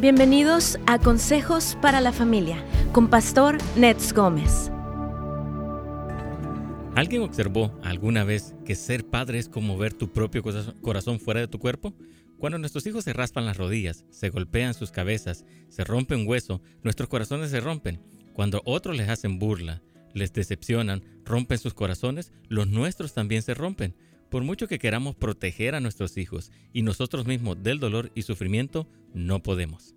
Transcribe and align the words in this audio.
Bienvenidos 0.00 0.78
a 0.86 1.00
Consejos 1.00 1.76
para 1.82 2.00
la 2.00 2.12
Familia 2.12 2.64
con 2.92 3.10
Pastor 3.10 3.58
Nets 3.74 4.12
Gómez. 4.12 4.70
¿Alguien 6.94 7.22
observó 7.22 7.76
alguna 7.82 8.22
vez 8.22 8.54
que 8.64 8.76
ser 8.76 9.04
padre 9.04 9.40
es 9.40 9.48
como 9.48 9.76
ver 9.76 9.94
tu 9.94 10.12
propio 10.12 10.44
corazón 10.82 11.18
fuera 11.18 11.40
de 11.40 11.48
tu 11.48 11.58
cuerpo? 11.58 11.94
Cuando 12.38 12.58
nuestros 12.58 12.86
hijos 12.86 13.02
se 13.02 13.12
raspan 13.12 13.44
las 13.44 13.56
rodillas, 13.56 14.04
se 14.10 14.28
golpean 14.30 14.72
sus 14.72 14.92
cabezas, 14.92 15.44
se 15.68 15.82
rompen 15.82 16.20
un 16.20 16.28
hueso, 16.28 16.62
nuestros 16.84 17.08
corazones 17.08 17.50
se 17.50 17.58
rompen. 17.58 18.00
Cuando 18.34 18.62
otros 18.66 18.96
les 18.96 19.08
hacen 19.08 19.40
burla, 19.40 19.82
les 20.14 20.32
decepcionan, 20.32 21.02
rompen 21.24 21.58
sus 21.58 21.74
corazones, 21.74 22.32
los 22.48 22.68
nuestros 22.68 23.14
también 23.14 23.42
se 23.42 23.54
rompen. 23.54 23.96
Por 24.30 24.44
mucho 24.44 24.68
que 24.68 24.78
queramos 24.78 25.16
proteger 25.16 25.74
a 25.74 25.80
nuestros 25.80 26.18
hijos 26.18 26.52
y 26.72 26.82
nosotros 26.82 27.26
mismos 27.26 27.62
del 27.62 27.80
dolor 27.80 28.12
y 28.14 28.22
sufrimiento, 28.22 28.86
no 29.14 29.42
podemos. 29.42 29.94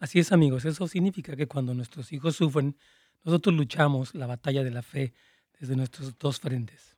Así 0.00 0.18
es 0.18 0.32
amigos, 0.32 0.64
eso 0.64 0.88
significa 0.88 1.36
que 1.36 1.46
cuando 1.46 1.74
nuestros 1.74 2.12
hijos 2.12 2.36
sufren, 2.36 2.76
nosotros 3.24 3.54
luchamos 3.54 4.14
la 4.14 4.26
batalla 4.26 4.64
de 4.64 4.70
la 4.70 4.82
fe 4.82 5.12
desde 5.58 5.76
nuestros 5.76 6.18
dos 6.18 6.40
frentes. 6.40 6.96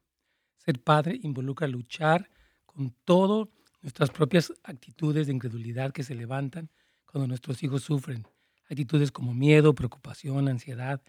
Ser 0.56 0.80
padre 0.82 1.18
involucra 1.22 1.66
luchar 1.66 2.30
con 2.64 2.94
todas 3.04 3.48
nuestras 3.82 4.10
propias 4.10 4.52
actitudes 4.62 5.26
de 5.26 5.32
incredulidad 5.32 5.92
que 5.92 6.02
se 6.02 6.14
levantan 6.14 6.70
cuando 7.04 7.26
nuestros 7.26 7.62
hijos 7.62 7.82
sufren. 7.82 8.26
Actitudes 8.68 9.10
como 9.10 9.34
miedo, 9.34 9.74
preocupación, 9.74 10.48
ansiedad, 10.48 11.02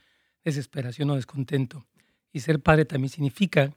desesperación 0.44 1.10
o 1.12 1.16
descontento. 1.16 1.85
Y 2.34 2.40
ser 2.40 2.62
padre 2.62 2.85
también 2.85 3.10
significa 3.10 3.76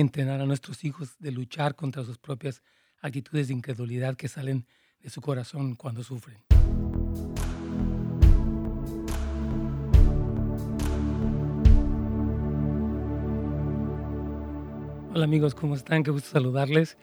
entrenar 0.00 0.42
a 0.42 0.46
nuestros 0.46 0.84
hijos 0.84 1.18
de 1.18 1.32
luchar 1.32 1.74
contra 1.74 2.04
sus 2.04 2.18
propias 2.18 2.62
actitudes 3.00 3.48
de 3.48 3.54
incredulidad 3.54 4.14
que 4.14 4.28
salen 4.28 4.66
de 5.00 5.08
su 5.08 5.22
corazón 5.22 5.74
cuando 5.74 6.02
sufren. 6.04 6.36
Hola 15.14 15.24
amigos, 15.24 15.54
¿cómo 15.54 15.74
están? 15.74 16.02
Qué 16.02 16.10
gusto 16.10 16.28
saludarles. 16.28 16.98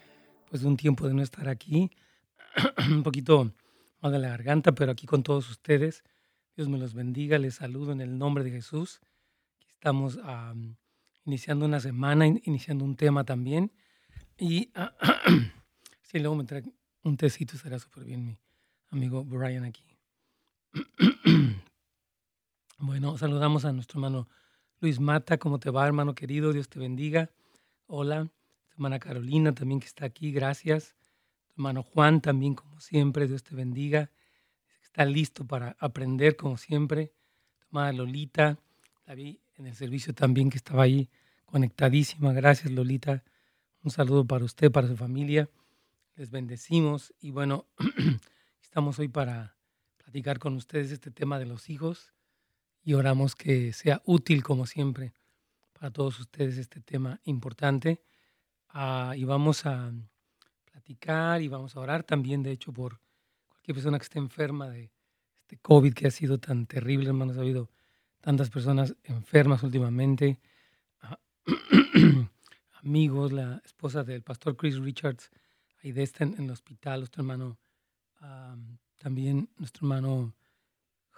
Pues 0.52 0.64
un 0.64 0.78
tiempo 0.78 1.08
de 1.08 1.16
no 1.16 1.24
estar 1.24 1.50
aquí, 1.50 1.90
un 2.92 3.02
poquito 3.02 3.56
mal 4.02 4.12
de 4.12 4.20
la 4.20 4.30
garganta, 4.30 4.72
pero 4.74 4.92
aquí 4.92 5.08
con 5.08 5.24
todos 5.24 5.50
ustedes. 5.50 6.04
Dios 6.56 6.70
me 6.70 6.78
los 6.78 6.94
bendiga, 6.94 7.40
les 7.40 7.56
saludo 7.56 7.92
en 7.92 8.02
el 8.02 8.20
nombre 8.20 8.44
de 8.44 8.52
Jesús. 8.52 9.02
Estamos 9.72 10.20
iniciando 11.26 11.66
una 11.66 11.80
semana, 11.80 12.28
iniciando 12.28 12.86
un 12.86 12.96
tema 12.96 13.24
también. 13.24 13.72
Y 14.38 14.72
si 16.02 16.20
luego 16.20 16.36
me 16.36 16.44
trae 16.44 16.64
un 17.04 17.18
tecito, 17.18 17.58
será 17.58 17.80
súper 17.80 18.06
bien 18.06 18.26
mi 18.26 18.38
amigo 18.90 19.24
Brian 19.24 19.66
aquí. 19.66 19.84
bueno, 22.78 23.18
saludamos 23.18 23.66
a 23.66 23.74
nuestro 23.74 24.00
hermano 24.00 24.28
Luis 24.80 25.00
Mata. 25.00 25.38
¿Cómo 25.38 25.60
te 25.60 25.70
va, 25.70 25.86
hermano 25.86 26.16
querido? 26.16 26.54
Dios 26.54 26.70
te 26.70 26.80
bendiga. 26.80 27.30
Hola. 27.88 28.30
Hermana 28.74 28.98
Carolina 29.00 29.54
también 29.54 29.80
que 29.80 29.86
está 29.86 30.06
aquí, 30.06 30.32
gracias. 30.32 30.96
Tu 31.46 31.54
hermano 31.62 31.84
Juan 31.84 32.22
también, 32.22 32.56
como 32.56 32.80
siempre, 32.80 33.28
Dios 33.28 33.44
te 33.44 33.56
bendiga. 33.56 34.10
Está 34.82 35.06
listo 35.06 35.46
para 35.46 35.76
aprender, 35.80 36.36
como 36.36 36.58
siempre. 36.58 37.14
Tu 37.60 37.68
hermana 37.68 37.94
Lolita, 37.94 38.58
la 39.06 39.14
en 39.58 39.68
el 39.68 39.76
servicio 39.76 40.14
también 40.14 40.50
que 40.50 40.58
estaba 40.58 40.84
ahí 40.84 41.10
conectadísima. 41.46 42.34
Gracias, 42.34 42.72
Lolita. 42.72 43.24
Un 43.84 43.92
saludo 43.92 44.26
para 44.26 44.46
usted, 44.46 44.72
para 44.72 44.88
su 44.88 44.98
familia. 44.98 45.50
Les 46.16 46.30
bendecimos 46.30 47.14
y 47.20 47.32
bueno, 47.32 47.66
estamos 48.62 49.00
hoy 49.00 49.08
para 49.08 49.56
platicar 49.98 50.40
con 50.40 50.56
ustedes 50.56 50.92
este 50.92 51.12
tema 51.12 51.40
de 51.40 51.46
los 51.46 51.70
hijos 51.70 52.14
y 52.84 52.94
oramos 52.94 53.36
que 53.36 53.74
sea 53.74 54.02
útil 54.06 54.44
como 54.44 54.66
siempre 54.66 55.14
para 55.74 55.92
todos 55.92 56.20
ustedes 56.20 56.58
este 56.58 56.82
tema 56.82 57.20
importante. 57.24 58.02
Ah, 58.70 59.14
y 59.16 59.24
vamos 59.24 59.66
a 59.66 59.92
platicar 60.72 61.42
y 61.42 61.48
vamos 61.48 61.76
a 61.76 61.80
orar 61.80 62.04
también, 62.04 62.42
de 62.42 62.52
hecho, 62.52 62.72
por 62.72 63.00
cualquier 63.50 63.76
persona 63.76 63.98
que 64.00 64.04
esté 64.04 64.20
enferma 64.20 64.70
de 64.70 64.92
este 65.42 65.58
COVID 65.58 65.94
que 65.94 66.08
ha 66.08 66.12
sido 66.12 66.40
tan 66.40 66.66
terrible, 66.66 67.10
hermanos. 67.10 67.38
Ha 67.38 67.42
habido 67.42 67.70
tantas 68.24 68.50
personas 68.50 68.96
enfermas 69.04 69.64
últimamente. 69.64 70.40
Amigos, 72.82 73.34
la 73.34 73.62
esposa 73.66 74.06
del 74.06 74.24
pastor 74.24 74.56
Chris 74.56 74.78
Richards, 74.78 75.30
ahí 75.84 75.92
de 75.92 76.04
está 76.04 76.24
en, 76.24 76.36
el 76.42 76.50
hospital, 76.50 77.02
nuestro 77.02 77.22
hermano, 77.22 77.58
también 78.98 79.50
nuestro 79.58 79.86
hermano 79.86 80.34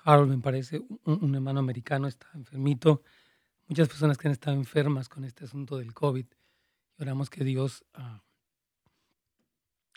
Harold, 0.03 0.31
me 0.31 0.39
parece, 0.39 0.83
un, 1.03 1.35
hermano 1.35 1.59
americano, 1.59 2.07
está 2.07 2.27
enfermito. 2.33 3.03
Muchas 3.67 3.87
personas 3.87 4.17
que 4.17 4.27
han 4.27 4.31
estado 4.31 4.57
enfermas 4.57 5.07
con 5.07 5.25
este 5.25 5.45
asunto 5.45 5.77
del 5.77 5.93
COVID. 5.93 6.25
Oramos 6.97 7.29
que 7.29 7.43
Dios 7.43 7.85
ah, 7.93 8.23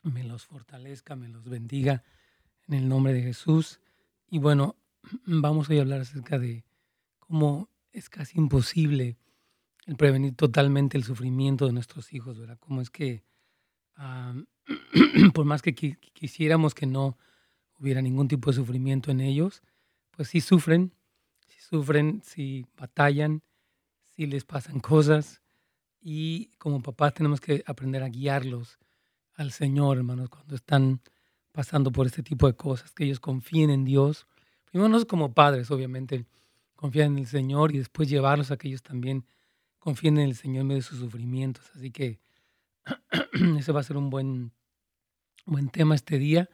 me 0.02 0.24
los 0.24 0.44
fortalezca, 0.44 1.16
me 1.16 1.28
los 1.28 1.48
bendiga 1.48 2.04
en 2.66 2.74
el 2.74 2.86
nombre 2.86 3.14
de 3.14 3.22
Jesús. 3.22 3.80
Y 4.28 4.38
bueno, 4.40 4.76
vamos 5.24 5.70
hoy 5.70 5.78
a 5.78 5.82
hablar 5.82 6.02
acerca 6.02 6.38
de 6.38 6.67
cómo 7.28 7.68
es 7.92 8.08
casi 8.08 8.38
imposible 8.38 9.18
el 9.86 9.96
prevenir 9.96 10.34
totalmente 10.34 10.96
el 10.96 11.04
sufrimiento 11.04 11.66
de 11.66 11.72
nuestros 11.72 12.12
hijos, 12.12 12.38
¿verdad? 12.38 12.58
Cómo 12.58 12.80
es 12.80 12.90
que, 12.90 13.22
ah, 13.96 14.34
por 15.34 15.44
más 15.44 15.62
que 15.62 15.74
quisiéramos 15.74 16.74
que 16.74 16.86
no 16.86 17.16
hubiera 17.78 18.02
ningún 18.02 18.28
tipo 18.28 18.50
de 18.50 18.56
sufrimiento 18.56 19.10
en 19.10 19.20
ellos, 19.20 19.62
pues 20.10 20.28
sí 20.28 20.40
sufren, 20.40 20.92
sí 21.46 21.58
sufren, 21.60 22.22
sí 22.24 22.66
batallan, 22.76 23.42
sí 24.10 24.26
les 24.26 24.44
pasan 24.44 24.80
cosas 24.80 25.42
y 26.00 26.50
como 26.58 26.82
papás 26.82 27.14
tenemos 27.14 27.40
que 27.40 27.62
aprender 27.66 28.02
a 28.02 28.08
guiarlos 28.08 28.78
al 29.34 29.52
Señor, 29.52 29.98
hermanos, 29.98 30.28
cuando 30.28 30.56
están 30.56 31.00
pasando 31.52 31.92
por 31.92 32.06
este 32.06 32.22
tipo 32.22 32.46
de 32.46 32.56
cosas, 32.56 32.92
que 32.92 33.04
ellos 33.04 33.20
confíen 33.20 33.70
en 33.70 33.84
Dios. 33.84 34.26
Primero 34.70 35.06
como 35.06 35.32
padres, 35.32 35.70
obviamente, 35.70 36.26
confían 36.78 37.14
en 37.14 37.18
el 37.18 37.26
Señor 37.26 37.74
y 37.74 37.78
después 37.78 38.08
llevarlos 38.08 38.52
a 38.52 38.56
que 38.56 38.68
ellos 38.68 38.84
también 38.84 39.26
confíen 39.80 40.16
en 40.18 40.28
el 40.28 40.36
Señor 40.36 40.60
en 40.60 40.68
medio 40.68 40.80
de 40.80 40.86
sus 40.86 41.00
sufrimientos. 41.00 41.68
Así 41.74 41.90
que 41.90 42.20
ese 43.58 43.72
va 43.72 43.80
a 43.80 43.82
ser 43.82 43.96
un 43.96 44.10
buen, 44.10 44.52
buen 45.44 45.70
tema 45.70 45.96
este 45.96 46.18
día 46.18 46.48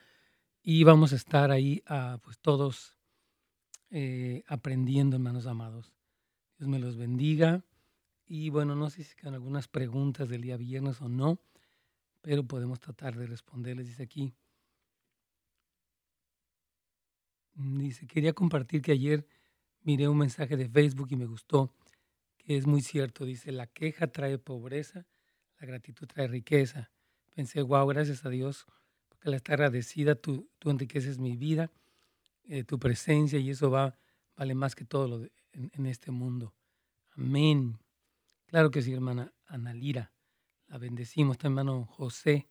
y 0.62 0.82
vamos 0.82 1.12
a 1.12 1.16
estar 1.16 1.50
ahí 1.50 1.82
ah, 1.86 2.20
pues 2.24 2.38
todos 2.38 2.96
eh, 3.90 4.44
aprendiendo, 4.46 5.16
hermanos 5.16 5.46
amados. 5.46 5.92
Dios 6.56 6.70
me 6.70 6.78
los 6.78 6.96
bendiga. 6.96 7.62
Y 8.24 8.48
bueno, 8.48 8.74
no 8.74 8.88
sé 8.88 9.04
si 9.04 9.14
quedan 9.16 9.34
algunas 9.34 9.68
preguntas 9.68 10.30
del 10.30 10.40
día 10.40 10.56
viernes 10.56 11.02
o 11.02 11.10
no, 11.10 11.38
pero 12.22 12.44
podemos 12.44 12.80
tratar 12.80 13.14
de 13.14 13.26
responderles. 13.26 13.88
Dice 13.88 14.02
aquí. 14.02 14.32
Dice, 17.56 18.06
quería 18.06 18.32
compartir 18.32 18.80
que 18.80 18.92
ayer 18.92 19.26
miré 19.84 20.08
un 20.08 20.18
mensaje 20.18 20.56
de 20.56 20.68
Facebook 20.68 21.08
y 21.10 21.16
me 21.16 21.26
gustó 21.26 21.70
que 22.44 22.56
es 22.56 22.66
muy 22.66 22.82
cierto. 22.82 23.24
Dice, 23.24 23.52
la 23.52 23.66
queja 23.66 24.08
trae 24.08 24.38
pobreza, 24.38 25.06
la 25.58 25.66
gratitud 25.66 26.06
trae 26.06 26.28
riqueza. 26.28 26.90
Pensé, 27.34 27.62
wow, 27.62 27.86
gracias 27.86 28.24
a 28.24 28.28
Dios, 28.28 28.66
porque 29.08 29.28
al 29.28 29.34
estar 29.34 29.54
agradecida 29.54 30.14
tú, 30.14 30.48
tú 30.58 30.70
enriqueces 30.70 31.18
mi 31.18 31.36
vida, 31.36 31.72
eh, 32.44 32.64
tu 32.64 32.78
presencia 32.78 33.38
y 33.38 33.50
eso 33.50 33.70
va, 33.70 33.98
vale 34.36 34.54
más 34.54 34.74
que 34.74 34.84
todo 34.84 35.08
lo 35.08 35.28
en, 35.52 35.86
este 35.86 36.10
mundo. 36.10 36.54
Amén. 37.16 37.78
Claro 38.46 38.70
que 38.70 38.82
sí, 38.82 38.92
hermana 38.92 39.32
Analira. 39.46 40.12
La 40.66 40.78
bendecimos, 40.78 41.36
está 41.36 41.48
hermano 41.48 41.86
José. 41.86 42.48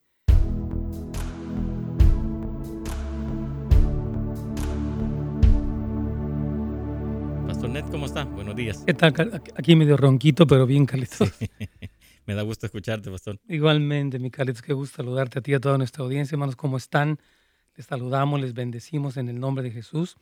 ¿Cómo 7.82 8.06
está? 8.06 8.24
Buenos 8.26 8.56
días. 8.56 8.84
¿Qué 8.86 8.94
tal? 8.94 9.42
Aquí 9.56 9.76
medio 9.76 9.98
ronquito, 9.98 10.46
pero 10.46 10.68
bien, 10.68 10.86
Carlitos. 10.86 11.32
Me 12.28 12.36
da 12.36 12.44
gusto 12.44 12.68
escucharte, 12.68 13.10
pastor. 13.10 13.40
Igualmente, 13.48 14.20
mi 14.20 14.30
Carlitos, 14.30 14.62
qué 14.62 14.74
gusto 14.74 14.98
saludarte 14.98 15.40
a 15.40 15.42
ti 15.42 15.52
y 15.52 15.54
a 15.56 15.60
toda 15.60 15.80
nuestra 15.80 16.04
audiencia. 16.04 16.36
Hermanos, 16.36 16.56
¿cómo 16.56 16.78
están? 16.78 17.20
Les 17.76 17.88
saludamos, 17.88 18.40
les 18.40 18.54
bendecimos 18.54 19.18
en 19.18 19.28
el 19.28 19.40
nombre 19.40 19.64
de 19.64 19.72
Jesús. 19.72 20.18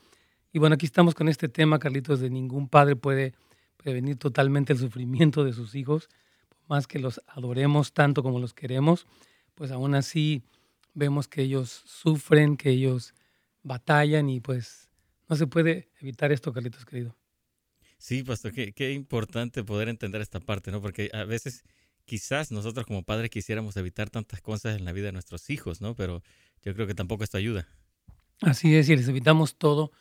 Y 0.53 0.59
bueno, 0.59 0.75
aquí 0.75 0.86
estamos 0.86 1.13
con 1.13 1.27
este 1.27 1.50
tema, 1.50 1.77
Carlitos, 1.80 2.21
de 2.21 2.30
ningún 2.30 2.69
padre 2.69 2.95
puede 2.95 3.33
prevenir 3.75 4.15
totalmente 4.15 4.71
el 4.71 4.80
sufrimiento 4.80 5.44
de 5.44 5.51
sus 5.51 5.75
hijos, 5.75 6.07
por 6.47 6.59
más 6.69 6.88
que 6.88 7.00
los 7.00 7.21
adoremos 7.27 7.92
tanto 7.92 8.24
como 8.24 8.39
los 8.39 8.54
queremos, 8.54 9.07
pues 9.56 9.71
aún 9.71 9.95
así 9.95 10.44
vemos 10.94 11.27
que 11.27 11.42
ellos 11.42 11.83
sufren, 11.86 12.56
que 12.56 12.69
ellos 12.69 13.13
batallan 13.63 14.30
y 14.30 14.39
pues 14.39 14.89
no 15.27 15.36
se 15.36 15.47
puede 15.47 15.89
evitar 16.00 16.31
esto, 16.31 16.54
Carlitos 16.54 16.86
querido. 16.86 17.15
Sí, 18.01 18.24
pastor, 18.24 18.51
qué, 18.51 18.74
qué, 18.74 18.94
importante 18.94 19.63
poder 19.63 19.88
entender 19.88 20.21
esta 20.21 20.39
parte, 20.39 20.71
¿no? 20.71 20.81
Porque 20.81 21.12
a 21.13 21.24
veces 21.24 21.63
quizás 22.06 22.51
nosotros 22.51 22.88
como 22.88 23.03
padres 23.03 23.30
quisiéramos 23.30 23.77
evitar 23.77 24.09
tantas 24.09 24.42
cosas 24.42 24.75
en 24.75 24.86
la 24.86 24.92
vida 24.92 25.06
de 25.06 25.12
nuestros 25.12 25.51
hijos, 25.51 25.81
¿no? 25.81 25.94
Pero 25.95 26.24
yo 26.63 26.74
creo 26.74 26.88
que 26.88 26.95
tampoco 26.95 27.24
esto 27.24 27.38
ayuda. 27.38 27.68
Así 28.42 28.75
es, 28.75 28.89
y 28.89 28.95
les 28.95 29.07
evitamos 29.07 29.56
todo, 29.56 29.92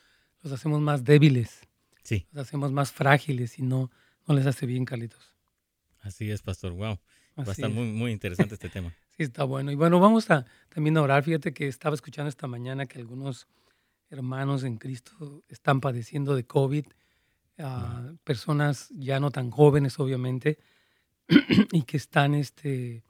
los 0.42 0.50
hacemos 0.50 0.80
más 0.80 1.04
débiles. 1.04 1.68
Sí. 2.02 2.26
Los 2.32 2.46
hacemos 2.48 2.72
más 2.72 2.90
frágiles 2.90 3.58
y 3.58 3.62
no, 3.62 3.90
no 4.26 4.34
les 4.34 4.46
hace 4.46 4.64
bien, 4.64 4.86
Carlitos. 4.86 5.34
Así 6.00 6.30
es, 6.30 6.40
pastor. 6.40 6.72
Wow. 6.72 6.98
Va 7.38 7.44
a 7.48 7.52
estar 7.52 7.68
muy, 7.68 7.84
muy 7.84 8.12
interesante 8.12 8.54
este 8.54 8.70
tema. 8.70 8.94
Sí, 9.16 9.24
está 9.24 9.44
bueno. 9.44 9.70
Y 9.70 9.74
bueno, 9.74 10.00
vamos 10.00 10.30
a 10.30 10.46
también 10.70 10.96
a 10.96 11.02
orar. 11.02 11.22
Fíjate 11.22 11.52
que 11.52 11.68
estaba 11.68 11.94
escuchando 11.94 12.30
esta 12.30 12.46
mañana 12.46 12.86
que 12.86 12.98
algunos 12.98 13.48
hermanos 14.08 14.64
en 14.64 14.78
Cristo 14.78 15.44
están 15.50 15.82
padeciendo 15.82 16.34
de 16.34 16.46
COVID, 16.46 16.86
uh, 17.62 18.16
personas 18.24 18.88
ya 18.90 19.20
no 19.20 19.30
tan 19.30 19.50
jóvenes, 19.50 19.98
obviamente, 19.98 20.58
y 21.72 21.82
que 21.82 21.96
están 21.96 22.34
este, 22.34 23.04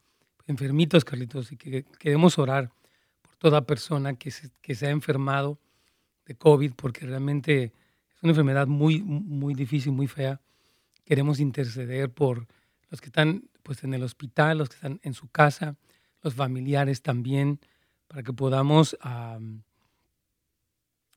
enfermitos, 0.47 1.05
Carlitos, 1.05 1.51
y 1.51 1.57
que 1.57 1.85
queremos 1.99 2.37
orar 2.37 2.71
por 3.21 3.35
toda 3.35 3.65
persona 3.65 4.15
que 4.15 4.31
se, 4.31 4.51
que 4.61 4.75
se 4.75 4.87
ha 4.87 4.91
enfermado 4.91 5.59
de 6.25 6.35
COVID, 6.35 6.73
porque 6.73 7.05
realmente 7.05 7.63
es 8.15 8.23
una 8.23 8.31
enfermedad 8.31 8.67
muy, 8.67 9.01
muy 9.01 9.53
difícil, 9.53 9.91
muy 9.91 10.07
fea. 10.07 10.39
Queremos 11.05 11.39
interceder 11.39 12.09
por 12.11 12.47
los 12.89 13.01
que 13.01 13.07
están 13.07 13.49
pues, 13.63 13.83
en 13.83 13.93
el 13.93 14.03
hospital, 14.03 14.59
los 14.59 14.69
que 14.69 14.75
están 14.75 14.99
en 15.03 15.13
su 15.13 15.27
casa, 15.29 15.75
los 16.21 16.35
familiares 16.35 17.01
también, 17.01 17.59
para 18.07 18.23
que 18.23 18.33
podamos 18.33 18.97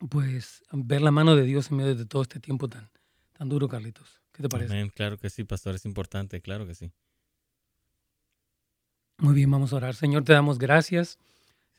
pues 0.09 0.63
ver 0.71 1.03
la 1.03 1.11
mano 1.11 1.35
de 1.37 1.45
Dios 1.45 1.71
en 1.71 1.79
medio 1.79 1.95
de 1.95 2.07
todo 2.07 2.23
este 2.23 2.41
tiempo 2.41 2.69
tan, 2.69 2.89
tan 3.35 3.49
duro, 3.49 3.69
Carlitos. 3.69 4.21
¿Qué 4.33 4.43
te 4.43 4.49
parece? 4.49 4.91
Claro 4.95 5.19
que 5.19 5.31
sí, 5.31 5.45
pastor, 5.45 5.75
es 5.75 5.85
importante, 5.85 6.41
claro 6.41 6.67
que 6.67 6.75
sí. 6.75 6.91
Muy 9.19 9.35
bien, 9.35 9.51
vamos 9.51 9.73
a 9.73 9.77
orar. 9.77 9.95
Señor, 9.95 10.25
te 10.25 10.33
damos 10.33 10.59
gracias 10.59 11.19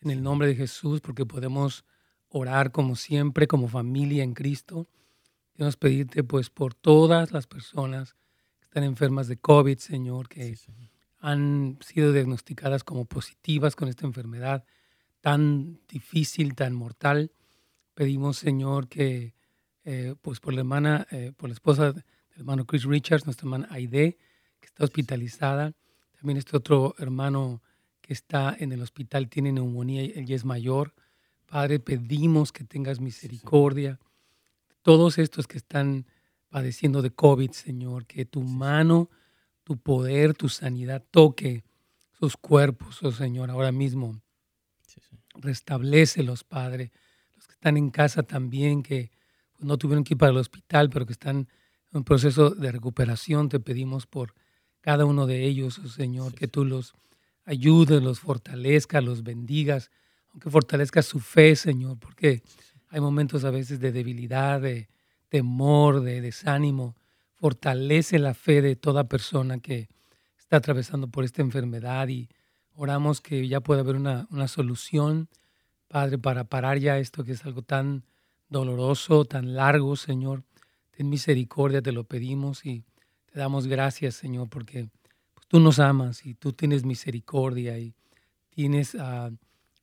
en 0.02 0.12
el 0.12 0.24
nombre 0.24 0.48
de 0.48 0.56
Jesús 0.56 1.02
porque 1.02 1.26
podemos 1.26 1.84
orar 2.30 2.72
como 2.72 2.96
siempre, 2.96 3.48
como 3.48 3.68
familia 3.68 4.24
en 4.24 4.34
Cristo. 4.34 4.88
Queremos 5.54 5.78
pedirte 5.78 6.24
pues 6.24 6.50
por 6.50 6.74
todas 6.74 7.32
las 7.32 7.46
personas 7.46 8.16
que 8.60 8.64
están 8.64 8.84
enfermas 8.84 9.28
de 9.28 9.38
COVID, 9.38 9.78
Señor, 9.78 10.30
que 10.30 10.58
han 11.20 11.78
sido 11.82 12.14
diagnosticadas 12.14 12.84
como 12.84 13.06
positivas 13.06 13.76
con 13.76 13.90
esta 13.90 14.06
enfermedad 14.06 14.64
tan 15.22 15.80
difícil, 15.88 16.56
tan 16.56 16.74
mortal. 16.74 17.32
Pedimos, 17.96 18.38
Señor, 18.38 18.88
que 18.88 19.35
eh, 19.86 20.16
pues 20.22 20.40
por 20.40 20.54
la 20.54 20.62
hermana, 20.62 21.08
eh, 21.12 21.32
por 21.36 21.50
la 21.50 21.54
esposa 21.54 21.94
del 21.94 22.04
hermano 22.36 22.66
Chris 22.66 22.84
Richards, 22.84 23.26
nuestra 23.26 23.46
hermana 23.46 23.68
Aide, 23.72 24.18
que 24.60 24.66
está 24.66 24.84
hospitalizada. 24.84 25.74
También 26.18 26.38
este 26.38 26.58
otro 26.58 26.96
hermano 26.98 27.62
que 28.02 28.14
está 28.14 28.56
en 28.58 28.72
el 28.72 28.82
hospital 28.82 29.30
tiene 29.30 29.52
neumonía 29.52 30.04
y 30.04 30.12
él 30.16 30.26
ya 30.26 30.36
es 30.36 30.46
mayor. 30.46 30.94
Padre, 31.46 31.80
pedimos 31.80 32.52
que 32.52 32.64
tengas 32.64 33.00
misericordia. 33.00 34.00
Todos 34.82 35.18
estos 35.18 35.48
que 35.48 35.58
están 35.58 36.06
padeciendo 36.50 37.02
de 37.02 37.12
COVID, 37.12 37.52
Señor, 37.52 38.06
que 38.06 38.26
tu 38.26 38.42
mano, 38.42 39.10
tu 39.64 39.78
poder, 39.78 40.34
tu 40.34 40.50
sanidad 40.50 41.04
toque 41.12 41.64
sus 42.20 42.38
cuerpos, 42.38 43.02
oh 43.04 43.12
Señor, 43.12 43.50
ahora 43.50 43.72
mismo. 43.72 44.22
Restablécelos, 45.36 46.44
Padre 46.44 46.92
están 47.66 47.78
en 47.78 47.90
casa 47.90 48.22
también, 48.22 48.84
que 48.84 49.10
no 49.66 49.78
tuvieron 49.78 50.04
que 50.04 50.14
ir 50.14 50.18
para 50.18 50.32
el 50.32 50.38
hospital, 50.38 50.90
pero 50.90 51.06
que 51.06 51.14
están 51.14 51.48
en 51.92 51.98
un 51.98 52.04
proceso 52.04 52.52
de 52.52 52.72
recuperación. 52.72 53.50
Te 53.50 53.60
pedimos 53.60 54.08
por 54.08 54.34
cada 54.82 55.06
uno 55.06 55.26
de 55.26 55.44
ellos, 55.44 55.80
oh 55.80 55.88
Señor, 55.88 56.34
que 56.36 56.48
tú 56.48 56.66
los 56.66 56.94
ayudes, 57.46 58.02
los 58.02 58.20
fortalezcas, 58.20 59.04
los 59.04 59.24
bendigas, 59.24 59.92
aunque 60.32 60.50
fortalezcas 60.50 61.06
su 61.06 61.20
fe, 61.20 61.56
Señor, 61.56 61.98
porque 62.00 62.44
hay 62.90 63.00
momentos 63.00 63.44
a 63.44 63.52
veces 63.52 63.80
de 63.80 63.92
debilidad, 63.92 64.62
de 64.62 64.90
temor, 65.30 66.02
de 66.02 66.22
desánimo. 66.22 66.96
Fortalece 67.34 68.20
la 68.20 68.34
fe 68.34 68.62
de 68.62 68.76
toda 68.76 69.10
persona 69.10 69.60
que 69.60 69.90
está 70.38 70.58
atravesando 70.58 71.08
por 71.08 71.24
esta 71.24 71.42
enfermedad 71.42 72.08
y 72.08 72.30
oramos 72.74 73.22
que 73.22 73.48
ya 73.48 73.62
pueda 73.62 73.82
haber 73.82 73.96
una, 73.96 74.28
una 74.30 74.48
solución 74.48 75.30
Padre, 75.88 76.18
para 76.18 76.44
parar 76.44 76.78
ya 76.80 76.98
esto 76.98 77.24
que 77.24 77.34
es 77.34 77.46
algo 77.46 77.62
tan 77.62 78.04
doloroso, 78.50 79.26
tan 79.26 79.56
largo, 79.56 79.96
Señor. 79.96 80.44
Ten 80.92 81.10
misericordia, 81.10 81.82
te 81.82 81.92
lo 81.92 82.06
pedimos 82.06 82.66
y 82.66 82.84
te 83.26 83.40
damos 83.40 83.68
gracias, 83.68 84.16
Señor, 84.16 84.50
porque 84.50 84.88
pues, 85.34 85.48
tú 85.48 85.60
nos 85.60 85.80
amas 85.80 86.26
y 86.26 86.36
tú 86.36 86.54
tienes 86.54 86.86
misericordia 86.86 87.78
y 87.78 87.94
tienes, 88.50 88.96
uh, 88.96 89.36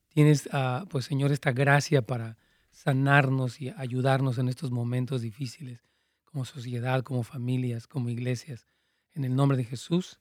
tienes 0.08 0.46
uh, 0.46 0.86
pues, 0.88 1.04
Señor, 1.04 1.32
esta 1.32 1.52
gracia 1.52 2.02
para 2.02 2.38
sanarnos 2.70 3.60
y 3.60 3.68
ayudarnos 3.76 4.38
en 4.38 4.48
estos 4.48 4.70
momentos 4.70 5.20
difíciles 5.20 5.84
como 6.24 6.44
sociedad, 6.46 7.02
como 7.02 7.22
familias, 7.22 7.86
como 7.86 8.08
iglesias. 8.08 8.66
En 9.14 9.24
el 9.24 9.36
nombre 9.36 9.58
de 9.58 9.64
Jesús. 9.64 10.18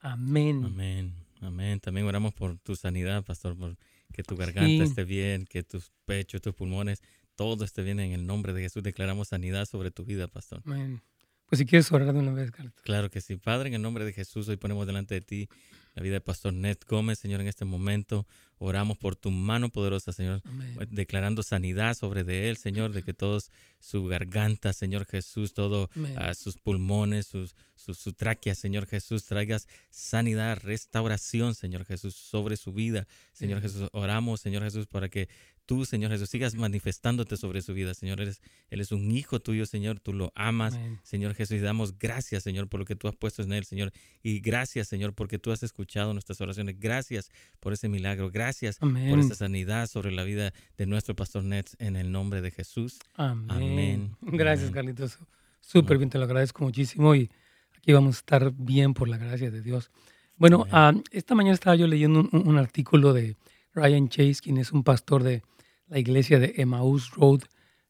Amén. 0.00 0.62
Amén. 0.64 1.14
Amén. 1.40 1.80
También 1.80 2.06
oramos 2.06 2.34
por 2.34 2.58
tu 2.58 2.76
sanidad, 2.76 3.24
pastor, 3.24 3.56
por 3.56 3.76
que 4.12 4.22
tu 4.22 4.36
garganta 4.36 4.84
esté 4.84 5.04
bien, 5.04 5.46
que 5.46 5.62
tus 5.62 5.90
pechos, 6.04 6.40
tus 6.40 6.54
pulmones, 6.54 7.02
todo 7.36 7.64
esté 7.64 7.82
bien 7.82 8.00
en 8.00 8.12
el 8.12 8.26
nombre 8.26 8.52
de 8.52 8.62
Jesús. 8.62 8.82
Declaramos 8.82 9.28
sanidad 9.28 9.66
sobre 9.66 9.90
tu 9.90 10.04
vida, 10.04 10.26
pastor. 10.26 10.62
Amén. 10.64 11.02
Pues 11.48 11.60
si 11.60 11.66
quieres 11.66 11.90
orar 11.92 12.12
de 12.12 12.18
una 12.18 12.32
vez, 12.32 12.50
Carlos. 12.50 12.74
Claro 12.82 13.08
que 13.08 13.20
sí. 13.20 13.36
Padre, 13.36 13.68
en 13.68 13.74
el 13.74 13.82
nombre 13.82 14.04
de 14.04 14.12
Jesús, 14.12 14.48
hoy 14.48 14.56
ponemos 14.56 14.86
delante 14.86 15.14
de 15.14 15.20
ti 15.20 15.48
la 15.96 16.02
vida 16.02 16.14
de 16.14 16.20
Pastor 16.20 16.52
Ned 16.52 16.76
Gómez, 16.86 17.18
Señor, 17.18 17.40
en 17.40 17.46
este 17.46 17.64
momento. 17.64 18.26
Oramos 18.58 18.98
por 18.98 19.16
tu 19.16 19.30
mano 19.30 19.70
poderosa, 19.70 20.12
Señor, 20.12 20.42
declarando 20.90 21.42
sanidad 21.42 21.94
sobre 21.94 22.22
de 22.22 22.50
él, 22.50 22.58
Señor, 22.58 22.92
de 22.92 23.02
que 23.02 23.14
todos 23.14 23.50
su 23.80 24.04
garganta, 24.04 24.74
Señor 24.74 25.06
Jesús, 25.06 25.54
todo 25.54 25.88
ah, 26.16 26.34
sus 26.34 26.58
pulmones, 26.58 27.26
sus, 27.26 27.54
su, 27.76 28.12
tráquea, 28.12 28.54
Señor 28.54 28.86
Jesús, 28.86 29.24
traigas 29.24 29.68
sanidad, 29.90 30.58
restauración, 30.62 31.54
Señor 31.54 31.86
Jesús, 31.86 32.14
sobre 32.14 32.56
su 32.56 32.74
vida. 32.74 33.06
Señor 33.32 33.62
Jesús, 33.62 33.88
oramos, 33.92 34.40
Señor 34.40 34.64
Jesús, 34.64 34.86
para 34.86 35.08
que 35.08 35.30
tú, 35.66 35.84
Señor 35.84 36.12
Jesús, 36.12 36.30
sigas 36.30 36.54
manifestándote 36.54 37.36
sobre 37.36 37.60
su 37.60 37.74
vida, 37.74 37.92
Señor. 37.92 38.20
Eres, 38.20 38.40
él 38.70 38.80
es 38.80 38.92
un 38.92 39.10
hijo 39.10 39.40
tuyo, 39.40 39.66
Señor, 39.66 40.00
tú 40.00 40.12
lo 40.12 40.32
amas, 40.34 40.78
Señor 41.02 41.34
Jesús, 41.34 41.56
y 41.56 41.60
damos 41.60 41.98
gracias, 41.98 42.44
Señor, 42.44 42.68
por 42.68 42.80
lo 42.80 42.86
que 42.86 42.96
tú 42.96 43.08
has 43.08 43.16
puesto 43.16 43.42
en 43.42 43.52
él, 43.52 43.64
Señor. 43.64 43.92
Y 44.22 44.40
gracias, 44.40 44.88
Señor, 44.88 45.12
porque 45.12 45.38
tú 45.38 45.52
has 45.52 45.62
escuchado 45.62 46.12
nuestras 46.12 46.40
oraciones. 46.40 46.78
Gracias 46.78 47.30
por 47.60 47.72
ese 47.72 47.88
milagro. 47.88 48.30
Gracias 48.30 48.78
por 48.78 49.18
esa 49.18 49.34
sanidad 49.34 49.88
sobre 49.88 50.12
la 50.12 50.24
vida 50.24 50.52
de 50.78 50.86
nuestro 50.86 51.14
pastor 51.14 51.44
Nets 51.44 51.76
en 51.78 51.96
el 51.96 52.12
nombre 52.12 52.40
de 52.40 52.50
Jesús. 52.50 52.98
Amén. 53.16 54.16
Gracias, 54.22 54.70
Carlitos. 54.70 55.18
Súper 55.60 55.98
bien, 55.98 56.10
te 56.10 56.18
lo 56.18 56.24
agradezco 56.24 56.62
muchísimo 56.62 57.14
y 57.14 57.28
aquí 57.76 57.92
vamos 57.92 58.16
a 58.16 58.18
estar 58.18 58.52
bien 58.52 58.94
por 58.94 59.08
la 59.08 59.18
gracia 59.18 59.50
de 59.50 59.62
Dios. 59.62 59.90
Bueno, 60.36 60.66
ah, 60.70 60.92
esta 61.10 61.34
mañana 61.34 61.54
estaba 61.54 61.74
yo 61.76 61.86
leyendo 61.86 62.28
un 62.30 62.56
artículo 62.56 63.12
de 63.12 63.36
Ryan 63.74 64.08
Chase, 64.08 64.36
quien 64.42 64.58
es 64.58 64.70
un 64.70 64.84
pastor 64.84 65.22
de 65.22 65.42
la 65.88 65.98
iglesia 65.98 66.38
de 66.38 66.54
Emmaus 66.56 67.10
Road, 67.12 67.42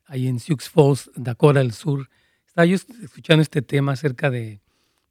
ahí 0.05 0.27
en 0.29 0.39
Sioux 0.39 0.69
Falls, 0.69 1.11
Dakota 1.17 1.61
del 1.61 1.73
Sur. 1.73 2.09
Estaba 2.47 2.67
yo 2.67 2.77
escuchando 2.77 3.43
este 3.43 3.63
tema 3.63 3.93
acerca 3.93 4.31
de, 4.31 4.61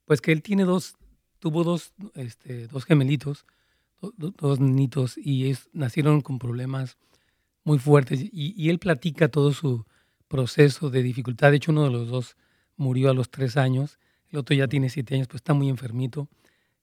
pues 0.05 0.21
que 0.21 0.31
él 0.31 0.41
tiene 0.41 0.63
dos, 0.63 0.95
tuvo 1.39 1.63
dos, 1.63 1.93
este, 2.13 2.67
dos 2.67 2.85
gemelitos, 2.85 3.45
dos 4.17 4.59
niñitos, 4.59 5.17
y 5.17 5.49
es, 5.49 5.69
nacieron 5.73 6.21
con 6.21 6.39
problemas 6.39 6.97
muy 7.63 7.79
fuertes. 7.79 8.21
Y, 8.31 8.69
él 8.69 8.79
platica 8.79 9.27
todo 9.27 9.51
su 9.53 9.85
proceso 10.27 10.89
de 10.89 11.03
dificultad. 11.03 11.51
De 11.51 11.57
hecho, 11.57 11.71
uno 11.71 11.83
de 11.83 11.91
los 11.91 12.07
dos 12.07 12.37
murió 12.77 13.09
a 13.09 13.13
los 13.13 13.29
tres 13.29 13.57
años, 13.57 13.99
el 14.29 14.39
otro 14.39 14.55
ya 14.55 14.67
tiene 14.67 14.89
siete 14.89 15.15
años, 15.15 15.27
pues 15.27 15.39
está 15.39 15.53
muy 15.53 15.69
enfermito. 15.69 16.29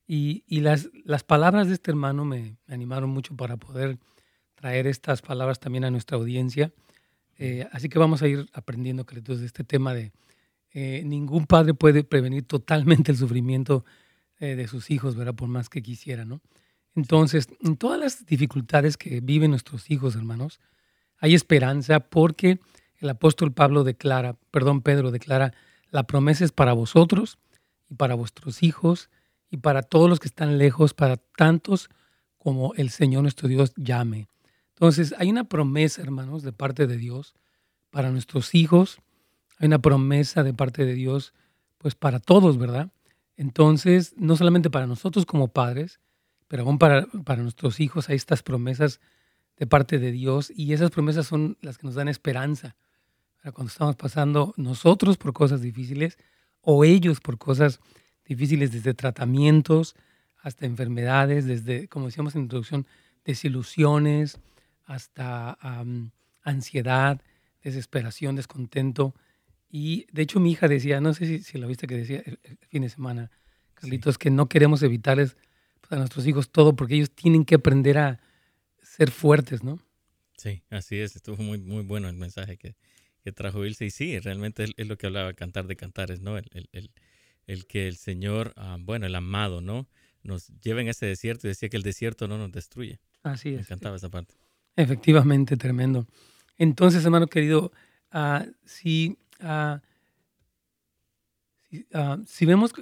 Y, 0.07 0.43
las, 0.61 0.91
las 1.05 1.23
palabras 1.23 1.69
de 1.69 1.75
este 1.75 1.91
hermano 1.91 2.25
me 2.25 2.57
animaron 2.67 3.11
mucho 3.11 3.37
para 3.37 3.57
poder 3.57 3.99
traer 4.63 4.87
estas 4.87 5.23
palabras 5.23 5.59
también 5.59 5.85
a 5.85 5.91
nuestra 5.91 6.17
audiencia. 6.17 6.73
Eh, 7.37 7.67
así 7.73 7.89
que 7.89 7.99
vamos 7.99 8.23
a 8.23 8.29
ir 8.29 8.49
aprendiendo, 8.53 9.05
Carlitos, 9.05 9.41
de 9.41 9.47
este 9.47 9.65
tema 9.65 9.93
de 9.93 10.13
eh, 10.73 11.03
ningún 11.05 11.47
padre 11.47 11.75
puede 11.75 12.05
prevenir 12.05 12.45
totalmente 12.45 13.11
el 13.11 13.19
sufrimiento 13.19 13.85
eh, 14.39 14.55
de 14.55 14.69
sus 14.69 14.93
hijos, 14.93 15.17
¿verdad? 15.17 15.35
Por 15.35 15.49
más 15.49 15.69
que 15.69 15.83
quisiera, 15.83 16.25
¿no? 16.25 16.41
Entonces, 16.95 17.49
en 17.61 17.77
todas 17.77 17.99
las 17.99 18.25
dificultades 18.25 18.97
que 18.97 19.21
viven 19.21 19.51
nuestros 19.51 19.91
hijos, 19.91 20.15
hermanos, 20.15 20.61
hay 21.19 21.35
esperanza 21.35 21.99
porque 21.99 22.61
el 22.99 23.09
apóstol 23.09 23.53
Pablo 23.53 23.83
declara, 23.83 24.37
perdón, 24.53 24.81
Pedro 24.81 25.11
declara, 25.11 25.55
la 25.91 26.05
promesa 26.05 26.45
es 26.45 26.53
para 26.53 26.73
vosotros 26.73 27.37
y 27.91 27.95
para 27.95 28.15
vuestros 28.15 28.63
hijos 28.63 29.11
y 29.51 29.57
para 29.57 29.83
todos 29.83 30.09
los 30.09 30.21
que 30.21 30.29
están 30.29 30.57
lejos, 30.57 30.95
para 30.95 31.17
tantos 31.17 31.91
como 32.39 32.75
el 32.75 32.91
Señor 32.91 33.23
nuestro 33.23 33.49
Dios 33.49 33.73
llame. 33.75 34.29
Entonces, 34.83 35.15
hay 35.17 35.31
una 35.31 35.45
promesa, 35.45 36.03
hermanos, 36.03 36.43
de 36.43 36.53
parte 36.53 36.89
de 36.89 36.97
Dios 36.97 37.37
para 37.91 38.11
nuestros 38.11 38.53
hijos. 38.53 38.99
Hay 39.59 39.69
una 39.69 39.79
promesa 39.79 40.43
de 40.43 40.55
parte 40.55 40.85
de 40.85 40.95
Dios, 40.95 41.35
pues 41.79 41.95
para 41.95 42.19
todos, 42.19 42.59
¿verdad? 42.59 42.91
Entonces, 43.37 44.13
no 44.17 44.35
solamente 44.35 44.71
para 44.71 44.89
nosotros 44.89 45.25
como 45.25 45.47
padres, 45.47 46.01
pero 46.49 46.65
aún 46.65 46.81
para, 46.81 47.07
para 47.25 47.45
nuestros 47.45 47.79
hijos 47.79 48.09
hay 48.09 48.17
estas 48.17 48.43
promesas 48.43 48.99
de 49.57 49.69
parte 49.69 50.01
de 50.01 50.11
Dios 50.11 50.53
y 50.53 50.73
esas 50.73 50.91
promesas 50.91 51.29
son 51.29 51.57
las 51.61 51.79
que 51.79 51.87
nos 51.87 51.95
dan 51.95 52.09
esperanza. 52.09 52.75
Cuando 53.55 53.71
estamos 53.71 53.95
pasando 53.95 54.53
nosotros 54.57 55.17
por 55.17 55.33
cosas 55.33 55.61
difíciles 55.61 56.19
o 56.61 56.83
ellos 56.83 57.21
por 57.21 57.39
cosas 57.39 57.79
difíciles 58.25 58.73
desde 58.73 58.95
tratamientos 58.95 59.95
hasta 60.43 60.67
enfermedades, 60.67 61.47
desde, 61.47 61.87
como 61.87 62.07
decíamos 62.07 62.35
en 62.35 62.41
la 62.41 62.45
introducción, 62.47 62.85
desilusiones 63.25 64.41
hasta 64.85 65.59
ansiedad, 66.43 67.21
desesperación, 67.63 68.37
descontento. 68.37 69.15
Y 69.71 70.07
de 70.13 70.23
hecho 70.23 70.41
mi 70.41 70.53
hija 70.53 70.69
decía, 70.69 71.01
no 71.01 71.15
sé 71.15 71.41
si, 71.41 71.59
lo 71.59 71.67
viste 71.67 71.87
que 71.87 71.97
decía 71.97 72.23
el, 72.25 72.39
fin 72.69 72.83
de 72.83 72.89
semana, 72.89 73.31
Carlitos, 73.75 74.19
que 74.19 74.31
no 74.31 74.49
queremos 74.49 74.83
evitarles 74.83 75.37
pues, 75.81 75.93
a 75.93 75.97
nuestros 75.97 76.27
hijos 76.27 76.51
todo 76.51 76.77
porque 76.77 76.95
ellos 76.95 77.11
tienen 77.11 77.45
que 77.45 77.55
aprender 77.55 77.99
a 77.99 78.21
ser 78.83 79.11
fuertes, 79.11 79.65
¿no? 79.65 79.81
Sí, 80.37 80.63
así 80.71 80.99
es. 80.99 81.17
Estuvo 81.17 81.37
muy, 81.37 81.59
muy 81.59 81.83
bueno 81.83 82.09
el 82.09 82.17
mensaje 82.17 82.57
que, 82.57 82.77
que 83.23 83.33
trajo 83.33 83.65
Ilse. 83.65 83.87
Y 83.87 83.91
sí, 83.91 84.19
realmente 84.19 84.65
es, 84.77 84.87
lo 84.87 84.99
que 84.99 85.07
hablaba 85.07 85.33
Cantar 85.33 85.67
de 85.67 85.77
Cantares, 85.77 86.21
¿no? 86.21 86.37
El, 86.37 86.69
el, 86.73 86.91
el, 87.47 87.67
que 87.67 87.89
el 87.89 87.97
Señor, 87.97 88.53
ah, 88.57 88.77
bueno, 88.81 89.07
el 89.07 89.15
amado, 89.15 89.61
¿no? 89.61 89.89
Nos 90.23 90.49
lleva 90.61 90.81
en 90.81 90.89
ese 90.89 91.07
desierto 91.07 91.47
y 91.47 91.51
decía 91.51 91.69
que 91.69 91.77
el 91.77 91.83
desierto 91.83 92.29
no 92.29 92.39
nos 92.39 92.53
destruye. 92.53 93.01
Así 93.23 93.51
es. 93.51 93.55
Me 93.55 93.61
encantaba 93.63 93.97
esa 93.97 94.11
parte. 94.11 94.35
Efectivamente, 94.77 95.57
tremendo. 95.57 96.07
Entonces, 96.57 97.05
hermano 97.05 97.27
querido, 97.27 97.73
uh, 98.15 98.51
si, 98.65 99.19
si, 102.27 102.47
vemos 102.47 102.73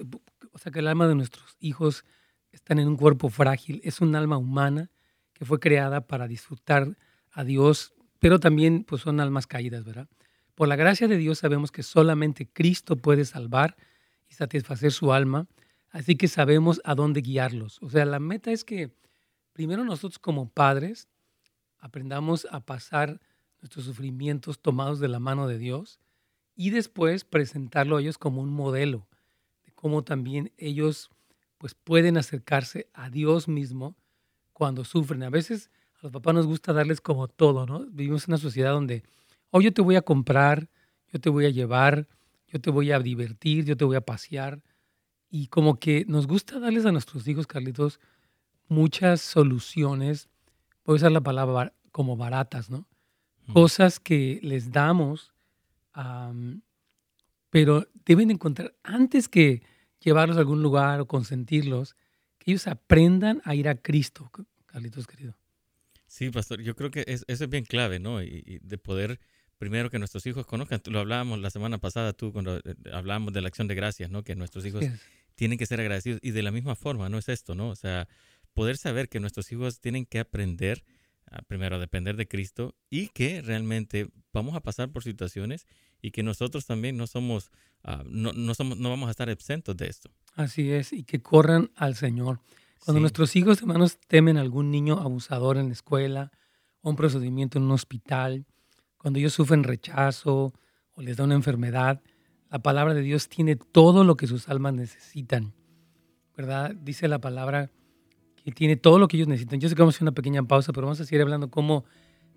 o 0.52 0.59
sea, 0.59 0.73
que 0.73 0.80
el 0.80 0.88
alma 0.88 1.09
de 1.09 1.14
nuestros 1.14 1.56
hijos 1.61 2.04
están 2.52 2.78
en 2.78 2.88
un 2.88 2.97
cuerpo 2.97 3.28
frágil, 3.28 3.80
es 3.85 4.00
un 4.00 4.14
alma 4.14 4.37
humana 4.37 4.90
que 5.32 5.44
fue 5.44 5.61
creada 5.61 6.06
para 6.06 6.28
disfrutar 6.28 6.97
a 7.32 7.44
Dios, 7.44 7.94
pero 8.18 8.38
también 8.40 8.85
pues 8.85 9.02
son 9.02 9.20
almas 9.20 9.47
caídas, 9.47 9.85
¿verdad? 9.85 10.09
Por 10.54 10.68
la 10.68 10.76
gracia 10.76 11.09
de 11.09 11.16
Dios 11.16 11.38
sabemos 11.38 11.73
que 11.73 11.82
solamente 11.82 12.49
Cristo 12.52 12.97
puede 12.97 13.25
salvar 13.25 13.76
y 14.28 14.35
satisfacer 14.35 14.92
su 14.92 15.12
alma, 15.12 15.47
así 15.90 16.16
que 16.16 16.28
sabemos 16.28 16.80
a 16.85 16.94
dónde 16.94 17.20
guiarlos. 17.20 17.78
O 17.82 17.88
sea, 17.88 18.04
la 18.04 18.20
meta 18.20 18.50
es 18.50 18.64
que 18.64 18.92
primero 19.52 19.85
nosotros 19.85 20.18
como 20.18 20.50
padres 20.50 21.09
aprendamos 21.80 22.46
a 22.50 22.60
pasar 22.60 23.20
nuestros 23.60 23.84
sufrimientos 23.84 24.60
tomados 24.60 25.00
de 25.00 25.08
la 25.08 25.18
mano 25.18 25.46
de 25.46 25.58
Dios 25.58 26.00
y 26.54 26.70
después 26.70 27.25
presentarlo 27.25 27.96
a 27.96 28.00
ellos 28.00 28.18
como 28.18 28.40
un 28.40 28.50
modelo 28.50 29.06
de 29.64 29.72
cómo 29.72 30.02
también 30.02 30.52
ellos 30.56 31.10
pues 31.58 31.75
pueden 31.75 32.16
acercarse 32.16 32.88
a 32.94 33.10
Dios 33.10 33.49
mismo 33.49 33.94
cuando 34.52 34.84
sufren. 34.84 35.22
A 35.22 35.30
veces 35.30 35.70
a 35.96 36.04
los 36.04 36.12
papás 36.12 36.34
nos 36.34 36.46
gusta 36.46 36.72
darles 36.72 37.00
como 37.00 37.28
todo, 37.28 37.66
¿no? 37.66 37.87
Vivimos 37.90 38.26
en 38.26 38.32
una 38.32 38.38
sociedad 38.38 38.72
donde 38.72 39.02
oh, 39.50 39.60
yo 39.60 39.72
te 39.72 39.82
voy 39.82 39.96
a 39.96 40.02
comprar, 40.02 40.70
yo 41.12 41.20
te 41.20 41.28
voy 41.28 41.44
a 41.44 41.50
llevar, 41.50 42.08
yo 42.49 42.60
te 42.60 42.70
voy 42.70 42.92
a 42.92 42.99
divertir, 42.99 43.64
yo 43.64 43.76
te 43.76 43.84
voy 43.84 43.96
a 43.96 44.00
pasear. 44.00 44.62
Y 45.30 45.46
como 45.49 45.78
que 45.78 46.04
nos 46.08 46.26
gusta 46.26 46.58
darles 46.58 46.87
a 46.87 46.92
nuestros 46.92 47.28
hijos, 47.28 47.46
Carlitos, 47.46 48.00
muchas 48.68 49.20
soluciones, 49.20 50.28
voy 50.90 50.97
a 50.97 51.02
usar 51.02 51.12
la 51.12 51.20
palabra 51.20 51.73
como 51.92 52.16
baratas, 52.16 52.68
¿no? 52.68 52.88
Cosas 53.52 54.00
que 54.00 54.40
les 54.42 54.73
damos, 54.73 55.32
pero 57.49 57.87
deben 58.04 58.30
encontrar, 58.30 58.75
antes 58.82 59.28
que 59.28 59.62
llevarlos 60.00 60.37
a 60.37 60.40
algún 60.40 60.62
lugar 60.62 61.00
o 61.00 61.06
consentirlos, 61.06 61.94
que 62.38 62.52
ellos 62.52 62.66
aprendan 62.66 63.40
a 63.44 63.54
ir 63.54 63.68
a 63.68 63.76
Cristo, 63.76 64.30
Carlitos 64.66 65.06
querido. 65.06 65.37
Sí, 66.06 66.30
pastor, 66.30 66.61
yo 66.61 66.75
creo 66.75 66.90
que 66.90 67.04
eso 67.06 67.25
es 67.26 67.49
bien 67.49 67.64
clave, 67.64 68.00
¿no? 68.00 68.23
y 68.23 68.61
de 68.62 68.78
poder 68.78 69.20
primero 69.61 69.90
que 69.90 69.99
nuestros 69.99 70.25
hijos 70.26 70.47
conozcan. 70.47 70.80
Lo 70.87 71.00
hablábamos 71.00 71.38
la 71.38 71.50
semana 71.50 71.78
pasada 71.78 72.14
tú 72.14 72.32
cuando 72.32 72.56
eh, 72.56 72.62
hablábamos 72.92 73.35
de 73.35 73.42
la 73.42 73.49
acción 73.49 73.68
de 73.68 73.75
gracias, 73.75 74.11
¿no? 74.11 74.25
Que 74.25 74.35
nuestros 74.35 74.64
hijos 74.64 74.82
tienen 75.35 75.59
que 75.59 75.66
ser 75.66 75.80
agradecidos. 75.80 76.18
Y 76.23 76.30
de 76.30 76.42
la 76.42 76.50
misma 76.50 76.75
forma, 76.75 77.11
¿no? 77.11 77.18
Es 77.18 77.28
esto, 77.28 77.54
¿no? 77.54 77.68
O 77.68 77.76
sea, 77.76 78.09
poder 78.54 78.76
saber 78.76 79.09
que 79.09 79.21
nuestros 79.21 79.50
hijos 79.52 79.80
tienen 79.80 80.07
que 80.07 80.19
aprender 80.19 80.85
primero 81.47 81.76
a 81.76 81.78
depender 81.78 82.16
de 82.16 82.26
Cristo 82.26 82.75
y 82.90 83.09
que 83.09 83.42
realmente 83.42 84.09
vamos 84.33 84.57
a 84.57 84.61
pasar 84.61 84.90
por 84.90 85.04
situaciones 85.04 85.66
y 86.02 86.11
que 86.11 86.23
nosotros 86.23 86.66
también 86.66 86.97
no 86.97 87.07
somos, 87.07 87.50
ah, 87.85 88.02
no, 88.07 88.33
no, 88.33 88.54
somos, 88.54 88.78
no 88.78 88.88
vamos 88.90 89.09
a 89.09 89.11
estar 89.11 89.28
exentos 89.28 89.76
de 89.76 89.87
esto. 89.87 90.11
Así 90.35 90.73
es, 90.73 90.92
y 90.92 91.04
que 91.04 91.21
corran 91.21 91.71
al 91.76 91.95
Señor. 91.95 92.40
Cuando 92.85 93.00
nuestros 93.00 93.37
hijos, 93.37 93.61
hermanos, 93.61 93.99
temen 94.09 94.38
a 94.38 94.40
algún 94.40 94.71
niño 94.71 94.99
abusador 94.99 95.59
en 95.59 95.66
la 95.66 95.73
escuela 95.73 96.33
o 96.80 96.90
un 96.90 96.97
procedimiento 96.97 97.59
en 97.59 97.64
un 97.64 97.73
hospital, 97.73 98.47
cuando 98.97 99.19
ellos 99.19 99.35
sufren 99.35 99.64
rechazo 99.64 100.54
o 100.92 101.02
les 101.02 101.16
da 101.16 101.25
una 101.25 101.35
enfermedad, 101.35 102.02
la 102.50 102.61
palabra 102.61 102.95
de 102.95 103.02
Dios 103.02 103.28
tiene 103.28 103.57
todo 103.57 104.02
lo 104.02 104.16
que 104.16 104.26
sus 104.26 104.49
almas 104.49 104.75
necesitan. 104.75 105.54
¿Verdad? 106.37 106.75
Dice 106.75 107.07
la 107.07 107.21
palabra 107.21 107.71
tiene 108.50 108.76
todo 108.76 108.99
lo 108.99 109.09
que 109.09 109.16
ellos 109.16 109.28
necesitan. 109.28 109.61
Yo 109.61 109.69
sé 109.69 109.75
que 109.75 109.83
vamos 109.83 109.95
a 109.95 109.97
hacer 109.97 110.04
una 110.04 110.12
pequeña 110.12 110.42
pausa, 110.42 110.73
pero 110.73 110.87
vamos 110.87 111.00
a 111.00 111.04
seguir 111.04 111.23
hablando 111.23 111.50
cómo 111.50 111.85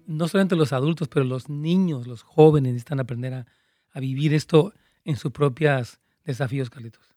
no 0.06 0.28
solamente 0.28 0.56
los 0.56 0.74
adultos, 0.74 1.08
pero 1.08 1.26
los 1.26 1.50
niños, 1.50 2.08
los 2.08 2.24
jóvenes 2.24 2.74
necesitan 2.74 3.00
aprender 3.00 3.34
a, 3.34 3.46
a 3.92 4.00
vivir 4.00 4.34
esto 4.34 4.74
en 5.06 5.16
sus 5.16 5.32
propios 5.32 6.00
desafíos, 6.26 6.70
Carlitos. 6.70 7.14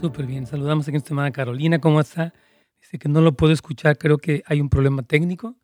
Súper 0.00 0.24
bien. 0.24 0.46
Saludamos 0.46 0.88
aquí 0.88 0.96
esta 0.96 1.08
semana 1.08 1.28
a 1.28 1.32
Carolina. 1.32 1.78
¿Cómo 1.78 2.00
está? 2.00 2.32
Dice 2.80 2.98
que 2.98 3.06
no 3.10 3.20
lo 3.20 3.34
puedo 3.34 3.52
escuchar. 3.52 3.98
Creo 3.98 4.16
que 4.16 4.42
hay 4.46 4.62
un 4.62 4.70
problema 4.70 5.02
técnico. 5.02 5.56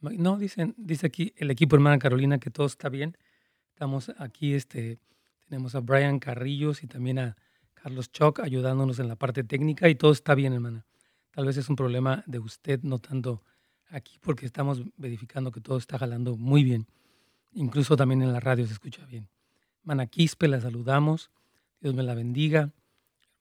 No, 0.00 0.38
dicen, 0.38 0.74
dice 0.78 1.06
aquí 1.06 1.34
el 1.36 1.50
equipo 1.50 1.76
hermana 1.76 1.98
Carolina 1.98 2.38
que 2.38 2.50
todo 2.50 2.66
está 2.66 2.88
bien. 2.88 3.16
Estamos 3.74 4.12
aquí, 4.18 4.54
este, 4.54 5.00
tenemos 5.48 5.74
a 5.74 5.80
Brian 5.80 6.20
Carrillos 6.20 6.82
y 6.82 6.86
también 6.86 7.18
a 7.18 7.36
Carlos 7.74 8.10
Choc 8.10 8.38
ayudándonos 8.40 9.00
en 9.00 9.08
la 9.08 9.16
parte 9.16 9.44
técnica 9.44 9.88
y 9.88 9.96
todo 9.96 10.12
está 10.12 10.34
bien, 10.34 10.52
hermana. 10.52 10.86
Tal 11.32 11.44
vez 11.44 11.56
es 11.56 11.68
un 11.68 11.76
problema 11.76 12.22
de 12.26 12.38
usted, 12.38 12.80
no 12.82 13.00
tanto 13.00 13.42
aquí, 13.88 14.18
porque 14.20 14.46
estamos 14.46 14.82
verificando 14.96 15.50
que 15.50 15.60
todo 15.60 15.76
está 15.76 15.98
jalando 15.98 16.36
muy 16.36 16.64
bien. 16.64 16.86
Incluso 17.52 17.96
también 17.96 18.22
en 18.22 18.32
la 18.32 18.40
radio 18.40 18.66
se 18.66 18.72
escucha 18.72 19.04
bien. 19.06 19.28
Hermana 19.80 20.06
Quispe, 20.06 20.48
la 20.48 20.60
saludamos. 20.60 21.30
Dios 21.80 21.94
me 21.94 22.02
la 22.02 22.14
bendiga 22.14 22.72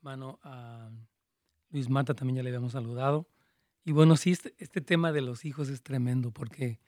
hermano 0.03 0.37
a 0.43 0.89
Luis 1.69 1.89
Mata 1.89 2.13
también 2.13 2.35
ya 2.35 2.43
le 2.43 2.49
habíamos 2.49 2.73
saludado. 2.73 3.25
Y 3.85 3.93
bueno, 3.93 4.17
sí, 4.17 4.31
este, 4.31 4.53
este, 4.57 4.81
tema 4.81 5.13
de 5.13 5.21
los 5.21 5.45
hijos 5.45 5.69
es 5.69 5.81
tremendo 5.81 6.31
porque 6.31 6.79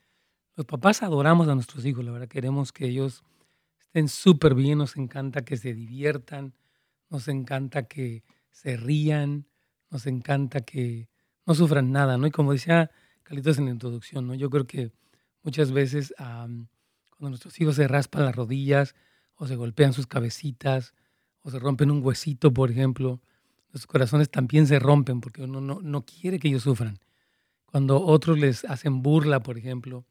los 0.56 0.66
papás 0.66 1.02
adoramos 1.02 1.48
a 1.48 1.56
nuestros 1.56 1.86
hijos, 1.86 2.04
la 2.04 2.12
verdad, 2.12 2.28
queremos 2.28 2.74
que 2.74 2.88
ellos 2.88 3.24
estén 3.96 4.10
súper 4.10 4.56
bien, 4.56 4.80
nos 4.80 4.98
encanta 4.98 5.46
que 5.46 5.56
se 5.56 5.74
diviertan, 5.74 6.54
nos 7.10 7.30
encanta 7.30 7.88
que 7.88 8.26
se 8.52 8.76
rían, 8.76 9.48
nos 9.90 10.06
encanta 10.06 10.60
que 10.66 11.08
no 11.46 11.56
sufran 11.56 11.94
nada, 11.94 12.18
¿no? 12.18 12.28
Y 12.28 12.32
como 12.32 12.52
decía 12.52 12.92
Carlitos 13.24 13.58
en 13.58 13.66
la 13.66 13.72
introducción, 13.72 14.28
¿no? 14.28 14.34
Yo 14.34 14.50
creo 14.50 14.68
que 14.68 14.92
muchas 15.44 15.72
veces 15.72 16.14
cuando 16.18 16.68
nuestros 17.30 17.58
hijos 17.62 17.78
se 17.78 17.88
raspan 17.88 18.26
las 18.26 18.36
rodillas 18.36 18.96
o 19.36 19.48
se 19.48 19.56
golpean 19.56 19.94
sus 19.94 20.08
cabecitas 20.08 20.94
o 21.40 21.50
se 21.50 21.58
rompen 21.58 21.90
un 21.90 22.06
huesito, 22.06 22.54
por 22.54 22.72
ejemplo, 22.72 23.22
los 23.72 23.88
corazones 23.88 24.30
también 24.30 24.68
se 24.68 24.78
rompen 24.78 25.22
porque 25.22 25.44
uno 25.44 25.62
no, 25.62 25.80
no 25.82 26.06
quiere 26.06 26.38
que 26.38 26.50
ellos 26.50 26.64
sufran. 26.64 27.00
Cuando 27.66 28.02
otros 28.02 28.38
les 28.40 28.66
hacen 28.66 29.02
burla, 29.02 29.40
por 29.40 29.58
ejemplo, 29.58 30.06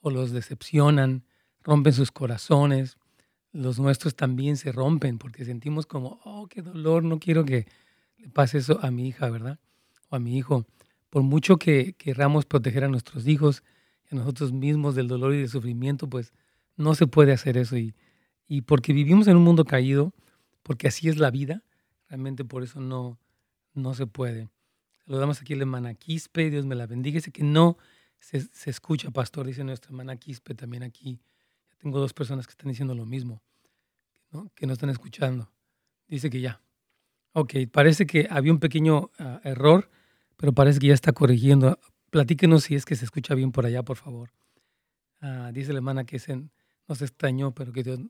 o 0.00 0.10
los 0.10 0.32
decepcionan, 0.32 1.24
rompen 1.62 1.92
sus 1.92 2.10
corazones, 2.10 2.98
los 3.52 3.78
nuestros 3.78 4.14
también 4.14 4.56
se 4.56 4.72
rompen 4.72 5.18
porque 5.18 5.44
sentimos 5.44 5.86
como, 5.86 6.20
oh, 6.24 6.46
qué 6.48 6.62
dolor, 6.62 7.02
no 7.04 7.18
quiero 7.18 7.44
que 7.44 7.66
le 8.18 8.28
pase 8.28 8.58
eso 8.58 8.78
a 8.82 8.90
mi 8.90 9.08
hija, 9.08 9.30
¿verdad? 9.30 9.58
O 10.10 10.16
a 10.16 10.18
mi 10.18 10.36
hijo. 10.36 10.66
Por 11.10 11.22
mucho 11.22 11.56
que 11.56 11.94
queramos 11.94 12.44
proteger 12.44 12.84
a 12.84 12.88
nuestros 12.88 13.26
hijos 13.26 13.62
a 14.10 14.14
nosotros 14.14 14.52
mismos 14.52 14.94
del 14.94 15.08
dolor 15.08 15.34
y 15.34 15.38
del 15.38 15.48
sufrimiento, 15.48 16.08
pues 16.08 16.32
no 16.76 16.94
se 16.94 17.06
puede 17.06 17.32
hacer 17.32 17.56
eso. 17.56 17.76
Y, 17.76 17.94
y 18.46 18.62
porque 18.62 18.92
vivimos 18.92 19.28
en 19.28 19.36
un 19.36 19.44
mundo 19.44 19.64
caído, 19.64 20.14
porque 20.62 20.88
así 20.88 21.08
es 21.08 21.18
la 21.18 21.30
vida, 21.30 21.62
realmente 22.08 22.44
por 22.44 22.62
eso 22.62 22.80
no, 22.80 23.18
no 23.74 23.94
se 23.94 24.06
puede. 24.06 24.48
Saludamos 25.04 25.40
aquí 25.40 25.54
a 25.54 25.56
la 25.56 25.62
hermana 25.62 25.94
Quispe, 25.94 26.50
Dios 26.50 26.66
me 26.66 26.74
la 26.74 26.86
bendiga. 26.86 27.16
Dice 27.16 27.32
que 27.32 27.42
no 27.42 27.78
se, 28.20 28.48
escucha, 28.66 29.10
pastor, 29.10 29.46
dice 29.46 29.64
nuestra 29.64 29.90
hermana 29.90 30.16
Quispe 30.16 30.54
también 30.54 30.82
aquí. 30.82 31.20
Tengo 31.78 31.98
dos 31.98 32.12
personas 32.12 32.46
que 32.46 32.52
están 32.52 32.68
diciendo 32.68 32.94
lo 32.94 33.06
mismo, 33.06 33.40
que 34.54 34.66
no 34.66 34.72
están 34.72 34.90
escuchando. 34.90 35.50
Dice 36.08 36.30
que 36.30 36.40
ya. 36.40 36.60
Ok, 37.32 37.54
parece 37.70 38.06
que 38.06 38.26
había 38.30 38.52
un 38.52 38.58
pequeño 38.58 39.10
ah, 39.18 39.40
error, 39.44 39.90
pero 40.36 40.52
parece 40.52 40.80
que 40.80 40.88
ya 40.88 40.94
está 40.94 41.12
corrigiendo. 41.12 41.78
Platíquenos 42.10 42.64
si 42.64 42.74
es 42.74 42.84
que 42.84 42.96
se 42.96 43.04
escucha 43.04 43.34
bien 43.34 43.52
por 43.52 43.66
allá, 43.66 43.82
por 43.82 43.96
favor. 43.96 44.30
Ah, 45.20 45.50
dice 45.52 45.72
la 45.72 45.78
hermana 45.78 46.04
que 46.04 46.18
se, 46.18 46.36
no 46.36 46.94
se 46.94 47.04
extrañó, 47.04 47.54
pero 47.54 47.72
que 47.72 47.82
Dios 47.82 48.00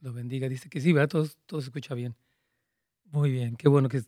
lo 0.00 0.12
bendiga. 0.12 0.48
Dice 0.48 0.68
que 0.68 0.80
sí, 0.80 0.92
¿verdad? 0.92 1.08
Todo, 1.08 1.28
todo 1.46 1.60
se 1.60 1.68
escucha 1.68 1.94
bien. 1.94 2.14
Muy 3.10 3.30
bien, 3.32 3.56
qué 3.56 3.68
bueno 3.68 3.88
que 3.88 4.02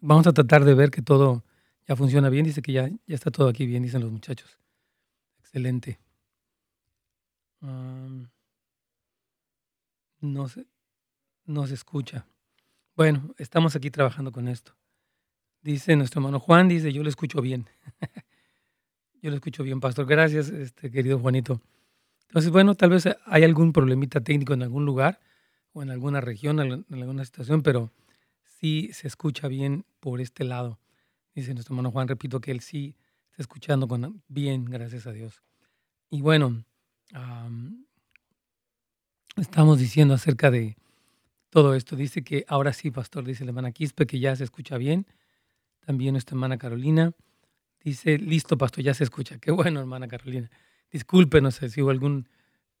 vamos 0.00 0.26
a 0.26 0.32
tratar 0.32 0.64
de 0.64 0.74
ver 0.74 0.90
que 0.90 1.02
todo 1.02 1.44
ya 1.86 1.96
funciona 1.96 2.28
bien. 2.28 2.44
Dice 2.44 2.62
que 2.62 2.72
ya, 2.72 2.88
ya 2.88 3.14
está 3.14 3.30
todo 3.30 3.48
aquí 3.48 3.66
bien, 3.66 3.82
dicen 3.82 4.00
los 4.00 4.10
muchachos. 4.10 4.58
Excelente. 5.40 5.98
No, 7.60 8.28
se, 10.48 10.66
no 11.44 11.66
se 11.66 11.74
escucha. 11.74 12.26
Bueno, 12.96 13.34
estamos 13.38 13.76
aquí 13.76 13.90
trabajando 13.90 14.32
con 14.32 14.48
esto. 14.48 14.74
Dice 15.62 15.96
nuestro 15.96 16.20
hermano 16.20 16.40
Juan, 16.40 16.68
dice, 16.68 16.92
yo 16.92 17.02
lo 17.02 17.08
escucho 17.08 17.40
bien. 17.40 17.66
yo 19.22 19.30
lo 19.30 19.36
escucho 19.36 19.62
bien, 19.62 19.80
pastor. 19.80 20.06
Gracias, 20.06 20.48
este 20.48 20.90
querido 20.90 21.18
Juanito. 21.18 21.60
Entonces, 22.28 22.50
bueno, 22.50 22.74
tal 22.74 22.90
vez 22.90 23.08
hay 23.24 23.44
algún 23.44 23.72
problemita 23.72 24.20
técnico 24.20 24.52
en 24.54 24.62
algún 24.62 24.84
lugar 24.84 25.20
o 25.72 25.82
en 25.82 25.90
alguna 25.90 26.20
región, 26.20 26.60
en 26.60 26.84
alguna 26.90 27.24
situación, 27.24 27.62
pero 27.62 27.90
sí 28.44 28.90
se 28.92 29.08
escucha 29.08 29.48
bien 29.48 29.84
por 30.00 30.20
este 30.20 30.44
lado. 30.44 30.78
Dice 31.34 31.54
nuestro 31.54 31.74
hermano 31.74 31.90
Juan, 31.90 32.08
repito 32.08 32.40
que 32.40 32.50
él 32.50 32.60
sí 32.60 32.96
está 33.30 33.42
escuchando 33.42 33.86
con, 33.86 34.22
bien, 34.28 34.64
gracias 34.64 35.06
a 35.06 35.12
Dios. 35.12 35.42
Y 36.10 36.20
bueno, 36.20 36.64
estamos 39.40 39.78
diciendo 39.78 40.14
acerca 40.14 40.50
de 40.50 40.76
todo 41.50 41.74
esto. 41.74 41.96
Dice 41.96 42.22
que 42.22 42.44
ahora 42.48 42.72
sí, 42.72 42.90
pastor, 42.90 43.24
dice 43.24 43.44
la 43.44 43.50
hermana 43.50 43.72
Quispe, 43.72 44.06
que 44.06 44.18
ya 44.18 44.34
se 44.36 44.44
escucha 44.44 44.78
bien. 44.78 45.06
También 45.84 46.12
nuestra 46.12 46.34
hermana 46.34 46.58
Carolina 46.58 47.12
dice, 47.82 48.18
listo, 48.18 48.58
pastor, 48.58 48.84
ya 48.84 48.94
se 48.94 49.04
escucha. 49.04 49.38
Qué 49.38 49.50
bueno, 49.50 49.80
hermana 49.80 50.08
Carolina. 50.08 50.50
Disculpe, 50.90 51.40
no 51.40 51.50
sé 51.50 51.68
si 51.70 51.82
hubo 51.82 51.90
algún 51.90 52.28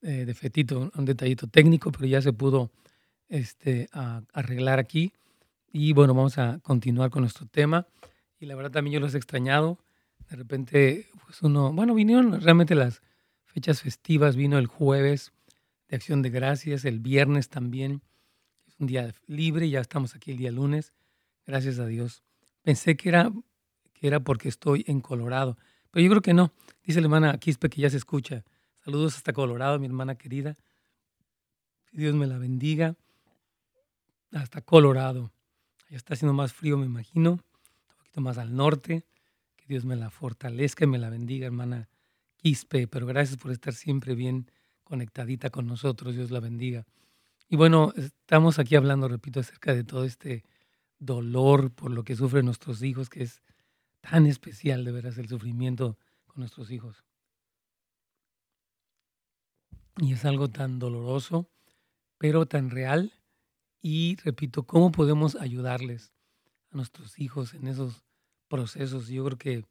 eh, 0.02 0.24
defectito, 0.26 0.90
un 0.94 1.04
detallito 1.04 1.46
técnico, 1.46 1.90
pero 1.92 2.06
ya 2.06 2.22
se 2.22 2.32
pudo 2.32 2.70
este, 3.28 3.88
arreglar 4.32 4.78
aquí. 4.78 5.12
Y 5.72 5.92
bueno, 5.92 6.14
vamos 6.14 6.38
a 6.38 6.58
continuar 6.60 7.10
con 7.10 7.22
nuestro 7.22 7.46
tema. 7.46 7.86
Y 8.40 8.46
la 8.46 8.54
verdad 8.54 8.70
también 8.70 8.94
yo 8.94 9.00
los 9.00 9.14
he 9.14 9.18
extrañado. 9.18 9.78
De 10.30 10.36
repente, 10.36 11.06
pues 11.24 11.42
uno, 11.42 11.72
bueno, 11.72 11.94
vinieron 11.94 12.40
realmente 12.40 12.74
las 12.74 13.02
fechas 13.44 13.82
festivas, 13.82 14.36
vino 14.36 14.58
el 14.58 14.66
jueves 14.66 15.32
de 15.88 15.96
Acción 15.96 16.22
de 16.22 16.30
Gracias, 16.30 16.84
el 16.84 17.00
viernes 17.00 17.48
también. 17.48 18.02
Es 18.66 18.78
un 18.78 18.86
día 18.86 19.14
libre, 19.26 19.68
ya 19.68 19.80
estamos 19.80 20.14
aquí 20.14 20.30
el 20.32 20.36
día 20.36 20.52
lunes. 20.52 20.92
Gracias 21.46 21.78
a 21.78 21.86
Dios. 21.86 22.22
Pensé 22.62 22.96
que 22.96 23.08
era, 23.08 23.32
que 23.94 24.06
era 24.06 24.20
porque 24.20 24.48
estoy 24.48 24.84
en 24.86 25.00
Colorado, 25.00 25.56
pero 25.90 26.04
yo 26.04 26.10
creo 26.10 26.22
que 26.22 26.34
no. 26.34 26.52
Dice 26.84 27.00
la 27.00 27.06
hermana 27.06 27.38
Quispe 27.38 27.70
que 27.70 27.80
ya 27.80 27.90
se 27.90 27.96
escucha. 27.96 28.44
Saludos 28.84 29.16
hasta 29.16 29.32
Colorado, 29.32 29.78
mi 29.78 29.86
hermana 29.86 30.16
querida. 30.16 30.54
Que 31.86 31.98
Dios 31.98 32.14
me 32.14 32.26
la 32.26 32.38
bendiga. 32.38 32.94
Hasta 34.32 34.60
Colorado. 34.60 35.32
Ya 35.88 35.96
está 35.96 36.14
haciendo 36.14 36.34
más 36.34 36.52
frío, 36.52 36.76
me 36.76 36.84
imagino. 36.84 37.32
Un 37.32 37.96
poquito 37.96 38.20
más 38.20 38.36
al 38.36 38.54
norte. 38.54 39.06
Que 39.56 39.64
Dios 39.66 39.86
me 39.86 39.96
la 39.96 40.10
fortalezca 40.10 40.84
y 40.84 40.88
me 40.88 40.98
la 40.98 41.08
bendiga, 41.08 41.46
hermana 41.46 41.88
Quispe. 42.36 42.86
Pero 42.86 43.06
gracias 43.06 43.38
por 43.38 43.50
estar 43.50 43.72
siempre 43.72 44.14
bien 44.14 44.50
conectadita 44.88 45.50
con 45.50 45.66
nosotros. 45.66 46.14
Dios 46.14 46.30
la 46.30 46.40
bendiga. 46.40 46.86
Y 47.48 47.56
bueno, 47.56 47.92
estamos 47.96 48.58
aquí 48.58 48.74
hablando, 48.74 49.08
repito, 49.08 49.40
acerca 49.40 49.74
de 49.74 49.84
todo 49.84 50.04
este 50.04 50.44
dolor 50.98 51.70
por 51.70 51.90
lo 51.90 52.02
que 52.02 52.16
sufren 52.16 52.46
nuestros 52.46 52.82
hijos, 52.82 53.08
que 53.08 53.22
es 53.22 53.42
tan 54.00 54.26
especial 54.26 54.84
de 54.84 54.92
veras 54.92 55.18
el 55.18 55.28
sufrimiento 55.28 55.98
con 56.26 56.40
nuestros 56.40 56.70
hijos. 56.70 57.04
Y 59.98 60.12
es 60.12 60.24
algo 60.24 60.48
tan 60.48 60.78
doloroso, 60.78 61.48
pero 62.18 62.46
tan 62.46 62.70
real. 62.70 63.12
Y 63.80 64.16
repito, 64.24 64.64
¿cómo 64.64 64.90
podemos 64.90 65.36
ayudarles 65.36 66.12
a 66.70 66.76
nuestros 66.76 67.18
hijos 67.18 67.54
en 67.54 67.68
esos 67.68 68.04
procesos? 68.48 69.08
Yo 69.08 69.24
creo 69.24 69.38
que 69.38 69.64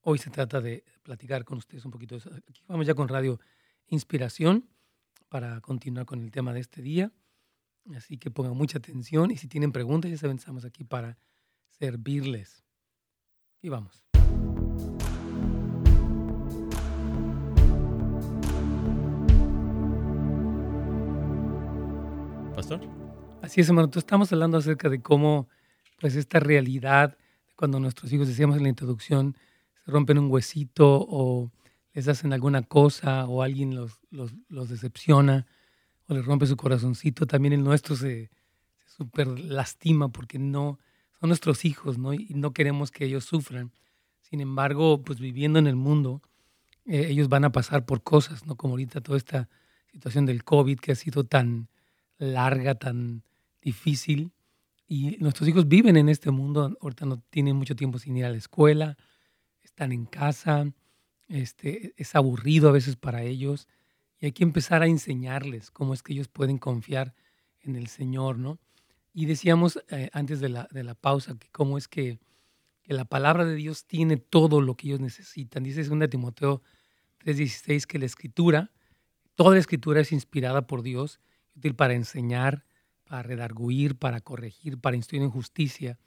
hoy 0.00 0.18
se 0.18 0.30
trata 0.30 0.60
de 0.60 0.84
platicar 1.02 1.44
con 1.44 1.58
ustedes 1.58 1.84
un 1.84 1.90
poquito. 1.90 2.16
Aquí 2.16 2.62
vamos 2.66 2.86
ya 2.86 2.94
con 2.94 3.08
Radio 3.08 3.40
Inspiración 3.92 4.70
para 5.28 5.60
continuar 5.60 6.06
con 6.06 6.22
el 6.22 6.30
tema 6.30 6.54
de 6.54 6.60
este 6.60 6.80
día. 6.80 7.12
Así 7.94 8.16
que 8.16 8.30
pongan 8.30 8.56
mucha 8.56 8.78
atención 8.78 9.30
y 9.30 9.36
si 9.36 9.48
tienen 9.48 9.70
preguntas, 9.70 10.10
ya 10.10 10.16
saben, 10.16 10.38
estamos 10.38 10.64
aquí 10.64 10.82
para 10.82 11.18
servirles. 11.68 12.64
Y 13.60 13.68
vamos. 13.68 14.02
Pastor. 22.54 22.80
Así 23.42 23.60
es, 23.60 23.68
hermano. 23.68 23.90
estamos 23.94 24.32
hablando 24.32 24.56
acerca 24.56 24.88
de 24.88 25.02
cómo, 25.02 25.50
pues, 26.00 26.16
esta 26.16 26.40
realidad, 26.40 27.18
cuando 27.56 27.78
nuestros 27.78 28.10
hijos, 28.10 28.26
decíamos 28.26 28.56
en 28.56 28.62
la 28.62 28.70
introducción, 28.70 29.36
se 29.84 29.90
rompen 29.90 30.16
un 30.16 30.30
huesito 30.30 31.06
o 31.06 31.52
les 31.92 32.08
hacen 32.08 32.32
alguna 32.32 32.62
cosa 32.62 33.26
o 33.26 33.42
alguien 33.42 33.74
los, 33.74 34.00
los, 34.10 34.68
decepciona 34.68 35.46
o 36.06 36.14
les 36.14 36.24
rompe 36.24 36.46
su 36.46 36.56
corazoncito, 36.56 37.26
también 37.26 37.52
el 37.52 37.62
nuestro 37.62 37.96
se, 37.96 38.30
super 38.86 39.26
lastima 39.26 40.08
porque 40.08 40.38
no 40.38 40.78
son 41.20 41.28
nuestros 41.28 41.64
hijos, 41.64 41.98
¿no? 41.98 42.12
Y 42.14 42.32
no 42.34 42.52
queremos 42.52 42.90
que 42.90 43.04
ellos 43.04 43.24
sufran. 43.24 43.72
Sin 44.20 44.40
embargo, 44.40 45.02
pues 45.02 45.20
viviendo 45.20 45.58
en 45.58 45.66
el 45.66 45.76
mundo, 45.76 46.22
eh, 46.84 47.06
ellos 47.08 47.28
van 47.28 47.44
a 47.44 47.52
pasar 47.52 47.84
por 47.84 48.02
cosas, 48.02 48.46
¿no? 48.46 48.56
Como 48.56 48.72
ahorita 48.74 49.00
toda 49.00 49.18
esta 49.18 49.48
situación 49.86 50.26
del 50.26 50.42
COVID 50.44 50.78
que 50.78 50.92
ha 50.92 50.96
sido 50.96 51.24
tan 51.24 51.68
larga, 52.18 52.74
tan 52.74 53.22
difícil. 53.60 54.32
Y 54.88 55.16
nuestros 55.20 55.48
hijos 55.48 55.68
viven 55.68 55.96
en 55.96 56.08
este 56.08 56.30
mundo, 56.30 56.76
ahorita 56.80 57.06
no 57.06 57.18
tienen 57.30 57.56
mucho 57.56 57.76
tiempo 57.76 57.98
sin 57.98 58.16
ir 58.16 58.24
a 58.24 58.30
la 58.30 58.36
escuela, 58.36 58.96
están 59.62 59.92
en 59.92 60.06
casa, 60.06 60.72
este, 61.32 61.94
es 61.96 62.14
aburrido 62.14 62.68
a 62.68 62.72
veces 62.72 62.96
para 62.96 63.22
ellos 63.22 63.66
y 64.20 64.26
hay 64.26 64.32
que 64.32 64.44
empezar 64.44 64.82
a 64.82 64.86
enseñarles 64.86 65.70
cómo 65.70 65.94
es 65.94 66.02
que 66.02 66.12
ellos 66.12 66.28
pueden 66.28 66.58
confiar 66.58 67.14
en 67.60 67.74
el 67.74 67.86
Señor, 67.86 68.38
¿no? 68.38 68.58
Y 69.14 69.26
decíamos 69.26 69.82
eh, 69.88 70.10
antes 70.12 70.40
de 70.40 70.50
la, 70.50 70.68
de 70.70 70.84
la, 70.84 70.94
pausa 70.94 71.36
que 71.38 71.48
cómo 71.50 71.78
es 71.78 71.88
que, 71.88 72.18
la 72.84 73.04
palabra 73.06 73.46
de 73.46 73.54
Dios 73.54 73.86
tiene 73.86 74.18
todo 74.18 74.60
lo 74.60 74.74
que 74.74 74.88
ellos 74.88 75.00
necesitan. 75.00 75.62
Dice 75.62 75.82
2 75.82 76.10
Timoteo 76.10 76.60
3:16 77.24 77.86
que 77.86 77.98
la 77.98 78.04
escritura, 78.04 78.70
toda 79.34 79.54
la 79.54 79.60
escritura 79.60 80.00
es 80.00 80.12
inspirada 80.12 80.66
por 80.66 80.82
Dios, 80.82 81.18
útil 81.56 81.74
para 81.74 81.94
enseñar, 81.94 82.66
para 83.04 83.22
redarguir, 83.22 83.96
para 83.96 84.20
corregir, 84.20 84.78
para 84.78 84.96
instruir 84.96 85.22
en 85.22 85.30
justicia, 85.30 85.98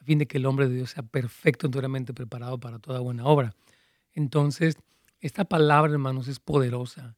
a 0.00 0.04
fin 0.04 0.18
de 0.18 0.26
que 0.26 0.38
el 0.38 0.46
hombre 0.46 0.68
de 0.68 0.76
Dios 0.76 0.92
sea 0.92 1.02
perfecto, 1.02 1.66
enteramente 1.66 2.14
preparado 2.14 2.58
para 2.58 2.78
toda 2.78 3.00
buena 3.00 3.26
obra. 3.26 3.54
Entonces, 4.20 4.76
esta 5.20 5.46
palabra, 5.46 5.92
hermanos, 5.92 6.28
es 6.28 6.40
poderosa 6.40 7.16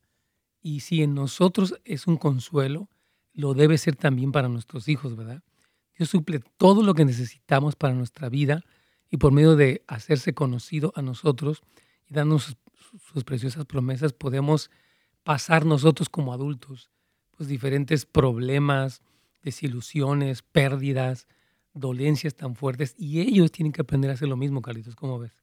y 0.63 0.81
si 0.81 1.03
en 1.03 1.15
nosotros 1.15 1.75
es 1.85 2.07
un 2.07 2.17
consuelo, 2.17 2.89
lo 3.35 3.55
debe 3.55 3.77
ser 3.77 3.97
también 3.97 4.31
para 4.31 4.49
nuestros 4.49 4.87
hijos, 4.87 5.17
¿verdad? 5.17 5.43
Dios 5.99 6.11
suple 6.11 6.41
todo 6.59 6.85
lo 6.85 6.95
que 6.95 7.05
necesitamos 7.05 7.75
para 7.75 7.93
nuestra 7.95 8.29
vida 8.29 8.63
y 9.11 9.17
por 9.17 9.33
medio 9.33 9.57
de 9.57 9.83
hacerse 9.89 10.33
conocido 10.33 10.93
a 10.95 11.03
nosotros 11.03 11.63
y 12.09 12.15
darnos 12.15 12.57
sus, 13.13 13.25
preciosas 13.25 13.65
promesas, 13.65 14.13
podemos 14.13 14.71
pasar 15.25 15.67
nosotros 15.67 16.09
como 16.09 16.33
adultos, 16.33 16.89
pues 17.37 17.49
diferentes 17.49 18.07
problemas, 18.07 19.03
desilusiones, 19.43 20.43
pérdidas, 20.43 21.27
dolencias 21.75 22.37
tan 22.37 22.55
fuertes 22.55 22.95
y 22.97 23.21
ellos 23.23 23.51
tienen 23.51 23.73
que 23.73 23.81
aprender 23.83 24.11
a 24.13 24.15
hacer 24.15 24.29
lo 24.29 24.37
mismo, 24.37 24.63
Carlitos, 24.63 24.95
¿cómo 24.95 25.19
ves? 25.19 25.42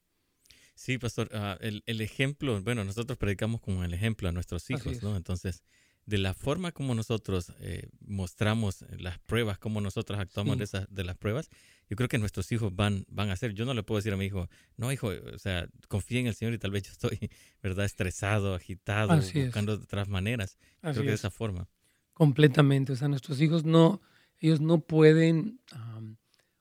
Sí, 0.80 0.98
pastor, 0.98 1.30
ah, 1.34 1.58
el, 1.60 1.84
el, 1.88 2.00
ejemplo, 2.00 2.62
bueno, 2.62 2.86
nosotros 2.86 3.18
predicamos 3.18 3.60
como 3.60 3.84
el 3.84 3.94
ejemplo 3.94 4.30
a 4.30 4.32
nuestros 4.32 4.70
hijos, 4.70 5.04
¿no? 5.04 5.18
Entonces, 5.18 5.62
de 6.06 6.18
la 6.18 6.34
forma 6.34 6.72
como 6.72 6.96
nosotros 6.96 7.52
eh, 7.60 7.90
mostramos 8.00 8.86
las 8.98 9.20
pruebas, 9.20 9.58
como 9.58 9.82
nosotros 9.82 10.18
actuamos 10.18 10.58
de, 10.58 10.64
esas, 10.64 10.88
de 10.90 11.04
las 11.04 11.18
pruebas, 11.18 11.50
yo 11.90 11.98
creo 11.98 12.08
que 12.08 12.18
nuestros 12.18 12.50
hijos 12.54 12.74
van, 12.74 13.04
van 13.10 13.30
a 13.30 13.34
hacer. 13.34 13.54
Yo 13.54 13.66
no 13.66 13.74
le 13.74 13.84
puedo 13.84 13.98
decir 13.98 14.14
a 14.14 14.16
mi 14.16 14.24
hijo, 14.24 14.48
no, 14.78 14.90
hijo, 14.94 15.10
o 15.10 15.38
sea, 15.38 15.68
confía 15.90 16.22
en 16.22 16.28
el 16.28 16.34
Señor 16.34 16.54
y 16.54 16.60
tal 16.60 16.72
vez 16.72 16.84
yo 16.84 16.94
estoy, 16.94 17.30
¿verdad?, 17.62 17.84
estresado, 17.84 18.56
agitado, 18.56 19.18
buscando 19.18 19.74
otras 19.74 20.08
maneras. 20.08 20.58
creo 20.80 20.94
que 20.94 21.10
de 21.10 21.14
esa 21.14 21.30
forma. 21.30 21.68
Completamente, 22.14 22.94
o 22.94 22.96
sea, 22.96 23.10
nuestros 23.10 23.42
hijos 23.42 23.66
no, 23.66 24.02
ellos 24.40 24.62
no 24.62 24.80
pueden, 24.80 25.60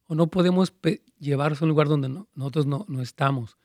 o 0.09 0.17
no 0.17 0.27
podemos 0.27 0.73
llevarlos 1.21 1.63
a 1.63 1.67
un 1.67 1.69
lugar 1.69 1.87
donde 1.87 2.09
nosotros 2.35 2.67
no, 2.67 2.85
no 2.89 3.01
estamos 3.01 3.57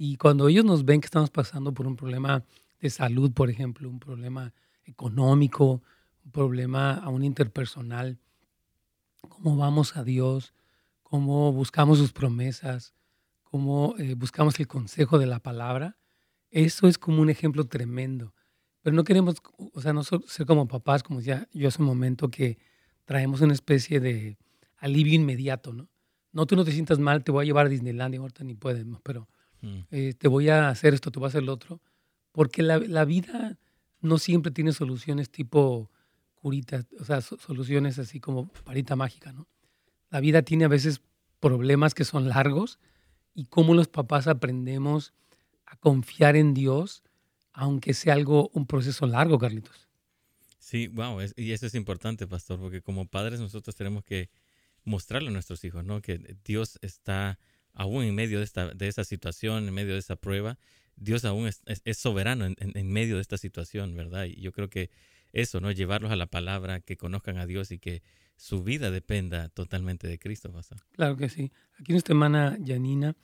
y 0.00 0.16
cuando 0.16 0.46
ellos 0.46 0.64
nos 0.64 0.84
ven 0.84 1.00
que 1.00 1.06
estamos 1.06 1.28
pasando 1.28 1.74
por 1.74 1.88
un 1.88 1.96
problema 1.96 2.44
de 2.80 2.88
salud, 2.88 3.32
por 3.32 3.50
ejemplo, 3.50 3.90
un 3.90 3.98
problema 3.98 4.54
económico, 4.84 5.82
un 6.24 6.30
problema 6.30 6.94
aún 6.94 7.24
interpersonal, 7.24 8.16
cómo 9.28 9.56
vamos 9.56 9.96
a 9.96 10.04
Dios, 10.04 10.54
cómo 11.02 11.52
buscamos 11.52 11.98
sus 11.98 12.12
promesas, 12.12 12.94
cómo 13.42 13.96
eh, 13.98 14.14
buscamos 14.14 14.60
el 14.60 14.68
consejo 14.68 15.18
de 15.18 15.26
la 15.26 15.40
palabra, 15.40 15.96
eso 16.52 16.86
es 16.86 16.96
como 16.96 17.20
un 17.20 17.28
ejemplo 17.28 17.66
tremendo. 17.66 18.32
Pero 18.82 18.94
no 18.94 19.02
queremos, 19.02 19.34
o 19.74 19.80
sea, 19.80 19.92
no 19.92 20.04
ser 20.04 20.46
como 20.46 20.68
papás, 20.68 21.02
como 21.02 21.18
decía 21.18 21.48
yo 21.52 21.66
hace 21.66 21.82
un 21.82 21.88
momento, 21.88 22.30
que 22.30 22.56
traemos 23.04 23.40
una 23.40 23.52
especie 23.52 23.98
de 23.98 24.38
alivio 24.76 25.14
inmediato, 25.14 25.72
¿no? 25.72 25.88
No, 26.30 26.46
tú 26.46 26.54
no 26.54 26.64
te 26.64 26.70
sientas 26.70 27.00
mal, 27.00 27.24
te 27.24 27.32
voy 27.32 27.42
a 27.42 27.46
llevar 27.46 27.66
a 27.66 27.68
Disneylandia, 27.68 28.20
ahorita 28.20 28.44
ni 28.44 28.54
puedes, 28.54 28.86
pero 29.02 29.26
mm. 29.60 29.78
eh, 29.90 30.14
te 30.14 30.28
voy 30.28 30.48
a 30.48 30.68
hacer 30.68 30.94
esto, 30.94 31.10
te 31.10 31.18
voy 31.18 31.26
a 31.26 31.28
hacer 31.28 31.42
lo 31.42 31.52
otro. 31.52 31.80
Porque 32.32 32.62
la, 32.62 32.78
la 32.78 33.04
vida 33.04 33.58
no 34.00 34.18
siempre 34.18 34.52
tiene 34.52 34.72
soluciones 34.72 35.30
tipo 35.30 35.90
curita, 36.34 36.84
o 37.00 37.04
sea, 37.04 37.20
soluciones 37.20 37.98
así 37.98 38.20
como 38.20 38.48
parita 38.64 38.96
mágica, 38.96 39.32
¿no? 39.32 39.48
La 40.10 40.20
vida 40.20 40.42
tiene 40.42 40.64
a 40.64 40.68
veces 40.68 41.02
problemas 41.40 41.94
que 41.94 42.04
son 42.04 42.28
largos 42.28 42.78
y 43.34 43.46
cómo 43.46 43.74
los 43.74 43.88
papás 43.88 44.26
aprendemos 44.26 45.12
a 45.66 45.76
confiar 45.76 46.36
en 46.36 46.54
Dios, 46.54 47.02
aunque 47.52 47.92
sea 47.92 48.14
algo, 48.14 48.50
un 48.54 48.66
proceso 48.66 49.06
largo, 49.06 49.38
Carlitos. 49.38 49.88
Sí, 50.58 50.88
wow, 50.88 51.18
y 51.36 51.52
eso 51.52 51.66
es 51.66 51.74
importante, 51.74 52.26
pastor, 52.26 52.58
porque 52.58 52.82
como 52.82 53.06
padres 53.06 53.40
nosotros 53.40 53.74
tenemos 53.74 54.04
que 54.04 54.30
mostrarle 54.84 55.28
a 55.28 55.32
nuestros 55.32 55.64
hijos, 55.64 55.84
¿no? 55.84 56.00
Que 56.00 56.36
Dios 56.44 56.78
está 56.82 57.38
aún 57.78 58.04
en 58.04 58.14
medio 58.14 58.38
de, 58.38 58.44
esta, 58.44 58.74
de 58.74 58.88
esa 58.88 59.04
situación, 59.04 59.68
en 59.68 59.72
medio 59.72 59.94
de 59.94 60.00
esa 60.00 60.16
prueba. 60.16 60.58
Dios 60.96 61.24
aún 61.24 61.46
es, 61.46 61.62
soberano 61.96 62.44
en, 62.44 62.92
medio 62.92 63.14
de 63.14 63.22
esta 63.22 63.38
situación, 63.38 63.96
¿verdad? 63.96 64.24
Y 64.24 64.40
yo 64.40 64.50
creo 64.50 64.68
que 64.68 64.90
eso, 65.32 65.60
¿no? 65.60 65.70
Llevarlos 65.70 66.10
a 66.10 66.16
la 66.16 66.26
palabra, 66.26 66.80
que 66.80 66.96
conozcan 66.96 67.38
a 67.38 67.46
Dios 67.46 67.70
y 67.70 67.78
que 67.78 68.02
su 68.36 68.64
vida 68.64 68.90
dependa 68.90 69.48
totalmente 69.50 70.08
de 70.08 70.18
Cristo, 70.18 70.52
pastor. 70.52 70.78
Claro 70.90 71.16
que 71.16 71.28
sí. 71.28 71.52
Aquí 71.78 71.92
nuestra 71.92 72.14
hermana 72.14 72.58
Janina 72.66 73.14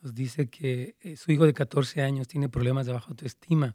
nos 0.00 0.14
dice 0.14 0.48
que 0.48 0.94
eh, 1.00 1.16
su 1.16 1.32
hijo 1.32 1.44
de 1.44 1.52
14 1.52 2.02
años 2.02 2.28
tiene 2.28 2.48
problemas 2.48 2.86
de 2.86 2.92
baja 2.92 3.08
autoestima 3.08 3.74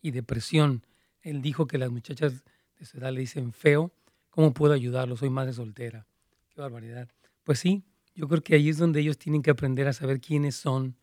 y 0.00 0.12
depresión. 0.12 0.86
Él 1.20 1.42
dijo 1.42 1.66
que 1.66 1.78
las 1.78 1.90
muchachas 1.90 2.44
de 2.78 2.84
su 2.84 2.98
edad 2.98 3.12
le 3.12 3.20
dicen 3.20 3.52
feo. 3.52 3.92
¿Cómo 4.30 4.54
puedo 4.54 4.72
ayudarlo? 4.72 5.16
Soy 5.16 5.30
madre 5.30 5.52
soltera. 5.52 6.06
Qué 6.54 6.60
barbaridad. 6.60 7.08
Pues 7.42 7.58
sí, 7.58 7.82
yo 8.20 8.28
creo 8.28 8.42
que 8.42 8.54
ahí 8.54 8.68
es 8.68 8.78
donde 8.78 9.00
ellos 9.00 9.18
tienen 9.18 9.42
que 9.42 9.50
aprender 9.50 9.88
a 9.88 9.92
saber 9.92 10.20
quiénes 10.20 10.56
son. 10.56 10.96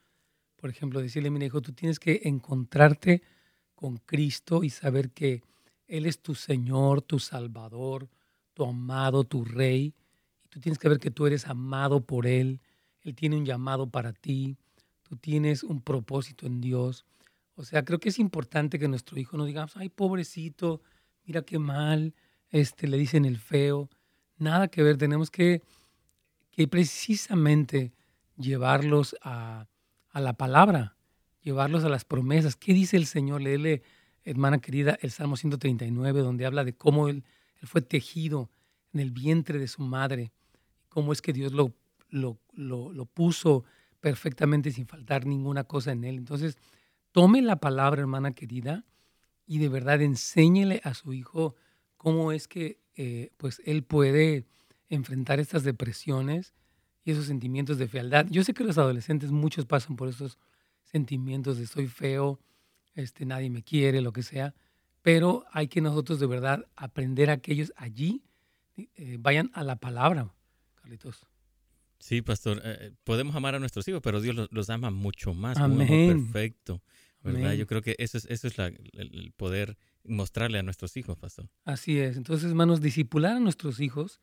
Por 0.55 0.69
ejemplo, 0.69 1.01
decirle, 1.01 1.29
mi 1.29 1.43
hijo, 1.43 1.61
tú 1.61 1.73
tienes 1.73 1.99
que 1.99 2.21
encontrarte 2.25 3.23
con 3.75 3.97
Cristo 3.97 4.63
y 4.63 4.69
saber 4.69 5.11
que 5.11 5.41
Él 5.87 6.05
es 6.05 6.19
tu 6.19 6.35
Señor, 6.35 7.01
tu 7.01 7.19
Salvador, 7.19 8.07
tu 8.53 8.65
amado, 8.65 9.23
tu 9.23 9.45
Rey. 9.45 9.95
Y 10.43 10.47
tú 10.49 10.59
tienes 10.59 10.77
que 10.77 10.89
ver 10.89 10.99
que 10.99 11.11
tú 11.11 11.25
eres 11.25 11.47
amado 11.47 12.01
por 12.01 12.27
Él. 12.27 12.59
Él 13.01 13.15
tiene 13.15 13.37
un 13.37 13.45
llamado 13.45 13.89
para 13.89 14.13
ti 14.13 14.57
tú 15.07 15.15
tienes 15.15 15.63
un 15.63 15.81
propósito 15.81 16.45
en 16.45 16.61
Dios. 16.61 17.05
O 17.55 17.63
sea, 17.63 17.83
creo 17.83 17.99
que 17.99 18.09
es 18.09 18.19
importante 18.19 18.77
que 18.77 18.87
nuestro 18.87 19.17
hijo 19.19 19.37
no 19.37 19.45
diga, 19.45 19.67
ay, 19.75 19.89
pobrecito, 19.89 20.81
mira 21.25 21.41
qué 21.41 21.59
mal, 21.59 22.13
este, 22.49 22.87
le 22.87 22.97
dicen 22.97 23.25
el 23.25 23.37
feo. 23.37 23.89
Nada 24.37 24.67
que 24.67 24.83
ver, 24.83 24.97
tenemos 24.97 25.31
que, 25.31 25.61
que 26.57 26.67
precisamente 26.67 27.93
llevarlos 28.35 29.15
a, 29.21 29.67
a, 30.09 30.19
la 30.19 30.33
palabra, 30.33 30.97
llevarlos 31.43 31.83
a 31.83 31.89
las 31.89 32.03
promesas. 32.03 32.55
¿Qué 32.55 32.73
dice 32.73 32.97
el 32.97 33.05
Señor? 33.05 33.41
Léele, 33.43 33.83
hermana 34.23 34.57
querida, 34.57 34.97
el 35.03 35.11
Salmo 35.11 35.37
139, 35.37 36.21
donde 36.21 36.47
habla 36.47 36.63
de 36.63 36.73
cómo 36.73 37.09
él, 37.09 37.23
fue 37.61 37.81
tejido 37.81 38.49
en 38.91 39.01
el 39.01 39.11
vientre 39.11 39.59
de 39.59 39.67
su 39.67 39.83
madre, 39.83 40.31
cómo 40.89 41.13
es 41.13 41.21
que 41.21 41.31
Dios 41.31 41.51
lo, 41.51 41.75
lo, 42.09 42.39
lo, 42.53 42.91
lo 42.91 43.05
puso 43.05 43.63
perfectamente 43.99 44.71
sin 44.71 44.87
faltar 44.87 45.27
ninguna 45.27 45.63
cosa 45.63 45.91
en 45.91 46.05
él. 46.05 46.15
Entonces, 46.15 46.57
tome 47.11 47.43
la 47.43 47.57
palabra, 47.57 48.01
hermana 48.01 48.31
querida, 48.31 48.83
y 49.45 49.59
de 49.59 49.69
verdad 49.69 50.01
enséñele 50.01 50.81
a 50.83 50.95
su 50.95 51.13
hijo 51.13 51.55
cómo 51.97 52.31
es 52.31 52.47
que 52.47 52.79
eh, 52.95 53.29
pues 53.37 53.61
él 53.63 53.83
puede 53.83 54.47
enfrentar 54.89 55.39
estas 55.39 55.63
depresiones 55.63 56.53
y 57.03 57.11
esos 57.11 57.25
sentimientos 57.25 57.77
de 57.77 57.87
fealdad. 57.87 58.27
Yo 58.29 58.43
sé 58.43 58.53
que 58.53 58.63
los 58.63 58.77
adolescentes 58.77 59.31
muchos 59.31 59.65
pasan 59.65 59.95
por 59.95 60.09
esos 60.09 60.37
sentimientos 60.83 61.57
de 61.57 61.67
soy 61.67 61.87
feo, 61.87 62.39
este, 62.95 63.25
nadie 63.25 63.49
me 63.49 63.63
quiere, 63.63 64.01
lo 64.01 64.11
que 64.11 64.23
sea, 64.23 64.55
pero 65.01 65.45
hay 65.51 65.67
que 65.67 65.81
nosotros 65.81 66.19
de 66.19 66.27
verdad 66.27 66.65
aprender 66.75 67.29
a 67.29 67.37
que 67.37 67.53
ellos 67.53 67.71
allí 67.75 68.23
eh, 68.95 69.17
vayan 69.19 69.51
a 69.53 69.63
la 69.63 69.77
palabra, 69.77 70.33
Carlitos. 70.75 71.25
Sí, 71.99 72.21
pastor, 72.21 72.61
eh, 72.63 72.77
eh, 72.79 72.91
podemos 73.03 73.35
amar 73.35 73.55
a 73.55 73.59
nuestros 73.59 73.87
hijos, 73.87 74.01
pero 74.03 74.21
Dios 74.21 74.49
los, 74.51 74.69
ama 74.69 74.91
mucho 74.91 75.33
más. 75.33 75.57
Amén. 75.57 76.25
perfecto, 76.25 76.81
¿verdad? 77.23 77.53
Yo 77.53 77.65
creo 77.67 77.81
que 77.81 77.95
eso 77.97 78.17
es, 78.17 78.25
eso 78.25 78.47
es 78.47 78.57
el 78.59 79.33
poder 79.35 79.77
mostrarle 80.03 80.59
a 80.59 80.63
nuestros 80.63 80.95
hijos, 80.97 81.17
pastor. 81.17 81.49
Así 81.65 81.99
es. 81.99 82.17
Entonces, 82.17 82.49
hermanos, 82.49 82.81
disipular 82.81 83.37
a 83.37 83.39
nuestros 83.39 83.79
hijos 83.79 84.21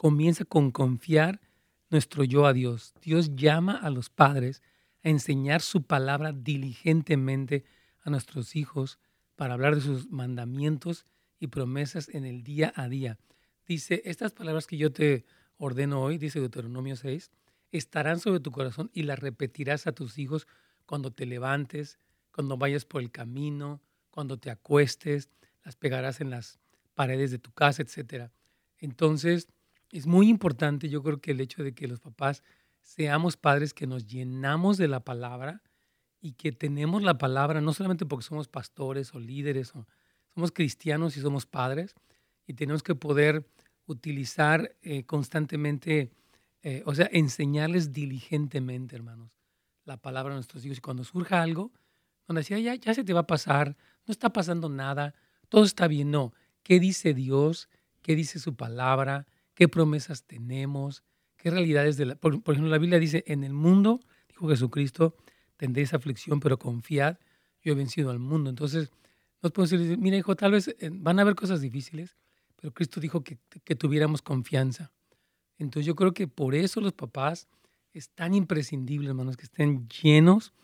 comienza 0.00 0.46
con 0.46 0.70
confiar 0.70 1.42
nuestro 1.90 2.24
yo 2.24 2.46
a 2.46 2.54
Dios. 2.54 2.94
Dios 3.02 3.36
llama 3.36 3.76
a 3.76 3.90
los 3.90 4.08
padres 4.08 4.62
a 5.04 5.10
enseñar 5.10 5.60
su 5.60 5.82
palabra 5.82 6.32
diligentemente 6.32 7.66
a 8.00 8.08
nuestros 8.08 8.56
hijos 8.56 8.98
para 9.36 9.52
hablar 9.52 9.74
de 9.74 9.82
sus 9.82 10.10
mandamientos 10.10 11.04
y 11.38 11.48
promesas 11.48 12.08
en 12.08 12.24
el 12.24 12.42
día 12.42 12.72
a 12.76 12.88
día. 12.88 13.18
Dice, 13.66 14.00
estas 14.06 14.32
palabras 14.32 14.66
que 14.66 14.78
yo 14.78 14.90
te 14.90 15.26
ordeno 15.58 16.00
hoy, 16.00 16.16
dice 16.16 16.40
Deuteronomio 16.40 16.96
6, 16.96 17.30
estarán 17.70 18.20
sobre 18.20 18.40
tu 18.40 18.52
corazón 18.52 18.90
y 18.94 19.02
las 19.02 19.18
repetirás 19.18 19.86
a 19.86 19.92
tus 19.92 20.16
hijos 20.16 20.48
cuando 20.86 21.10
te 21.10 21.26
levantes, 21.26 21.98
cuando 22.32 22.56
vayas 22.56 22.86
por 22.86 23.02
el 23.02 23.10
camino, 23.10 23.82
cuando 24.10 24.38
te 24.38 24.50
acuestes, 24.50 25.28
las 25.62 25.76
pegarás 25.76 26.22
en 26.22 26.30
las 26.30 26.58
paredes 26.94 27.30
de 27.30 27.38
tu 27.38 27.52
casa, 27.52 27.82
etc. 27.82 28.30
Entonces, 28.78 29.46
es 29.90 30.06
muy 30.06 30.28
importante, 30.28 30.88
yo 30.88 31.02
creo 31.02 31.20
que 31.20 31.32
el 31.32 31.40
hecho 31.40 31.62
de 31.62 31.74
que 31.74 31.88
los 31.88 32.00
papás 32.00 32.42
seamos 32.82 33.36
padres 33.36 33.74
que 33.74 33.86
nos 33.86 34.06
llenamos 34.06 34.78
de 34.78 34.88
la 34.88 35.00
palabra 35.00 35.62
y 36.20 36.32
que 36.32 36.52
tenemos 36.52 37.02
la 37.02 37.18
palabra 37.18 37.60
no 37.60 37.72
solamente 37.72 38.06
porque 38.06 38.26
somos 38.26 38.48
pastores 38.48 39.14
o 39.14 39.18
líderes, 39.18 39.74
o 39.74 39.86
somos 40.34 40.52
cristianos 40.52 41.16
y 41.16 41.20
somos 41.20 41.46
padres, 41.46 41.94
y 42.46 42.54
tenemos 42.54 42.82
que 42.82 42.94
poder 42.94 43.46
utilizar 43.86 44.76
eh, 44.82 45.04
constantemente, 45.04 46.12
eh, 46.62 46.82
o 46.86 46.94
sea, 46.94 47.08
enseñarles 47.12 47.92
diligentemente, 47.92 48.96
hermanos, 48.96 49.32
la 49.84 49.96
palabra 49.96 50.32
a 50.32 50.36
nuestros 50.36 50.64
hijos. 50.64 50.78
Y 50.78 50.80
cuando 50.80 51.04
surja 51.04 51.42
algo, 51.42 51.72
donde 52.26 52.40
decía, 52.40 52.58
ya, 52.58 52.74
ya 52.74 52.94
se 52.94 53.02
te 53.02 53.12
va 53.12 53.20
a 53.20 53.26
pasar, 53.26 53.76
no 54.06 54.12
está 54.12 54.32
pasando 54.32 54.68
nada, 54.68 55.14
todo 55.48 55.64
está 55.64 55.88
bien. 55.88 56.10
No, 56.10 56.32
¿qué 56.62 56.78
dice 56.78 57.14
Dios? 57.14 57.68
¿Qué 58.02 58.14
dice 58.14 58.38
su 58.38 58.54
palabra? 58.54 59.26
¿Qué 59.60 59.68
promesas 59.68 60.24
tenemos? 60.24 61.04
¿Qué 61.36 61.50
realidades 61.50 61.98
de 61.98 62.06
la... 62.06 62.14
Por, 62.14 62.32
ejemplo, 62.32 62.68
la 62.68 62.78
Biblia 62.78 62.98
dice, 62.98 63.24
en 63.26 63.44
el 63.44 63.52
mundo, 63.52 64.00
dijo 64.26 64.48
Jesucristo, 64.48 65.14
tendréis 65.58 65.92
aflicción, 65.92 66.40
pero 66.40 66.58
confiad, 66.58 67.18
yo 67.60 67.72
he 67.72 67.74
vencido 67.74 68.08
al 68.10 68.18
mundo. 68.18 68.48
Entonces, 68.48 68.90
nos 69.42 69.52
podemos 69.52 69.68
decir, 69.78 69.98
mira 69.98 70.16
hijo, 70.16 70.34
tal 70.34 70.52
vez 70.52 70.68
eh, 70.68 70.88
van 70.90 71.18
a 71.18 71.22
haber 71.22 71.34
cosas 71.34 71.60
difíciles, 71.60 72.16
pero 72.56 72.72
Cristo 72.72 73.00
dijo 73.00 73.22
que, 73.22 73.36
tuviéramos 73.76 74.22
confianza. 74.22 74.92
Entonces 75.58 75.84
yo 75.84 75.94
creo 75.94 76.14
que 76.14 76.26
por 76.26 76.54
eso 76.54 76.80
los 76.80 76.94
papás 76.94 77.46
es 77.92 78.08
tan 78.08 78.32
imprescindible, 78.32 79.10
hermanos, 79.10 79.36
que 79.36 79.44
estén 79.44 79.86
llenos 79.90 80.54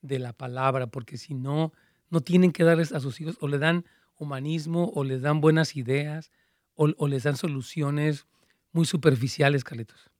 de 0.00 0.20
la 0.20 0.32
palabra, 0.32 0.86
porque 0.86 1.18
si 1.18 1.34
no, 1.34 1.74
no 2.08 2.22
tienen 2.22 2.52
que 2.52 2.64
darles 2.64 2.92
a 2.92 3.00
sus 3.00 3.20
hijos 3.20 3.36
o 3.42 3.48
le 3.48 3.58
dan 3.58 3.84
humanismo 4.16 4.90
o 4.94 5.04
les 5.04 5.20
dan 5.20 5.42
buenas 5.42 5.76
ideas 5.76 6.30
o, 6.74 7.08
les 7.08 7.24
dan 7.24 7.36
soluciones 7.36 8.26
muy 8.72 8.86
superficiales, 8.86 9.64
Carlitos. 9.64 10.10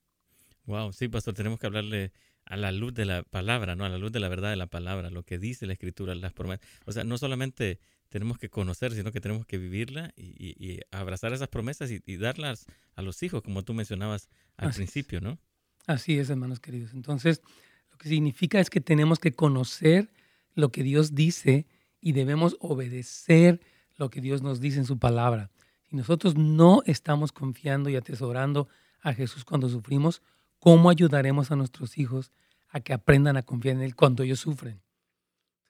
Wow, 0.67 0.93
sí, 0.93 1.09
pastor, 1.09 1.35
tenemos 1.35 1.59
que 1.59 1.67
hablarle 1.67 2.13
a 2.45 2.57
la 2.57 2.73
luz 2.73 2.95
de 2.95 3.05
la 3.05 3.23
palabra, 3.23 3.77
¿no? 3.77 3.85
A 3.85 3.89
la 3.89 3.99
luz 3.99 4.13
de 4.13 4.21
la 4.21 4.29
verdad 4.29 4.51
de 4.51 4.57
la 4.57 4.67
palabra, 4.67 5.11
lo 5.11 5.23
que 5.23 5.39
dice 5.39 5.67
la 5.67 5.75
escritura, 5.75 6.15
las 6.15 6.33
promesas. 6.33 6.67
O 6.87 6.93
sea, 6.93 7.05
no 7.05 7.19
solamente 7.19 7.79
tenemos 8.09 8.39
que 8.39 8.49
conocer, 8.49 8.93
sino 8.93 9.13
que 9.13 9.21
tenemos 9.21 9.47
que 9.47 9.59
vivirla 9.59 10.13
y, 10.17 10.81
abrazar 10.91 11.33
esas 11.33 11.49
promesas 11.49 11.91
y, 11.91 12.17
darlas 12.17 12.67
a 12.97 13.03
los 13.03 13.23
hijos, 13.23 13.43
como 13.43 13.65
tú 13.65 13.75
mencionabas 13.75 14.29
al 14.57 14.73
principio, 14.73 15.21
¿no? 15.21 15.39
Así 15.87 16.19
es, 16.19 16.31
hermanos 16.31 16.61
queridos. 16.61 16.93
Entonces, 16.95 17.43
lo 17.91 17.99
que 17.99 18.09
significa 18.09 18.61
es 18.61 18.71
que 18.71 18.81
tenemos 18.81 19.19
que 19.19 19.33
conocer 19.33 20.11
lo 20.55 20.71
que 20.71 20.83
Dios 20.83 21.15
dice 21.15 21.67
y 22.01 22.13
debemos 22.13 22.57
obedecer 22.61 23.61
lo 23.97 24.11
que 24.11 24.21
Dios 24.21 24.43
nos 24.43 24.61
dice 24.61 24.79
en 24.79 24.87
su 24.87 24.99
palabra. 24.99 25.51
Si 25.88 25.96
nosotros 25.96 26.37
no 26.37 26.83
estamos 26.85 27.33
confiando 27.33 27.88
y 27.88 27.96
atesorando 27.96 28.68
a 29.01 29.14
Jesús 29.14 29.44
cuando 29.44 29.68
sufrimos, 29.68 30.22
¿cómo 30.59 30.90
ayudaremos 30.90 31.51
a 31.51 31.57
nuestros 31.57 31.96
hijos 31.98 32.33
a 32.68 32.81
que 32.81 32.92
aprendan 32.92 33.37
a 33.37 33.42
confiar 33.42 33.77
en 33.77 33.83
Él 33.83 33.94
cuando 33.94 34.22
ellos 34.22 34.40
sufren? 34.40 34.83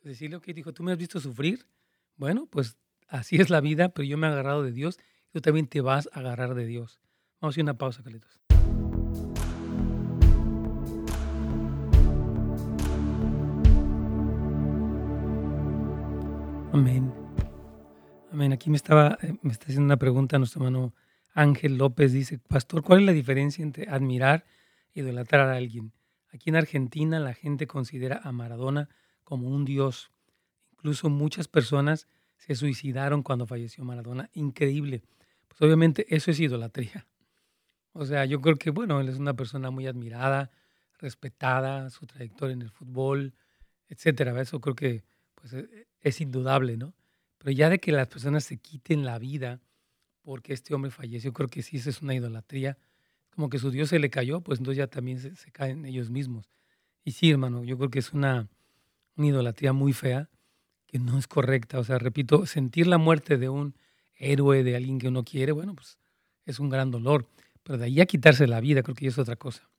Decirle, 0.03 0.41
que 0.41 0.55
dijo, 0.55 0.73
tú 0.73 0.83
me 0.83 0.93
has 0.93 0.99
visto 0.99 1.21
sufrir, 1.21 1.67
bueno, 2.17 2.47
pues 2.47 2.77
así 3.09 3.37
es 3.37 3.51
la 3.51 3.61
vida, 3.61 3.91
pero 3.91 4.07
yo 4.07 4.17
me 4.17 4.27
he 4.27 4.31
agarrado 4.31 4.63
de 4.63 4.73
Dios 4.73 4.99
tú 5.33 5.41
también 5.41 5.67
te 5.67 5.81
vas 5.81 6.09
a 6.13 6.21
agarrar 6.21 6.55
de 6.55 6.67
Dios. 6.67 7.01
Vamos 7.41 7.53
a 7.53 7.55
hacer 7.55 7.63
una 7.63 7.75
pausa, 7.75 8.03
Carlitos. 8.03 8.41
Amén. 16.73 17.18
Amén. 18.39 18.53
Aquí 18.53 18.71
me 18.71 18.77
estaba, 18.77 19.19
eh, 19.21 19.35
me 19.43 19.51
está 19.51 19.65
haciendo 19.65 19.87
una 19.87 19.97
pregunta 19.97 20.39
nuestro 20.39 20.61
hermano 20.61 20.95
Ángel 21.35 21.77
López 21.77 22.13
dice, 22.13 22.39
Pastor, 22.39 22.85
¿cuál 22.85 23.01
es 23.01 23.07
la 23.07 23.13
diferencia 23.13 23.65
entre 23.65 23.89
admirar 23.89 24.45
e 24.95 25.01
idolatrar 25.01 25.49
a 25.49 25.57
alguien? 25.57 25.93
Aquí 26.33 26.49
en 26.51 26.55
Argentina 26.55 27.19
la 27.19 27.35
gente 27.35 27.67
considera 27.67 28.21
a 28.23 28.31
Maradona 28.31 28.91
como 29.25 29.49
un 29.49 29.65
dios. 29.65 30.13
Incluso 30.71 31.11
muchas 31.11 31.49
personas 31.49 32.07
se 32.37 32.55
suicidaron 32.55 33.25
cuando 33.25 33.45
falleció 33.45 33.83
Maradona. 33.83 34.31
Increíble. 34.35 35.03
Pues 35.49 35.61
obviamente 35.61 36.07
eso 36.15 36.31
es 36.31 36.39
idolatría. 36.39 37.09
O 37.93 38.07
sea, 38.07 38.25
yo 38.25 38.41
creo 38.41 38.55
que, 38.55 38.71
bueno, 38.71 39.01
él 39.01 39.09
es 39.09 39.19
una 39.19 39.35
persona 39.35 39.73
muy 39.73 39.89
admirada, 39.89 40.53
respetada, 41.01 41.91
su 41.91 42.07
trayectoria 42.07 42.55
en 42.55 42.63
el 42.63 42.71
fútbol, 42.71 43.35
etcétera. 43.89 44.41
Eso 44.41 44.61
creo 44.61 44.77
que 44.77 45.03
pues, 45.35 45.55
e, 45.55 45.89
es 46.03 46.21
indudable, 46.21 46.77
¿no? 46.77 46.95
Pero 47.39 47.53
ya 47.53 47.71
de 47.71 47.79
que 47.79 47.93
las 47.93 48.09
personas 48.09 48.45
se 48.45 48.59
quiten 48.59 49.05
la 49.05 49.19
vida 49.19 49.61
porque 50.23 50.53
este 50.53 50.75
hombre 50.75 50.91
falleció, 50.91 51.33
creo 51.33 51.49
que 51.49 51.63
sí, 51.63 51.79
eso 51.79 51.89
es 51.89 52.03
una 52.03 52.15
idolatría. 52.15 52.77
Como 53.31 53.49
que 53.49 53.59
su 53.59 53.71
Dios 53.71 53.89
se 53.89 53.99
le 53.99 54.11
cayó, 54.11 54.43
pues 54.43 54.59
entonces 54.59 54.77
ya 54.77 54.87
también 54.87 55.19
se, 55.19 55.51
caen 55.53 55.87
ellos 55.87 56.11
mismos. 56.11 56.51
Y 57.03 57.13
sí, 57.13 57.31
hermano, 57.31 57.65
yo 57.65 57.79
creo 57.79 57.89
que 57.89 58.01
es 58.01 58.13
una, 58.13 58.49
idolatría 59.17 59.73
muy 59.73 59.95
fea, 59.95 60.29
que 60.87 60.99
no 60.99 61.19
es 61.19 61.27
correcta. 61.27 61.79
O 61.79 61.85
sea, 61.85 61.99
repito, 61.99 62.45
sentir 62.45 62.87
la 62.87 62.99
muerte 62.99 63.39
de 63.39 63.49
un 63.49 63.75
héroe, 64.17 64.65
de 64.65 64.77
alguien 64.77 64.99
que 64.99 65.09
uno 65.09 65.25
quiere, 65.25 65.53
bueno, 65.53 65.75
pues 65.75 65.99
es 66.45 66.59
un 66.59 66.69
gran 66.69 66.91
dolor. 66.91 67.27
Pero 67.63 67.79
de 67.79 67.87
ahí 67.87 68.01
a 68.01 68.07
quitarse 68.07 68.47
la 68.47 68.61
vida, 68.61 68.83
creo 68.83 68.95
que 68.95 69.07
es 69.07 69.19
otra 69.19 69.37
cosa. 69.37 69.71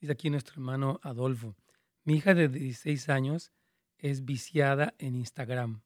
Dice 0.00 0.12
aquí 0.12 0.30
nuestro 0.30 0.54
hermano 0.54 0.98
Adolfo, 1.02 1.54
mi 2.02 2.14
hija 2.14 2.34
de 2.34 2.48
16 2.48 3.08
años 3.08 3.52
es 3.98 4.24
viciada 4.24 4.94
en 4.98 5.14
Instagram. 5.14 5.82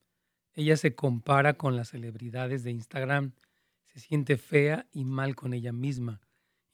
Ella 0.61 0.77
se 0.77 0.95
compara 0.95 1.55
con 1.55 1.75
las 1.75 1.89
celebridades 1.89 2.65
de 2.65 2.71
Instagram, 2.71 3.33
se 3.87 3.99
siente 3.99 4.37
fea 4.37 4.87
y 4.93 5.07
mal 5.07 5.35
con 5.35 5.55
ella 5.55 5.73
misma. 5.73 6.21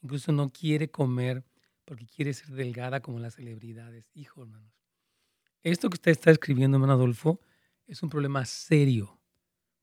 Incluso 0.02 0.32
no 0.32 0.50
quiere 0.50 0.90
comer 0.90 1.44
porque 1.84 2.04
quiere 2.04 2.34
ser 2.34 2.48
delgada 2.48 2.98
como 2.98 3.20
las 3.20 3.36
celebridades. 3.36 4.10
Hijo, 4.12 4.42
hermanos. 4.42 4.72
Esto 5.62 5.88
que 5.88 5.94
usted 5.94 6.10
está 6.10 6.32
escribiendo, 6.32 6.78
hermano 6.78 6.94
Adolfo, 6.94 7.40
es 7.86 8.02
un 8.02 8.10
problema 8.10 8.44
serio, 8.44 9.20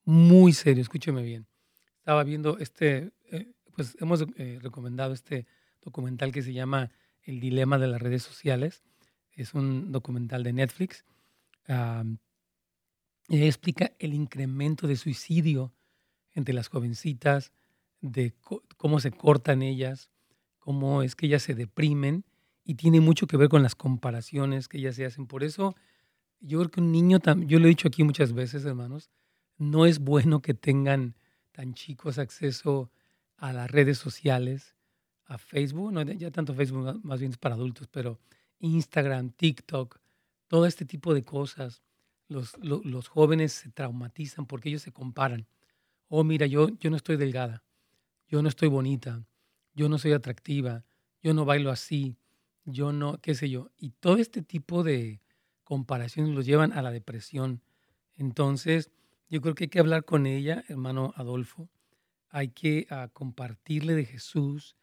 muy 0.04 0.52
serio. 0.52 0.82
Escúcheme 0.82 1.24
bien. 1.24 1.48
Estaba 2.00 2.26
viendo 2.26 2.58
este, 2.58 3.14
eh, 3.32 3.54
pues 3.74 3.96
hemos 4.02 4.26
eh, 4.36 4.60
recomendado 4.62 5.14
este 5.14 5.48
documental 5.82 6.34
que 6.34 6.42
se 6.42 6.52
llama 6.52 6.92
El 7.22 7.40
dilema 7.40 7.78
de 7.78 7.88
las 7.88 8.02
redes 8.02 8.22
sociales. 8.22 8.84
Es 9.32 9.54
un 9.54 9.94
documental 9.94 10.44
de 10.44 10.52
Netflix 10.52 11.06
explica 13.30 13.92
el 14.00 14.14
incremento 14.14 14.88
de 14.88 14.96
suicidio 14.96 15.74
entre 16.34 16.54
las 16.54 16.68
jovencitas, 16.68 17.52
de 18.02 18.34
cómo 18.78 19.00
se 19.00 19.12
cortan 19.12 19.62
ellas, 19.62 20.10
cómo 20.60 21.04
es 21.04 21.16
que 21.16 21.28
ellas 21.28 21.44
se 21.44 21.56
deprimen 21.56 22.26
y 22.66 22.76
tiene 22.76 23.00
mucho 23.00 23.28
que 23.28 23.38
ver 23.38 23.50
con 23.50 23.64
las 23.64 23.76
comparaciones 23.76 24.68
que 24.68 24.78
ellas 24.78 24.96
se 24.96 25.06
hacen. 25.06 25.28
Por 25.28 25.44
eso 25.44 25.76
yo 26.40 26.60
creo 26.60 26.72
que 26.72 26.82
un 26.82 26.92
niño, 26.92 27.20
yo 27.48 27.60
lo 27.60 27.66
he 27.66 27.70
dicho 27.70 27.88
aquí 27.88 28.04
muchas 28.04 28.34
veces, 28.34 28.66
hermanos, 28.66 29.10
no 29.58 29.86
es 29.86 30.00
bueno 30.00 30.42
que 30.42 30.54
tengan 30.54 31.16
tan 31.52 31.74
chicos 31.74 32.18
acceso 32.18 32.92
a 33.38 33.54
las 33.54 33.72
redes 33.72 33.98
sociales, 33.98 34.76
a 35.26 35.38
Facebook, 35.38 35.94
ya 36.18 36.32
tanto 36.32 36.54
Facebook 36.54 37.00
más 37.04 37.20
bien 37.20 37.32
es 37.32 37.38
para 37.38 37.56
adultos, 37.56 37.88
pero 37.88 38.20
Instagram, 38.60 39.32
TikTok, 39.32 40.00
todo 40.48 40.66
este 40.66 40.86
tipo 40.86 41.14
de 41.14 41.24
cosas, 41.24 41.82
los, 42.34 42.58
los, 42.58 43.08
jóvenes 43.08 43.54
se 43.54 43.70
traumatizan 43.70 44.46
porque 44.46 44.70
ellos 44.70 44.82
se 44.82 44.92
comparan. 44.92 45.48
Oh, 46.08 46.24
mira, 46.24 46.46
yo, 46.46 46.70
yo 46.80 46.90
no 46.90 46.98
estoy 46.98 47.18
delgada, 47.18 47.64
yo 48.28 48.42
no 48.42 48.50
estoy 48.50 48.68
bonita, 48.68 49.26
yo 49.74 49.88
no 49.90 49.98
soy 49.98 50.14
atractiva, 50.14 50.84
yo 51.22 51.34
no 51.34 51.46
bailo 51.46 51.72
así, 51.72 52.18
yo 52.66 52.92
no, 52.92 53.20
qué 53.22 53.36
sé 53.36 53.50
yo. 53.50 53.72
Y 53.78 53.92
todo 53.92 54.18
este 54.18 54.42
tipo 54.42 54.84
de 54.84 55.22
comparaciones 55.64 56.34
los 56.36 56.46
llevan 56.46 56.74
a 56.74 56.82
la 56.82 56.92
depresión. 56.92 57.62
Entonces, 58.16 58.92
yo 59.30 59.42
creo 59.42 59.56
que 59.56 59.66
hay 59.66 59.70
que 59.70 59.80
hablar 59.80 60.06
con 60.06 60.26
ella, 60.26 60.64
hermano 60.68 61.14
Adolfo. 61.16 61.70
Hay 62.30 62.50
que 62.50 62.88
ah, 62.90 63.10
compartirle 63.14 63.94
de 63.96 64.06
Jesús. 64.06 64.76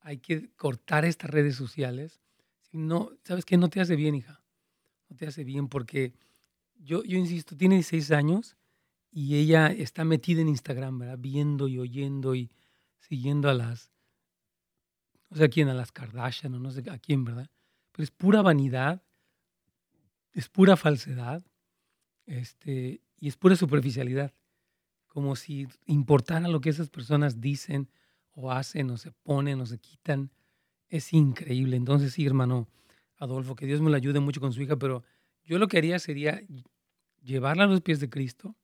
Hay 0.00 0.18
que 0.18 0.50
cortar 0.56 1.04
estas 1.04 1.30
redes 1.30 1.56
sociales. 1.56 2.20
No, 2.72 3.10
¿sabes 3.22 3.44
qué? 3.44 3.56
No 3.56 3.68
te 3.68 3.80
hace 3.80 3.96
bien, 3.96 4.14
hija 4.14 4.44
no 5.08 5.16
te 5.16 5.26
hace 5.26 5.44
bien 5.44 5.68
porque 5.68 6.14
yo, 6.78 7.02
yo 7.04 7.18
insisto, 7.18 7.56
tiene 7.56 7.76
16 7.76 8.10
años 8.12 8.56
y 9.10 9.36
ella 9.36 9.68
está 9.68 10.04
metida 10.04 10.40
en 10.40 10.48
Instagram, 10.48 10.98
¿verdad? 10.98 11.18
Viendo 11.18 11.68
y 11.68 11.78
oyendo 11.78 12.34
y 12.34 12.50
siguiendo 12.98 13.48
a 13.48 13.54
las, 13.54 13.90
no 15.30 15.36
sé 15.36 15.44
a 15.44 15.48
quién, 15.48 15.68
a 15.68 15.74
las 15.74 15.92
Kardashian 15.92 16.54
o 16.54 16.58
no 16.58 16.70
sé 16.70 16.88
a 16.90 16.98
quién, 16.98 17.24
¿verdad? 17.24 17.48
Pero 17.92 18.04
es 18.04 18.10
pura 18.10 18.42
vanidad, 18.42 19.02
es 20.32 20.48
pura 20.48 20.76
falsedad 20.76 21.44
este, 22.26 23.00
y 23.20 23.28
es 23.28 23.36
pura 23.36 23.56
superficialidad. 23.56 24.32
Como 25.06 25.36
si 25.36 25.68
importara 25.86 26.48
lo 26.48 26.60
que 26.60 26.70
esas 26.70 26.90
personas 26.90 27.40
dicen 27.40 27.88
o 28.32 28.50
hacen 28.50 28.90
o 28.90 28.96
se 28.96 29.12
ponen 29.12 29.60
o 29.60 29.66
se 29.66 29.78
quitan. 29.78 30.32
Es 30.88 31.12
increíble. 31.12 31.76
Entonces, 31.76 32.12
sí, 32.12 32.26
hermano, 32.26 32.68
Adolfo, 33.16 33.54
que 33.54 33.66
Dios 33.66 33.80
me 33.80 33.90
lo 33.90 33.96
ayude 33.96 34.18
mucho 34.20 34.40
con 34.40 34.52
su 34.52 34.60
hija, 34.60 34.76
pero 34.76 35.04
yo 35.44 35.58
lo 35.58 35.68
que 35.68 35.78
haría 35.78 35.98
sería 35.98 36.42
llevarla 37.22 37.64
a 37.64 37.66
los 37.66 37.80
pies 37.80 38.00
de 38.00 38.10
Cristo, 38.10 38.54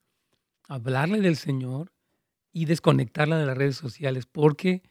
hablarle 0.69 1.21
del 1.21 1.37
Señor 1.37 1.93
y 2.53 2.64
desconectarla 2.64 3.38
de 3.38 3.47
las 3.47 3.57
redes 3.57 3.77
sociales, 3.77 4.27
porque 4.27 4.83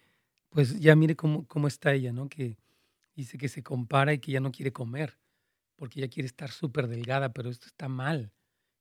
pues 0.50 0.80
ya 0.80 0.96
mire 0.96 1.16
cómo, 1.16 1.46
cómo 1.48 1.68
está 1.68 1.94
ella, 1.94 2.12
¿no? 2.12 2.30
Que 2.30 2.58
dice 3.16 3.38
que 3.38 3.50
se 3.50 3.64
compara 3.64 4.14
y 4.14 4.20
que 4.20 4.32
ya 4.32 4.40
no 4.40 4.52
quiere 4.52 4.72
comer, 4.72 5.18
porque 5.76 6.00
ella 6.00 6.10
quiere 6.10 6.28
estar 6.28 6.52
súper 6.52 6.88
delgada, 6.88 7.34
pero 7.34 7.50
esto 7.50 7.68
está 7.68 7.88
mal. 7.88 8.32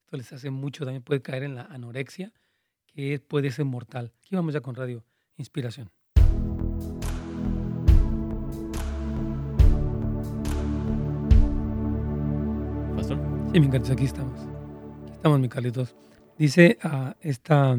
Esto 0.05 0.17
les 0.17 0.33
hace 0.33 0.49
mucho 0.49 0.85
daño, 0.85 1.01
puede 1.01 1.21
caer 1.21 1.43
en 1.43 1.55
la 1.55 1.63
anorexia, 1.63 2.33
que 2.87 3.19
puede 3.19 3.51
ser 3.51 3.65
mortal. 3.65 4.11
Aquí 4.19 4.35
vamos 4.35 4.53
ya 4.53 4.61
con 4.61 4.75
Radio 4.75 5.05
Inspiración. 5.37 5.91
Sí, 13.51 13.59
mi 13.59 13.67
Carlitos, 13.67 13.89
aquí 13.89 14.05
estamos. 14.05 14.39
Aquí 15.01 15.11
estamos, 15.13 15.39
mi 15.39 15.49
Carlitos. 15.49 15.95
Dice 16.37 16.77
a 16.83 17.15
esta 17.19 17.75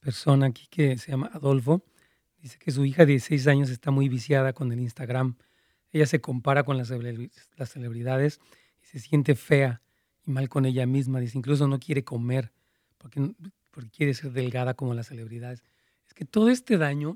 persona 0.00 0.46
aquí 0.46 0.66
que 0.70 0.96
se 0.96 1.10
llama 1.10 1.30
Adolfo, 1.34 1.84
dice 2.40 2.58
que 2.58 2.70
su 2.70 2.86
hija 2.86 3.04
de 3.04 3.12
16 3.12 3.48
años 3.48 3.68
está 3.68 3.90
muy 3.90 4.08
viciada 4.08 4.54
con 4.54 4.72
el 4.72 4.80
Instagram. 4.80 5.36
Ella 5.92 6.06
se 6.06 6.22
compara 6.22 6.62
con 6.62 6.78
las, 6.78 6.90
las 6.90 7.70
celebridades 7.70 8.40
y 8.82 8.86
se 8.86 8.98
siente 8.98 9.34
fea 9.34 9.82
y 10.26 10.30
mal 10.30 10.48
con 10.48 10.64
ella 10.64 10.86
misma. 10.86 11.20
Dice, 11.20 11.36
incluso 11.36 11.68
no 11.68 11.78
quiere 11.78 12.02
comer 12.02 12.50
porque, 12.96 13.34
porque 13.70 13.90
quiere 13.90 14.14
ser 14.14 14.32
delgada 14.32 14.72
como 14.72 14.94
las 14.94 15.08
celebridades. 15.08 15.64
Es 16.06 16.14
que 16.14 16.24
todo 16.24 16.48
este 16.48 16.78
daño, 16.78 17.14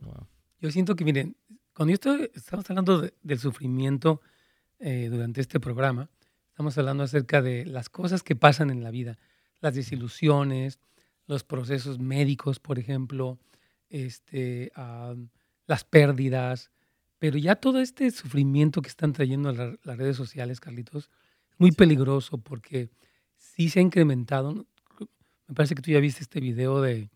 yo 0.60 0.70
siento 0.70 0.94
que, 0.94 1.06
miren, 1.06 1.36
cuando 1.72 1.88
yo 1.88 1.94
estoy, 1.94 2.30
estamos 2.34 2.68
hablando 2.68 3.10
del 3.22 3.38
sufrimiento 3.38 4.20
eh, 4.78 5.08
durante 5.10 5.40
este 5.40 5.58
programa, 5.58 6.10
Estamos 6.62 6.78
hablando 6.78 7.02
acerca 7.02 7.42
de 7.42 7.66
las 7.66 7.88
cosas 7.88 8.22
que 8.22 8.36
pasan 8.36 8.70
en 8.70 8.84
la 8.84 8.92
vida, 8.92 9.18
las 9.60 9.74
desilusiones, 9.74 10.78
los 11.26 11.42
procesos 11.42 11.98
médicos, 11.98 12.60
por 12.60 12.78
ejemplo, 12.78 13.40
este, 13.88 14.70
las 15.66 15.82
pérdidas, 15.82 16.70
pero 17.18 17.36
ya 17.36 17.56
todo 17.56 17.80
este 17.80 18.08
sufrimiento 18.12 18.80
que 18.80 18.90
están 18.90 19.12
trayendo 19.12 19.50
las 19.50 19.98
redes 19.98 20.16
sociales, 20.16 20.60
Carlitos, 20.60 21.10
es 21.50 21.58
muy 21.58 21.72
peligroso 21.72 22.38
porque 22.38 22.90
sí 23.34 23.68
se 23.68 23.80
ha 23.80 23.82
incrementado. 23.82 24.64
Me 25.48 25.54
parece 25.56 25.74
que 25.74 25.82
tú 25.82 25.90
ya 25.90 25.98
viste 25.98 26.22
este 26.22 26.38
video 26.38 26.80
de, 26.80 27.10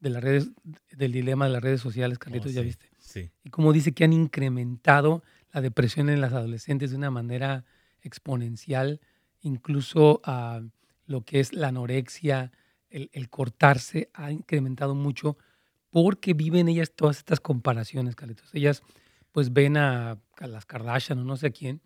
las 0.00 0.20
redes, 0.20 0.50
del 0.90 1.12
dilema 1.12 1.44
de 1.44 1.52
las 1.52 1.62
redes 1.62 1.80
sociales, 1.80 2.18
Carlitos, 2.18 2.50
oh, 2.50 2.54
ya 2.54 2.62
viste. 2.62 2.90
Sí. 2.98 3.30
Y 3.44 3.50
como 3.50 3.72
dice 3.72 3.92
que 3.92 4.02
han 4.02 4.12
incrementado 4.12 5.22
la 5.52 5.60
depresión 5.60 6.10
en 6.10 6.20
las 6.20 6.32
adolescentes 6.32 6.90
de 6.90 6.96
una 6.96 7.12
manera 7.12 7.64
exponencial, 8.02 9.00
incluso 9.42 10.20
lo 11.06 11.24
que 11.24 11.40
es 11.40 11.52
la 11.52 11.68
anorexia, 11.68 12.52
el, 12.90 13.28
cortarse 13.30 14.10
ha 14.14 14.30
incrementado 14.32 14.94
mucho 14.94 15.38
porque 15.90 16.34
viven 16.34 16.68
ellas 16.68 16.92
todas 16.94 17.18
estas 17.18 17.40
comparaciones, 17.40 18.16
Carlitos. 18.16 18.54
Ellas 18.54 18.82
pues 19.32 19.52
ven 19.52 19.76
a, 19.76 20.18
las 20.40 20.66
Kardashian 20.66 21.18
o 21.18 21.24
no 21.24 21.36
sé 21.36 21.52
quién 21.52 21.80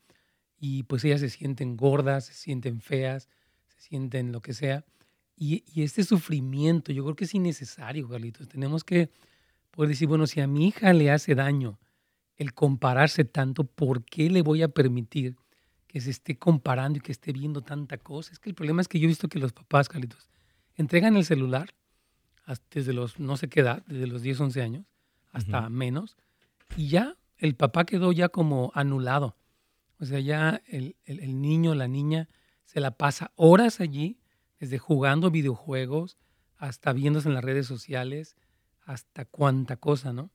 y 0.58 0.84
pues 0.84 1.04
ellas 1.04 1.20
se 1.20 1.30
sienten 1.30 1.76
gordas, 1.76 2.26
se 2.26 2.34
sienten 2.34 2.80
feas, 2.80 3.28
se 3.68 3.80
sienten 3.80 4.32
lo 4.32 4.40
que 4.40 4.54
sea. 4.54 4.84
Y, 5.36 5.64
y 5.66 5.82
este 5.82 6.04
sufrimiento 6.04 6.92
yo 6.92 7.02
creo 7.04 7.16
que 7.16 7.24
es 7.24 7.34
innecesario, 7.34 8.08
Carlitos. 8.08 8.48
Tenemos 8.48 8.84
que 8.84 9.10
poder 9.70 9.90
decir, 9.90 10.08
bueno, 10.08 10.26
si 10.26 10.40
a 10.40 10.46
mi 10.46 10.68
hija 10.68 10.92
le 10.92 11.10
hace 11.10 11.34
daño 11.34 11.78
el 12.36 12.54
compararse 12.54 13.24
tanto, 13.24 13.64
¿por 13.64 14.04
qué 14.04 14.30
le 14.30 14.42
voy 14.42 14.62
a 14.62 14.68
permitir 14.68 15.36
que 15.94 16.00
se 16.00 16.10
esté 16.10 16.36
comparando 16.36 16.98
y 16.98 17.00
que 17.00 17.12
esté 17.12 17.32
viendo 17.32 17.62
tanta 17.62 17.98
cosa. 17.98 18.32
Es 18.32 18.40
que 18.40 18.48
el 18.48 18.56
problema 18.56 18.82
es 18.82 18.88
que 18.88 18.98
yo 18.98 19.04
he 19.04 19.06
visto 19.06 19.28
que 19.28 19.38
los 19.38 19.52
papás, 19.52 19.88
Carlitos, 19.88 20.28
entregan 20.74 21.16
el 21.16 21.24
celular 21.24 21.72
desde 22.72 22.92
los 22.92 23.20
no 23.20 23.36
sé 23.36 23.48
qué 23.48 23.60
edad, 23.60 23.84
desde 23.86 24.08
los 24.08 24.20
10, 24.20 24.40
11 24.40 24.60
años, 24.62 24.86
hasta 25.30 25.68
menos, 25.68 26.16
y 26.76 26.88
ya 26.88 27.16
el 27.38 27.54
papá 27.54 27.84
quedó 27.84 28.10
ya 28.10 28.28
como 28.28 28.72
anulado. 28.74 29.36
O 30.00 30.04
sea, 30.04 30.18
ya 30.18 30.62
el, 30.66 30.96
el, 31.04 31.40
niño, 31.40 31.76
la 31.76 31.86
niña, 31.86 32.28
se 32.64 32.80
la 32.80 32.90
pasa 32.90 33.30
horas 33.36 33.78
allí, 33.78 34.18
desde 34.58 34.78
jugando 34.78 35.30
videojuegos 35.30 36.18
hasta 36.56 36.92
viéndose 36.92 37.28
en 37.28 37.34
las 37.34 37.44
redes 37.44 37.68
sociales, 37.68 38.34
hasta 38.84 39.26
cuánta 39.26 39.76
cosa, 39.76 40.12
¿no? 40.12 40.32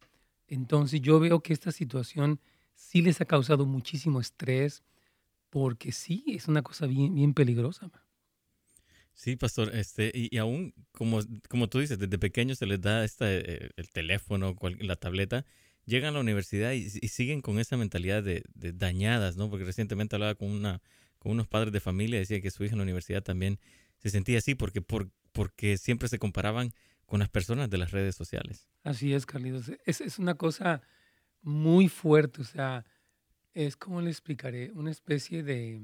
Entonces 0.48 1.02
yo 1.02 1.20
veo 1.20 1.42
que 1.42 1.52
esta 1.52 1.74
situación 1.74 2.40
sí 2.76 3.02
les 3.02 3.20
ha 3.20 3.26
causado 3.26 3.66
muchísimo 3.66 4.22
estrés, 4.22 4.84
porque 5.50 5.92
sí, 5.92 6.24
es 6.28 6.48
una 6.48 6.62
cosa 6.62 6.86
bien, 6.88 7.16
bien 7.16 7.34
peligrosa. 7.34 7.92
Sí, 9.14 9.36
pastor, 9.36 9.76
este, 9.76 10.12
y, 10.14 10.38
aún, 10.38 10.74
como, 10.94 11.20
como 11.50 11.68
tú 11.68 11.80
dices, 11.80 12.00
desde 12.00 12.18
pequeños 12.18 12.58
se 12.58 12.66
les 12.66 12.80
da 12.80 13.04
esta, 13.04 13.26
eh, 13.30 13.70
el 13.76 13.90
teléfono, 13.90 14.56
la 14.80 14.96
tableta, 14.96 15.46
llegan 15.86 16.12
a 16.12 16.14
la 16.14 16.20
universidad 16.22 16.72
y, 16.72 16.90
siguen 16.90 17.42
con 17.42 17.60
esa 17.60 17.76
mentalidad 17.76 18.24
de, 18.24 18.44
dañadas, 18.56 19.36
¿no? 19.36 19.50
Porque 19.50 19.66
recientemente 19.66 20.16
hablaba 20.16 20.36
con, 20.36 20.50
una, 20.50 20.82
con 21.18 21.34
unos 21.34 21.48
padres 21.48 21.74
de 21.74 21.82
familia, 21.82 22.20
decía 22.20 22.40
que 22.40 22.50
su 22.50 22.64
hija 22.64 22.74
en 22.74 22.80
la 22.80 22.84
universidad 22.84 23.22
también 23.22 23.60
se 23.98 24.10
sentía 24.10 24.38
así 24.38 24.56
porque, 24.56 24.82
por, 24.82 25.12
porque 25.34 25.78
siempre 25.78 26.08
se 26.08 26.18
comparaban 26.18 26.72
con 27.06 27.20
las 27.20 27.30
personas 27.30 27.70
de 27.70 27.78
las 27.78 27.92
redes 27.92 28.16
sociales. 28.16 28.70
Así 28.84 29.14
es, 29.14 29.26
Carlitos. 29.26 29.70
Es, 29.86 30.00
es 30.00 30.20
una 30.20 30.36
cosa 30.36 30.82
muy 31.42 31.90
fuerte, 31.90 32.42
o 32.42 32.46
sea, 32.46 32.86
es 33.54 33.76
como 33.76 34.02
le 34.02 34.10
explicaré, 34.10 34.72
una 34.74 34.92
especie 34.92 35.44
de 35.44 35.82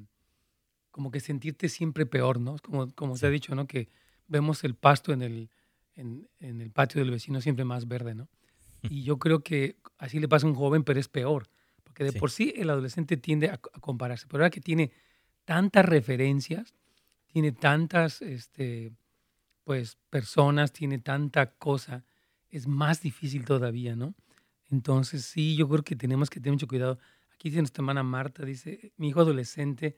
como 0.92 1.12
que 1.12 1.20
sentirte 1.20 1.68
siempre 1.68 2.06
peor, 2.06 2.40
¿no? 2.40 2.56
Como, 2.60 2.90
como 2.94 3.18
se 3.18 3.28
ha 3.28 3.30
dicho, 3.30 3.54
¿no? 3.54 3.68
Que 3.68 3.90
vemos 4.28 4.64
el 4.64 4.76
pasto 4.76 5.12
en 5.12 5.22
el, 5.22 5.50
en, 5.96 6.30
el 6.40 6.72
patio 6.72 7.02
del 7.02 7.12
vecino 7.12 7.42
siempre 7.42 7.66
más 7.66 7.88
verde, 7.88 8.16
¿no? 8.16 8.30
Y 8.84 9.04
yo 9.04 9.18
creo 9.18 9.42
que 9.42 9.78
así 9.98 10.20
le 10.20 10.28
pasa 10.28 10.46
a 10.46 10.50
un 10.50 10.56
joven, 10.56 10.84
pero 10.84 11.00
es 11.00 11.08
peor, 11.08 11.50
porque 11.84 12.04
de 12.04 12.14
por 12.14 12.30
sí 12.30 12.54
el 12.56 12.70
adolescente 12.70 13.18
tiende 13.18 13.50
a, 13.50 13.58
compararse, 13.58 14.28
pero 14.28 14.44
ahora 14.44 14.52
que 14.52 14.62
tiene 14.62 14.92
tantas 15.44 15.86
referencias, 15.86 16.76
tiene 17.26 17.52
tantas, 17.52 18.22
este, 18.22 18.94
pues, 19.64 19.98
personas, 20.10 20.72
tiene 20.72 21.00
tanta 21.00 21.52
cosa, 21.56 22.06
es 22.50 22.68
más 22.68 23.02
difícil 23.02 23.44
todavía, 23.44 23.96
¿no? 23.96 24.14
Entonces, 24.72 25.26
sí, 25.26 25.56
yo 25.56 25.68
creo 25.68 25.84
que 25.84 25.96
tenemos 25.96 26.30
que 26.30 26.40
tener 26.40 26.54
mucho 26.54 26.68
cuidado. 26.68 27.00
Aquí 27.36 27.50
dice 27.50 27.62
nuestra 27.62 27.82
hermana 27.82 28.02
Marta, 28.02 28.46
dice, 28.46 28.94
mi 28.96 29.10
hijo 29.10 29.20
adolescente 29.20 29.98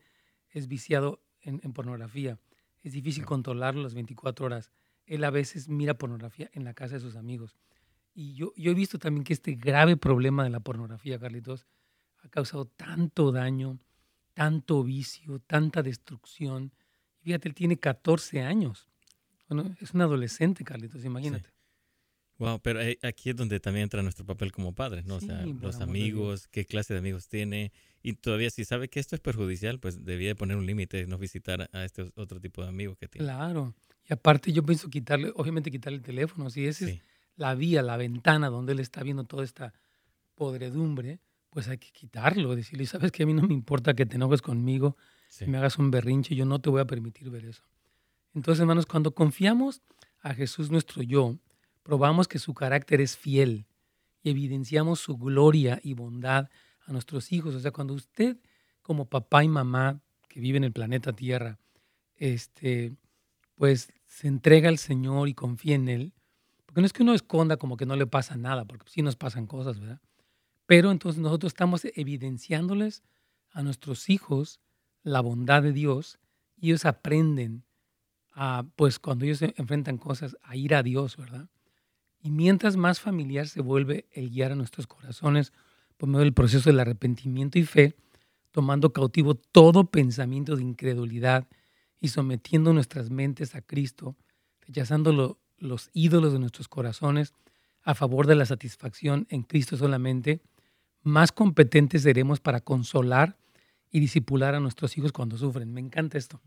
es 0.50 0.66
viciado 0.66 1.22
en, 1.40 1.60
pornografía. 1.72 2.40
Es 2.82 2.92
difícil 2.92 3.24
controlarlo 3.24 3.82
las 3.82 3.94
24 3.94 4.46
horas. 4.46 4.72
Él 5.06 5.22
a 5.22 5.30
veces 5.30 5.68
mira 5.68 5.94
pornografía 5.94 6.50
en 6.52 6.64
la 6.64 6.74
casa 6.74 6.94
de 6.94 7.00
sus 7.00 7.14
amigos. 7.14 7.56
Y 8.12 8.34
yo, 8.34 8.52
yo 8.56 8.72
he 8.72 8.74
visto 8.74 8.98
también 8.98 9.22
que 9.22 9.32
este 9.32 9.52
grave 9.52 9.96
problema 9.96 10.42
de 10.42 10.50
la 10.50 10.58
pornografía, 10.58 11.18
Carlitos, 11.18 11.66
ha 12.24 12.28
causado 12.28 12.66
tanto 12.66 13.30
daño, 13.30 13.78
tanto 14.34 14.82
vicio, 14.82 15.38
tanta 15.38 15.82
destrucción. 15.84 16.72
Fíjate, 17.20 17.48
él 17.48 17.54
tiene 17.54 17.78
14 17.78 18.42
años. 18.42 18.88
Bueno, 19.48 19.76
es 19.80 19.94
un 19.94 20.00
adolescente, 20.00 20.64
Carlitos, 20.64 21.04
imagínate. 21.04 21.50
Wow, 22.38 22.60
pero 22.60 22.78
aquí 23.02 23.30
es 23.30 23.36
donde 23.36 23.58
también 23.58 23.84
entra 23.84 24.00
nuestro 24.02 24.24
papel 24.24 24.52
como 24.52 24.72
padres, 24.72 25.04
¿no? 25.04 25.16
o 25.16 25.20
sea, 25.20 25.44
los 25.44 25.80
amigos, 25.80 26.46
qué 26.46 26.64
clase 26.64 26.94
de 26.94 27.00
amigos 27.00 27.28
tiene. 27.28 27.72
Y 28.00 28.12
todavía 28.12 28.48
si 28.50 28.64
sabe 28.64 28.88
que 28.88 29.00
esto 29.00 29.16
es 29.16 29.20
perjudicial, 29.20 29.80
pues 29.80 30.04
debía 30.04 30.36
poner 30.36 30.56
un 30.56 30.64
límite, 30.64 31.06
no 31.06 31.18
visitar 31.18 31.68
a 31.72 31.84
este 31.84 32.12
otro 32.14 32.40
tipo 32.40 32.62
de 32.62 32.68
amigos 32.68 32.96
que 32.96 33.08
tiene. 33.08 33.26
Claro. 33.26 33.74
Y 34.08 34.12
aparte 34.12 34.52
yo 34.52 34.64
pienso 34.64 34.88
quitarle, 34.88 35.32
obviamente 35.34 35.70
quitarle 35.70 35.98
el 35.98 36.04
teléfono. 36.04 36.48
Si 36.48 36.64
esa 36.64 36.88
es 36.88 37.00
la 37.34 37.56
vía, 37.56 37.82
la 37.82 37.96
ventana 37.96 38.48
donde 38.50 38.72
él 38.72 38.80
está 38.80 39.02
viendo 39.02 39.24
toda 39.24 39.42
esta 39.42 39.74
podredumbre, 40.36 41.18
pues 41.50 41.66
hay 41.66 41.78
que 41.78 41.90
quitarlo. 41.90 42.54
Decirle, 42.54 42.86
sabes 42.86 43.10
que 43.10 43.24
a 43.24 43.26
mí 43.26 43.34
no 43.34 43.42
me 43.42 43.54
importa 43.54 43.94
que 43.94 44.06
te 44.06 44.14
enojes 44.14 44.42
conmigo, 44.42 44.96
si 45.28 45.46
me 45.46 45.58
hagas 45.58 45.76
un 45.78 45.90
berrinche, 45.90 46.36
yo 46.36 46.46
no 46.46 46.60
te 46.60 46.70
voy 46.70 46.80
a 46.80 46.86
permitir 46.86 47.30
ver 47.30 47.44
eso. 47.44 47.64
Entonces, 48.32 48.60
hermanos, 48.60 48.86
cuando 48.86 49.12
confiamos 49.12 49.82
a 50.20 50.34
Jesús 50.34 50.70
nuestro 50.70 51.02
yo, 51.02 51.38
probamos 51.88 52.28
que 52.28 52.38
su 52.38 52.52
carácter 52.52 53.00
es 53.00 53.16
fiel 53.16 53.64
y 54.22 54.28
evidenciamos 54.28 55.00
su 55.00 55.16
gloria 55.16 55.80
y 55.82 55.94
bondad 55.94 56.50
a 56.84 56.92
nuestros 56.92 57.32
hijos. 57.32 57.54
O 57.54 57.60
sea, 57.60 57.70
cuando 57.70 57.94
usted 57.94 58.36
como 58.82 59.06
papá 59.06 59.42
y 59.42 59.48
mamá 59.48 59.98
que 60.28 60.38
vive 60.38 60.58
en 60.58 60.64
el 60.64 60.72
planeta 60.74 61.14
Tierra, 61.14 61.58
este, 62.16 62.94
pues 63.54 63.90
se 64.06 64.28
entrega 64.28 64.68
al 64.68 64.76
Señor 64.76 65.30
y 65.30 65.34
confía 65.34 65.76
en 65.76 65.88
Él, 65.88 66.12
porque 66.66 66.82
no 66.82 66.86
es 66.86 66.92
que 66.92 67.02
uno 67.02 67.14
esconda 67.14 67.56
como 67.56 67.78
que 67.78 67.86
no 67.86 67.96
le 67.96 68.06
pasa 68.06 68.36
nada, 68.36 68.66
porque 68.66 68.84
sí 68.90 69.00
nos 69.00 69.16
pasan 69.16 69.46
cosas, 69.46 69.80
¿verdad? 69.80 70.02
Pero 70.66 70.90
entonces 70.90 71.22
nosotros 71.22 71.52
estamos 71.54 71.86
evidenciándoles 71.94 73.02
a 73.50 73.62
nuestros 73.62 74.10
hijos 74.10 74.60
la 75.04 75.22
bondad 75.22 75.62
de 75.62 75.72
Dios 75.72 76.18
y 76.54 76.68
ellos 76.68 76.84
aprenden 76.84 77.64
a, 78.32 78.66
pues 78.76 78.98
cuando 78.98 79.24
ellos 79.24 79.40
enfrentan 79.40 79.96
cosas, 79.96 80.36
a 80.42 80.54
ir 80.54 80.74
a 80.74 80.82
Dios, 80.82 81.16
¿verdad? 81.16 81.48
Y 82.20 82.30
mientras 82.30 82.76
más 82.76 83.00
familiar 83.00 83.48
se 83.48 83.60
vuelve 83.60 84.06
el 84.12 84.30
guiar 84.30 84.52
a 84.52 84.56
nuestros 84.56 84.86
corazones 84.86 85.52
por 85.96 86.08
medio 86.08 86.24
del 86.24 86.32
proceso 86.32 86.68
del 86.68 86.80
arrepentimiento 86.80 87.58
y 87.58 87.64
fe, 87.64 87.96
tomando 88.50 88.92
cautivo 88.92 89.34
todo 89.34 89.90
pensamiento 89.90 90.56
de 90.56 90.62
incredulidad 90.62 91.46
y 92.00 92.08
sometiendo 92.08 92.72
nuestras 92.72 93.10
mentes 93.10 93.54
a 93.54 93.62
Cristo, 93.62 94.16
rechazando 94.60 95.38
los 95.58 95.90
ídolos 95.92 96.32
de 96.32 96.38
nuestros 96.38 96.68
corazones 96.68 97.34
a 97.82 97.94
favor 97.94 98.26
de 98.26 98.34
la 98.34 98.46
satisfacción 98.46 99.26
en 99.30 99.42
Cristo 99.42 99.76
solamente, 99.76 100.40
más 101.02 101.32
competentes 101.32 102.02
seremos 102.02 102.40
para 102.40 102.60
consolar 102.60 103.38
y 103.90 104.00
disipular 104.00 104.54
a 104.54 104.60
nuestros 104.60 104.96
hijos 104.98 105.12
cuando 105.12 105.38
sufren. 105.38 105.72
Me 105.72 105.80
encanta 105.80 106.18
esto. 106.18 106.40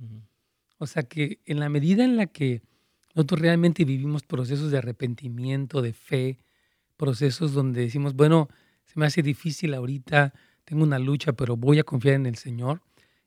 O 0.78 0.88
sea 0.88 1.04
que 1.04 1.40
en 1.46 1.60
la 1.60 1.70
medida 1.70 2.04
en 2.04 2.18
la 2.18 2.28
que 2.28 2.62
nosotros 3.16 3.42
realmente 3.42 3.86
vivimos 3.86 4.24
procesos 4.24 4.72
de 4.72 4.78
arrepentimiento, 4.78 5.82
de 5.82 5.94
fe, 5.94 6.40
procesos 6.98 7.54
donde 7.54 7.82
decimos, 7.82 8.16
bueno, 8.16 8.50
se 8.86 9.00
me 9.00 9.06
hace 9.06 9.22
difícil 9.22 9.74
ahorita, 9.74 10.34
tengo 10.64 10.84
una 10.84 11.00
lucha, 11.00 11.34
pero 11.34 11.58
voy 11.58 11.80
a 11.80 11.84
confiar 11.84 12.16
en 12.16 12.26
el 12.26 12.36
Señor. 12.36 12.82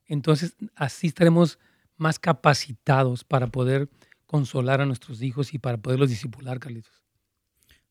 Entonces, 0.05 0.55
así 0.75 1.07
estaremos 1.07 1.59
más 1.97 2.19
capacitados 2.19 3.23
para 3.23 3.47
poder 3.47 3.89
consolar 4.25 4.81
a 4.81 4.85
nuestros 4.85 5.21
hijos 5.21 5.53
y 5.53 5.59
para 5.59 5.77
poderlos 5.77 6.09
disipular, 6.09 6.59
Carlitos. 6.59 7.03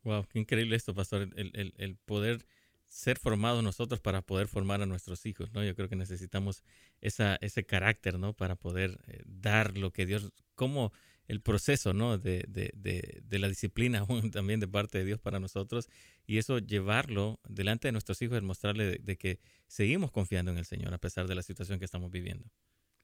Wow, 0.02 0.26
qué 0.28 0.38
increíble 0.38 0.76
esto, 0.76 0.94
pastor, 0.94 1.30
el, 1.34 1.96
poder 2.04 2.44
ser 2.86 3.18
formados 3.18 3.64
nosotros 3.64 4.00
para 4.00 4.22
poder 4.22 4.48
formar 4.48 4.82
a 4.82 4.86
nuestros 4.86 5.24
hijos, 5.26 5.52
¿no? 5.52 5.64
Yo 5.64 5.74
creo 5.74 5.88
que 5.88 5.96
necesitamos 5.96 6.62
esa, 7.00 7.36
ese 7.36 7.64
carácter, 7.64 8.18
¿no? 8.18 8.34
Para 8.34 8.54
poder 8.54 9.00
eh, 9.06 9.22
dar 9.24 9.76
lo 9.78 9.92
que 9.92 10.06
Dios, 10.06 10.30
como 10.54 10.92
el 11.26 11.40
proceso 11.40 11.94
¿no? 11.94 12.18
de, 12.18 12.44
de, 12.48 13.22
de, 13.24 13.38
la 13.38 13.48
disciplina 13.48 14.06
también 14.32 14.60
de 14.60 14.68
parte 14.68 14.98
de 14.98 15.04
Dios 15.04 15.18
para 15.18 15.40
nosotros 15.40 15.88
y 16.26 16.38
eso 16.38 16.58
llevarlo 16.58 17.40
delante 17.48 17.88
de 17.88 17.92
nuestros 17.92 18.20
hijos, 18.22 18.38
y 18.38 18.42
mostrarle 18.42 18.98
de, 18.98 19.16
que 19.16 19.40
seguimos 19.66 20.10
confiando 20.10 20.52
en 20.52 20.58
el 20.58 20.64
Señor 20.64 20.92
a 20.94 20.98
pesar 20.98 21.26
de 21.26 21.34
la 21.34 21.42
situación 21.42 21.78
que 21.78 21.84
estamos 21.84 22.10
viviendo. 22.10 22.48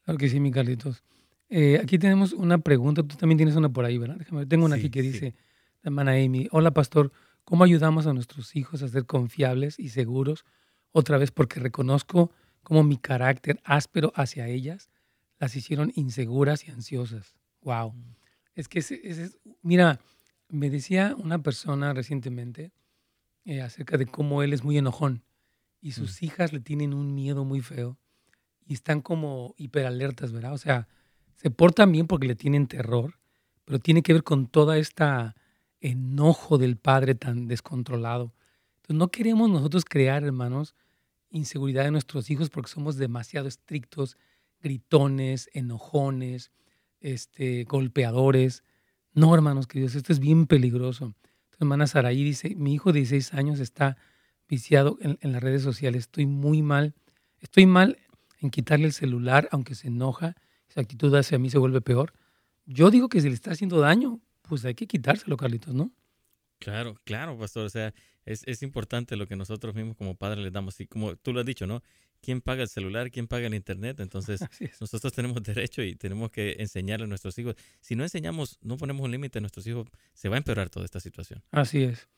Claro 0.02 0.18
que 0.18 0.28
sí, 0.28 0.40
mi 0.40 0.50
Carlitos. 0.50 1.02
Eh, 1.48 1.80
aquí 1.82 1.98
tenemos 1.98 2.32
una 2.32 2.58
pregunta, 2.58 3.02
tú 3.02 3.16
también 3.16 3.38
tienes 3.38 3.56
una 3.56 3.68
por 3.68 3.84
ahí, 3.84 3.98
¿verdad? 3.98 4.16
Déjame, 4.16 4.46
tengo 4.46 4.64
una 4.64 4.76
aquí 4.76 4.90
que 4.90 5.02
dice, 5.02 5.34
la 5.82 5.88
hermana 5.88 6.12
Amy, 6.12 6.46
hola 6.52 6.70
pastor, 6.70 7.12
¿cómo 7.44 7.64
ayudamos 7.64 8.06
a 8.06 8.12
nuestros 8.12 8.54
hijos 8.54 8.82
a 8.82 8.88
ser 8.88 9.06
confiables 9.06 9.78
y 9.78 9.88
seguros? 9.88 10.44
Otra 10.92 11.18
vez 11.18 11.32
porque 11.32 11.58
reconozco 11.58 12.30
cómo 12.62 12.84
mi 12.84 12.98
carácter 12.98 13.60
áspero 13.64 14.12
hacia 14.14 14.46
ellas 14.46 14.90
las 15.38 15.56
hicieron 15.56 15.90
inseguras 15.96 16.68
y 16.68 16.70
ansiosas. 16.70 17.39
Wow. 17.62 17.94
Es 18.54 18.68
que, 18.68 18.78
es, 18.80 19.38
mira, 19.62 20.00
me 20.48 20.70
decía 20.70 21.14
una 21.18 21.42
persona 21.42 21.92
recientemente 21.94 22.72
eh, 23.44 23.62
acerca 23.62 23.96
de 23.96 24.06
cómo 24.06 24.42
él 24.42 24.52
es 24.52 24.64
muy 24.64 24.78
enojón 24.78 25.22
y 25.80 25.92
sus 25.92 26.20
mm. 26.20 26.24
hijas 26.24 26.52
le 26.52 26.60
tienen 26.60 26.94
un 26.94 27.14
miedo 27.14 27.44
muy 27.44 27.60
feo 27.60 27.98
y 28.66 28.74
están 28.74 29.00
como 29.00 29.54
hiperalertas, 29.56 30.32
¿verdad? 30.32 30.52
O 30.52 30.58
sea, 30.58 30.88
se 31.36 31.50
portan 31.50 31.90
bien 31.92 32.06
porque 32.06 32.26
le 32.26 32.34
tienen 32.34 32.66
terror, 32.66 33.18
pero 33.64 33.78
tiene 33.78 34.02
que 34.02 34.12
ver 34.12 34.22
con 34.22 34.46
toda 34.46 34.78
esta 34.78 35.34
enojo 35.80 36.58
del 36.58 36.76
padre 36.76 37.14
tan 37.14 37.48
descontrolado. 37.48 38.34
Entonces, 38.76 38.96
no 38.96 39.08
queremos 39.08 39.48
nosotros 39.48 39.84
crear, 39.84 40.22
hermanos, 40.22 40.74
inseguridad 41.30 41.86
en 41.86 41.92
nuestros 41.92 42.30
hijos 42.30 42.50
porque 42.50 42.70
somos 42.70 42.96
demasiado 42.96 43.48
estrictos, 43.48 44.16
gritones, 44.60 45.48
enojones, 45.54 46.50
este, 47.00 47.64
golpeadores. 47.64 48.64
No, 49.12 49.34
hermanos 49.34 49.66
queridos, 49.66 49.94
esto 49.94 50.12
es 50.12 50.20
bien 50.20 50.46
peligroso. 50.46 51.14
Tu 51.50 51.56
hermana 51.60 51.86
Saraí 51.86 52.22
dice, 52.22 52.54
mi 52.54 52.74
hijo 52.74 52.92
de 52.92 53.00
16 53.00 53.34
años 53.34 53.60
está 53.60 53.96
viciado 54.48 54.98
en, 55.00 55.32
las 55.32 55.42
redes 55.42 55.62
sociales, 55.62 56.00
estoy 56.04 56.26
muy 56.26 56.62
mal, 56.62 56.94
estoy 57.40 57.66
mal 57.66 57.98
en 58.40 58.50
quitarle 58.50 58.86
el 58.86 58.92
celular, 58.92 59.48
aunque 59.52 59.74
se 59.74 59.88
enoja, 59.88 60.34
esa 60.68 60.80
actitud 60.80 61.14
hacia 61.14 61.38
mí 61.38 61.50
se 61.50 61.58
vuelve 61.58 61.80
peor. 61.80 62.12
Yo 62.66 62.90
digo 62.90 63.08
que 63.08 63.20
si 63.20 63.28
le 63.28 63.34
está 63.34 63.52
haciendo 63.52 63.78
daño, 63.80 64.20
pues 64.42 64.64
hay 64.64 64.74
que 64.74 64.86
quitárselo, 64.86 65.36
Carlitos, 65.36 65.74
¿no? 65.74 65.92
Claro, 66.58 66.96
claro, 67.04 67.38
pastor. 67.38 67.64
O 67.64 67.70
sea, 67.70 67.94
es, 68.24 68.42
es, 68.46 68.62
importante 68.62 69.16
lo 69.16 69.26
que 69.26 69.34
nosotros 69.34 69.74
mismos 69.74 69.96
como 69.96 70.14
padres 70.14 70.44
les 70.44 70.52
damos. 70.52 70.78
Y 70.80 70.86
como 70.86 71.16
tú 71.16 71.32
lo 71.32 71.40
has 71.40 71.46
dicho, 71.46 71.66
¿no? 71.66 71.82
¿Quién 72.20 72.40
paga 72.40 72.62
el 72.62 72.68
celular? 72.68 73.10
¿Quién 73.10 73.26
paga 73.26 73.46
el 73.46 73.54
internet? 73.54 74.00
Entonces, 74.00 74.40
nosotros 74.80 75.12
tenemos 75.12 75.42
derecho 75.42 75.82
y 75.82 75.94
tenemos 75.94 76.30
que 76.30 76.56
enseñarle 76.58 77.04
a 77.04 77.08
nuestros 77.08 77.38
hijos. 77.38 77.56
Si 77.80 77.96
no 77.96 78.02
enseñamos, 78.02 78.58
no 78.62 78.76
ponemos 78.76 79.04
un 79.04 79.10
límite 79.10 79.38
a 79.38 79.40
nuestros 79.40 79.66
hijos, 79.66 79.88
se 80.14 80.28
va 80.28 80.36
a 80.36 80.38
empeorar 80.38 80.70
toda 80.70 80.84
esta 80.84 81.00
situación. 81.00 81.42
Así 81.50 81.82
es. 81.82 82.08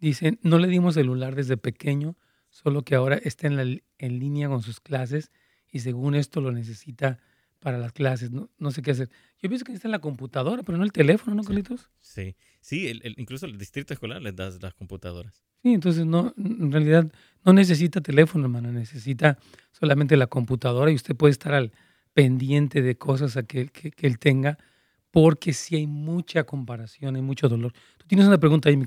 Dicen, 0.00 0.38
no 0.42 0.58
le 0.58 0.68
dimos 0.68 0.94
celular 0.94 1.34
desde 1.34 1.56
pequeño, 1.56 2.16
solo 2.50 2.82
que 2.82 2.94
ahora 2.94 3.16
está 3.16 3.48
en, 3.48 3.56
la, 3.56 3.62
en 3.62 4.18
línea 4.18 4.48
con 4.48 4.62
sus 4.62 4.80
clases 4.80 5.32
y 5.70 5.80
según 5.80 6.14
esto 6.14 6.40
lo 6.40 6.52
necesita 6.52 7.18
para 7.60 7.78
las 7.78 7.92
clases, 7.92 8.30
no, 8.30 8.50
no 8.58 8.70
sé 8.70 8.82
qué 8.82 8.92
hacer. 8.92 9.10
Yo 9.42 9.48
pienso 9.48 9.64
que 9.64 9.72
está 9.72 9.88
en 9.88 9.92
la 9.92 9.98
computadora, 9.98 10.62
pero 10.62 10.78
no 10.78 10.84
el 10.84 10.92
teléfono, 10.92 11.34
¿no, 11.34 11.42
Carlitos? 11.42 11.90
Sí, 12.00 12.36
sí, 12.57 12.57
el, 12.70 13.14
incluso 13.16 13.46
el 13.46 13.56
distrito 13.58 13.94
escolar 13.94 14.22
les 14.22 14.36
da 14.36 14.50
las 14.60 14.74
computadoras. 14.74 15.42
Sí, 15.62 15.72
entonces 15.74 16.06
no, 16.06 16.34
en 16.36 16.70
realidad 16.70 17.10
no 17.44 17.52
necesita 17.52 18.00
teléfono, 18.00 18.44
hermano, 18.44 18.72
necesita 18.72 19.38
solamente 19.72 20.16
la 20.16 20.26
computadora 20.26 20.90
y 20.90 20.94
usted 20.94 21.16
puede 21.16 21.32
estar 21.32 21.54
al 21.54 21.72
pendiente 22.12 22.82
de 22.82 22.96
cosas 22.96 23.38
que, 23.46 23.68
que, 23.68 23.90
que 23.90 24.06
él 24.06 24.18
tenga, 24.18 24.58
porque 25.10 25.52
sí 25.52 25.76
hay 25.76 25.86
mucha 25.86 26.44
comparación, 26.44 27.16
hay 27.16 27.22
mucho 27.22 27.48
dolor. 27.48 27.72
Tú 27.96 28.06
tienes 28.06 28.26
una 28.26 28.38
pregunta 28.38 28.68
ahí, 28.68 28.76
mi 28.76 28.86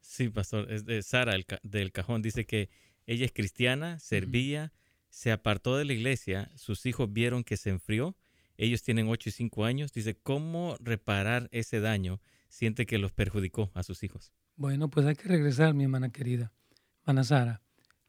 Sí, 0.00 0.28
pastor, 0.28 0.70
es 0.70 0.84
de 0.84 1.02
Sara 1.02 1.34
del 1.62 1.92
Cajón, 1.92 2.22
dice 2.22 2.44
que 2.44 2.68
ella 3.06 3.24
es 3.24 3.32
cristiana, 3.32 3.98
servía 3.98 4.72
se 5.14 5.30
apartó 5.30 5.76
de 5.76 5.84
la 5.84 5.92
iglesia, 5.92 6.50
sus 6.56 6.86
hijos 6.86 7.12
vieron 7.12 7.44
que 7.44 7.56
se 7.56 7.70
enfrió, 7.70 8.16
ellos 8.56 8.82
tienen 8.82 9.08
8 9.08 9.28
y 9.28 9.32
5 9.32 9.64
años, 9.64 9.92
dice, 9.92 10.16
¿cómo 10.16 10.76
reparar 10.80 11.48
ese 11.52 11.78
daño? 11.78 12.20
Siente 12.54 12.86
que 12.86 12.98
los 12.98 13.10
perjudicó 13.10 13.72
a 13.74 13.82
sus 13.82 14.04
hijos. 14.04 14.32
Bueno, 14.54 14.88
pues 14.88 15.04
hay 15.06 15.16
que 15.16 15.26
regresar, 15.26 15.74
mi 15.74 15.82
hermana 15.82 16.12
querida, 16.12 16.52
hermana 17.00 17.24
Sara. 17.24 17.62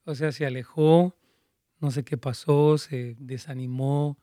O 0.03 0.13
sea, 0.13 0.31
se 0.31 0.45
alejó, 0.45 1.17
no 1.79 1.89
sé 1.89 2.03
qué 2.03 2.15
pasó, 2.15 2.77
se 2.77 3.15
desanimó, 3.17 4.19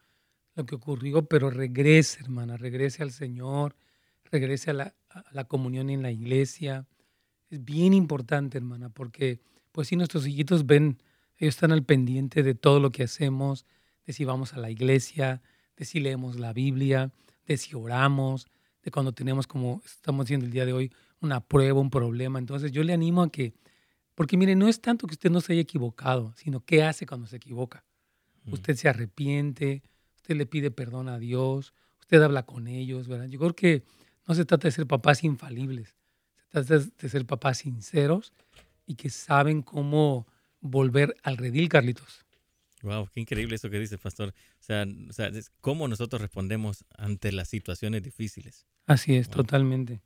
lo 0.54 0.64
que 0.64 0.76
ocurrió, 0.76 1.24
pero 1.26 1.50
regrese, 1.50 2.20
hermana, 2.20 2.56
regrese 2.56 3.02
al 3.02 3.10
Señor, 3.10 3.74
regrese 4.30 4.70
a 4.70 4.74
la, 4.74 4.94
la 5.32 5.42
comunión 5.46 5.90
en 5.90 6.02
la 6.02 6.12
iglesia. 6.12 6.86
Es 7.50 7.64
bien 7.64 7.92
importante, 7.92 8.58
hermana, 8.58 8.90
porque 8.90 9.40
pues 9.72 9.88
si 9.88 9.96
nuestros 9.96 10.24
hijitos 10.24 10.66
ven 10.66 11.02
ellos 11.36 11.56
están 11.56 11.72
al 11.72 11.82
pendiente 11.82 12.44
de 12.44 12.54
todo 12.54 12.78
lo 12.78 12.92
que 12.92 13.02
hacemos, 13.02 13.66
de 14.06 14.12
si 14.12 14.24
vamos 14.24 14.54
a 14.54 14.58
la 14.58 14.70
iglesia, 14.70 15.42
de 15.76 15.84
si 15.84 15.98
leemos 15.98 16.38
la 16.38 16.52
Biblia, 16.52 17.10
de 17.44 17.56
si 17.56 17.74
oramos, 17.74 18.46
de 18.82 18.90
cuando 18.90 19.12
tenemos, 19.12 19.46
como 19.46 19.82
estamos 19.84 20.24
haciendo 20.24 20.46
el 20.46 20.52
día 20.52 20.66
de 20.66 20.72
hoy, 20.72 20.92
una 21.20 21.40
prueba, 21.40 21.80
un 21.80 21.90
problema. 21.90 22.38
Entonces 22.38 22.72
yo 22.72 22.82
le 22.82 22.92
animo 22.92 23.22
a 23.22 23.30
que, 23.30 23.54
porque 24.14 24.36
mire, 24.36 24.56
no 24.56 24.68
es 24.68 24.80
tanto 24.80 25.06
que 25.06 25.14
usted 25.14 25.30
no 25.30 25.40
se 25.40 25.52
haya 25.52 25.62
equivocado, 25.62 26.32
sino 26.36 26.64
qué 26.64 26.82
hace 26.82 27.06
cuando 27.06 27.26
se 27.26 27.36
equivoca. 27.36 27.84
Mm. 28.44 28.52
Usted 28.54 28.76
se 28.76 28.88
arrepiente, 28.88 29.82
usted 30.16 30.36
le 30.36 30.46
pide 30.46 30.70
perdón 30.70 31.08
a 31.08 31.18
Dios, 31.18 31.72
usted 32.00 32.20
habla 32.22 32.44
con 32.44 32.66
ellos, 32.66 33.08
¿verdad? 33.08 33.26
Yo 33.26 33.38
creo 33.38 33.54
que 33.54 33.84
no 34.26 34.34
se 34.34 34.44
trata 34.44 34.68
de 34.68 34.72
ser 34.72 34.86
papás 34.86 35.24
infalibles, 35.24 35.96
se 36.36 36.62
trata 36.62 36.78
de 36.78 37.08
ser 37.08 37.24
papás 37.26 37.58
sinceros 37.58 38.32
y 38.86 38.96
que 38.96 39.10
saben 39.10 39.62
cómo 39.62 40.26
volver 40.60 41.16
al 41.22 41.36
redil, 41.36 41.68
Carlitos. 41.68 42.24
Wow, 42.82 43.08
qué 43.12 43.20
increíble 43.20 43.54
eso 43.54 43.70
que 43.70 43.78
dice, 43.78 43.96
pastor. 43.96 44.30
O 44.30 44.62
sea, 44.62 44.84
o 45.08 45.12
sea 45.12 45.30
cómo 45.60 45.86
nosotros 45.86 46.20
respondemos 46.20 46.84
ante 46.96 47.30
las 47.30 47.48
situaciones 47.48 48.02
difíciles. 48.02 48.66
Así 48.86 49.14
es, 49.14 49.28
totalmente. 49.28 50.02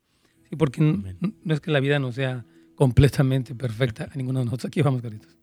Sí, 0.49 0.55
porque 0.55 0.81
no, 0.81 1.53
es 1.53 1.59
que 1.59 1.71
la 1.71 1.79
vida 1.79 1.97
no 1.97 2.11
sea 2.11 2.45
completamente 2.75 3.55
perfecta 3.55 4.09
a 4.11 4.15
ninguno 4.15 4.39
de 4.39 4.45
nosotros. 4.45 4.69
Aquí 4.69 4.83
vamos, 4.83 5.01
Carlitos. 5.01 5.35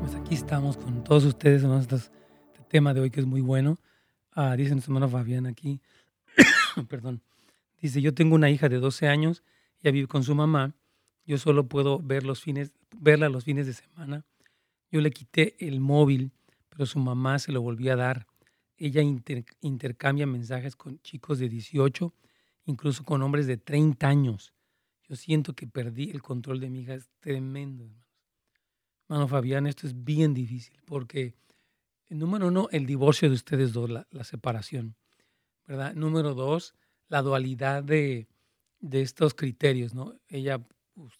Pues 0.00 0.14
aquí 0.14 0.34
estamos 0.34 0.76
con 0.76 1.02
todos 1.02 1.24
ustedes, 1.24 1.64
en 1.64 1.72
Este 1.72 1.96
tema 2.68 2.92
de 2.92 3.00
hoy 3.00 3.10
que 3.10 3.20
es 3.20 3.26
muy 3.26 3.40
bueno. 3.40 3.78
Ah, 4.32 4.54
dice 4.54 4.72
nuestro 4.72 4.92
hermano 4.92 5.08
Fabián 5.08 5.46
aquí. 5.46 5.80
perdón, 6.88 7.22
dice, 7.88 8.00
yo 8.00 8.14
tengo 8.14 8.34
una 8.34 8.50
hija 8.50 8.68
de 8.68 8.78
12 8.78 9.08
años, 9.08 9.42
ella 9.80 9.92
vive 9.92 10.08
con 10.08 10.24
su 10.24 10.34
mamá, 10.34 10.74
yo 11.26 11.38
solo 11.38 11.68
puedo 11.68 11.98
ver 11.98 12.24
los 12.24 12.40
fines, 12.40 12.72
verla 12.96 13.28
los 13.28 13.44
fines 13.44 13.66
de 13.66 13.74
semana. 13.74 14.24
Yo 14.90 15.00
le 15.00 15.10
quité 15.10 15.56
el 15.58 15.80
móvil, 15.80 16.32
pero 16.68 16.86
su 16.86 16.98
mamá 16.98 17.38
se 17.38 17.52
lo 17.52 17.60
volvió 17.62 17.92
a 17.92 17.96
dar. 17.96 18.26
Ella 18.76 19.02
intercambia 19.60 20.26
mensajes 20.26 20.76
con 20.76 21.00
chicos 21.00 21.38
de 21.38 21.48
18, 21.48 22.12
incluso 22.66 23.04
con 23.04 23.22
hombres 23.22 23.46
de 23.46 23.56
30 23.56 24.06
años. 24.06 24.52
Yo 25.08 25.16
siento 25.16 25.54
que 25.54 25.66
perdí 25.66 26.10
el 26.10 26.22
control 26.22 26.60
de 26.60 26.70
mi 26.70 26.80
hija. 26.80 26.94
Es 26.94 27.08
tremendo, 27.20 27.84
hermanos. 27.84 28.04
Hermano 29.08 29.28
Fabián, 29.28 29.66
esto 29.66 29.86
es 29.86 30.04
bien 30.04 30.32
difícil 30.34 30.80
porque, 30.86 31.34
número 32.08 32.48
uno, 32.48 32.68
el 32.72 32.86
divorcio 32.86 33.28
de 33.28 33.34
ustedes 33.34 33.72
dos, 33.72 33.90
la 33.90 34.24
separación. 34.24 34.96
¿verdad? 35.66 35.94
Número 35.94 36.34
dos, 36.34 36.74
la 37.14 37.22
dualidad 37.22 37.84
de, 37.84 38.26
estos 38.90 39.34
criterios, 39.34 39.94
¿no? 39.94 40.16
Ella, 40.28 40.60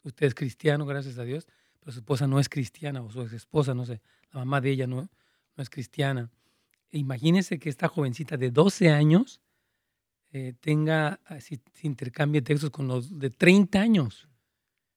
usted 0.03 0.26
es 0.26 0.34
cristiano, 0.34 0.86
gracias 0.86 1.18
a 1.18 1.22
Dios, 1.22 1.47
pero 1.78 1.92
su 1.92 2.01
esposa 2.01 2.26
no 2.26 2.40
es 2.40 2.49
cristiana, 2.49 3.01
o 3.01 3.12
su 3.12 3.22
ex 3.22 3.32
esposa, 3.32 3.74
no 3.74 3.86
sé, 3.86 4.01
la 4.32 4.40
mamá 4.40 4.61
de 4.61 4.70
ella 4.70 4.88
no, 4.88 5.03
no 5.03 5.62
es 5.62 5.70
cristiana. 5.70 6.32
E 6.90 6.99
imagínese 6.99 7.61
que 7.61 7.68
esta 7.68 7.86
jovencita 7.86 8.36
de 8.36 8.51
12 8.51 8.90
años 8.90 9.40
eh, 10.32 10.55
tenga, 10.59 11.20
si, 11.38 11.61
si 11.74 11.86
intercambie 11.86 12.42
textos 12.42 12.70
con 12.70 12.88
los 12.88 13.16
de 13.16 13.30
30 13.30 13.80
años. 13.80 14.28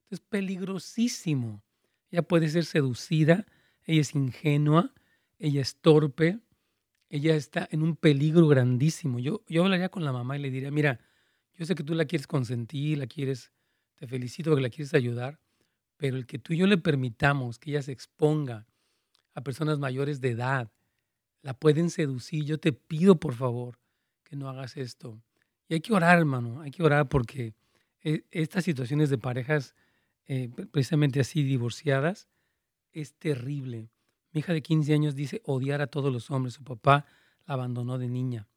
Es 0.10 0.20
peligrosísimo. 0.20 1.62
Ella 2.10 2.24
puede 2.24 2.50
ser 2.50 2.66
seducida, 2.66 3.46
ella 3.86 4.02
es 4.02 4.16
ingenua, 4.16 4.96
ella 5.38 5.62
es 5.62 5.76
torpe, 5.76 6.40
ella 7.10 7.36
está 7.36 7.68
en 7.72 7.82
un 7.82 7.96
peligro 7.96 8.48
grandísimo. 8.48 9.20
Yo, 9.20 9.44
yo 9.48 9.64
hablaría 9.64 9.90
con 9.90 10.04
la 10.04 10.12
mamá 10.12 10.38
y 10.38 10.42
le 10.42 10.52
diría, 10.52 10.72
mira, 10.72 11.00
yo 11.56 11.66
sé 11.66 11.76
que 11.76 11.84
tú 11.84 11.94
la 11.94 12.06
quieres 12.06 12.28
consentir, 12.28 12.98
la 12.98 13.08
quieres, 13.08 13.52
te 13.96 14.08
felicito 14.08 14.52
porque 14.52 14.62
la 14.62 14.70
quieres 14.70 14.94
ayudar, 14.94 15.40
pero 15.98 16.18
el 16.18 16.26
que 16.26 16.38
tú 16.38 16.54
y 16.54 16.58
yo 16.58 16.68
le 16.68 16.78
permitamos 16.78 17.60
que 17.60 17.72
ella 17.72 17.82
se 17.82 17.92
exponga 17.92 18.68
a 19.34 19.42
personas 19.42 19.80
mayores 19.80 20.22
de 20.22 20.32
edad, 20.32 20.72
la 21.42 21.54
pueden 21.54 21.90
seducir. 21.90 22.44
Yo 22.44 22.60
te 22.60 22.74
pido, 22.74 23.20
por 23.20 23.34
favor, 23.34 23.80
que 24.24 24.36
no 24.36 24.50
hagas 24.50 24.78
esto. 24.78 25.22
Y 25.68 25.76
hay 25.76 25.82
que 25.82 25.94
orar, 25.94 26.18
hermano, 26.18 26.62
hay 26.62 26.72
que 26.72 26.84
orar 26.84 27.10
porque 27.10 27.54
eh, 28.04 28.24
estas 28.32 28.64
situaciones 28.64 29.10
de 29.10 29.18
parejas 29.18 29.76
eh, 30.26 30.50
precisamente 30.72 31.20
así 31.20 31.44
divorciadas 31.44 32.28
es 32.92 33.14
terrible. 33.14 33.90
Hija 34.38 34.54
de 34.54 34.62
15 34.62 34.94
años 34.94 35.16
dice 35.16 35.42
odiar 35.46 35.82
a 35.82 35.88
todos 35.88 36.14
los 36.14 36.30
hombres. 36.30 36.54
Su 36.54 36.64
papá 36.64 37.06
la 37.48 37.56
abandonó 37.56 37.98
de 37.98 38.08
niña. 38.08 38.48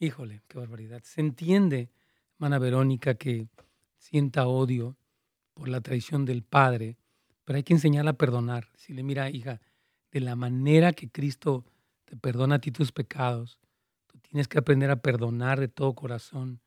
Híjole, 0.00 0.42
qué 0.48 0.58
barbaridad. 0.58 1.00
Se 1.04 1.20
entiende, 1.20 1.90
hermana 2.34 2.58
Verónica, 2.58 3.14
que 3.14 3.46
sienta 3.98 4.48
odio 4.48 4.96
por 5.54 5.68
la 5.68 5.80
traición 5.80 6.24
del 6.24 6.42
padre, 6.42 6.96
pero 7.44 7.56
hay 7.56 7.62
que 7.62 7.72
enseñarla 7.72 8.12
a 8.12 8.18
perdonar. 8.18 8.68
Si 8.74 8.92
le 8.92 9.04
mira, 9.04 9.30
hija, 9.30 9.60
de 10.10 10.20
la 10.20 10.34
manera 10.34 10.92
que 10.92 11.08
Cristo 11.08 11.64
te 12.04 12.16
perdona 12.16 12.56
a 12.56 12.58
ti 12.58 12.72
tus 12.72 12.90
pecados, 12.90 13.60
tú 14.08 14.18
tienes 14.18 14.48
que 14.48 14.58
aprender 14.58 14.90
a 14.90 15.02
perdonar 15.02 15.60
de 15.60 15.68
todo 15.68 15.94
corazón, 15.94 16.60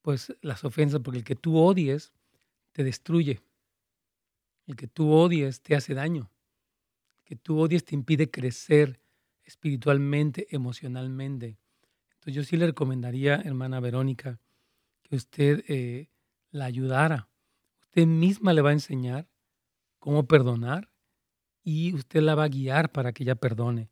pues 0.00 0.34
las 0.40 0.64
ofensas, 0.64 1.00
porque 1.04 1.18
el 1.18 1.24
que 1.24 1.36
tú 1.36 1.56
odies 1.56 2.12
te 2.72 2.82
destruye. 2.82 3.40
El 4.66 4.74
que 4.74 4.88
tú 4.88 5.12
odies 5.12 5.62
te 5.62 5.76
hace 5.76 5.94
daño 5.94 6.31
que 7.24 7.36
tú 7.36 7.58
odies 7.58 7.84
te 7.84 7.94
impide 7.94 8.30
crecer 8.30 9.00
espiritualmente, 9.44 10.46
emocionalmente. 10.50 11.58
Entonces 12.14 12.34
yo 12.34 12.44
sí 12.44 12.56
le 12.56 12.66
recomendaría, 12.66 13.36
hermana 13.36 13.80
Verónica, 13.80 14.40
que 15.02 15.16
usted 15.16 15.64
eh, 15.68 16.08
la 16.50 16.66
ayudara. 16.66 17.28
Usted 17.80 18.06
misma 18.06 18.52
le 18.52 18.62
va 18.62 18.70
a 18.70 18.74
enseñar 18.74 19.28
cómo 19.98 20.26
perdonar 20.26 20.90
y 21.64 21.94
usted 21.94 22.22
la 22.22 22.34
va 22.34 22.44
a 22.44 22.48
guiar 22.48 22.90
para 22.92 23.12
que 23.12 23.24
ella 23.24 23.34
perdone. 23.34 23.90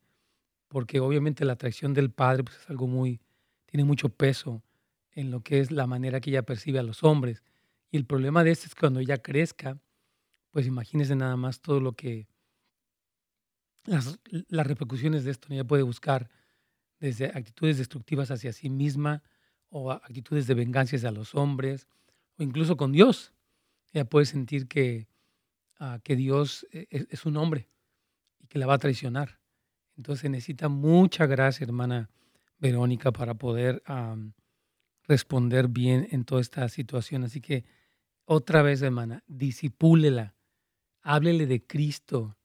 Porque 0.69 1.01
obviamente 1.01 1.45
la 1.45 1.57
traición 1.57 1.95
del 1.95 2.11
padre 2.11 2.45
pues, 2.45 2.57
es 2.59 2.71
algo 2.71 2.87
muy, 2.87 3.21
tiene 3.67 3.85
mucho 3.85 4.09
peso 4.09 4.63
en 5.13 5.31
lo 5.31 5.41
que 5.41 5.61
es 5.61 5.71
la 5.71 5.87
manera 5.87 6.21
que 6.21 6.31
ella 6.31 6.43
percibe 6.43 6.79
a 6.79 6.85
los 6.85 7.03
hombres. 7.03 7.43
Y 7.91 7.97
el 7.97 8.07
problema 8.07 8.45
de 8.45 8.53
esto 8.53 8.67
es 8.67 8.75
que 8.75 8.81
cuando 8.81 9.01
ella 9.01 9.19
crezca, 9.19 9.79
pues 10.51 10.67
imagínese 10.67 11.17
nada 11.17 11.37
más 11.37 11.61
todo 11.61 11.81
lo 11.81 11.93
que 11.93 12.29
las, 13.85 14.19
repercusiones 14.67 15.25
de 15.25 15.31
esto. 15.31 15.49
Ella 15.51 15.65
puede 15.65 15.83
buscar 15.83 16.31
desde 16.99 17.27
actitudes 17.27 17.79
destructivas 17.79 18.31
hacia 18.31 18.53
sí 18.53 18.69
misma 18.69 19.23
o 19.69 19.91
actitudes 19.91 20.47
de 20.47 20.55
venganza 20.55 20.97
hacia 20.97 21.11
los 21.11 21.35
hombres 21.35 21.87
o 22.37 22.43
incluso 22.43 22.77
con 22.77 22.93
Dios. 22.93 23.33
Ella 23.93 24.05
puede 24.05 24.27
sentir 24.27 24.69
que, 24.69 25.09
ah, 25.79 26.01
que 26.03 26.17
Dios 26.17 26.67
e, 26.73 26.87
e, 26.91 27.07
es, 27.11 27.25
un 27.27 27.37
hombre 27.37 27.69
y 28.39 28.47
que 28.47 28.59
la 28.59 28.67
va 28.67 28.75
a 28.75 28.79
traicionar. 28.79 29.41
Entonces 29.97 30.31
necesita 30.31 30.69
mucha 30.69 31.27
gracia, 31.27 31.65
hermana 31.65 32.11
Verónica 32.59 33.13
para 33.13 33.35
poder 33.35 33.83
responder 35.05 35.69
bien 35.69 36.09
en 36.11 36.25
toda 36.25 36.41
esta 36.41 36.69
situación. 36.69 37.25
Así 37.25 37.41
que 37.41 37.65
otra 38.25 38.63
vez, 38.63 38.81
hermana, 38.83 39.25
disipúlela, 39.27 40.35
háblele 41.03 41.47
de 41.47 41.67
Cristo, 41.67 42.37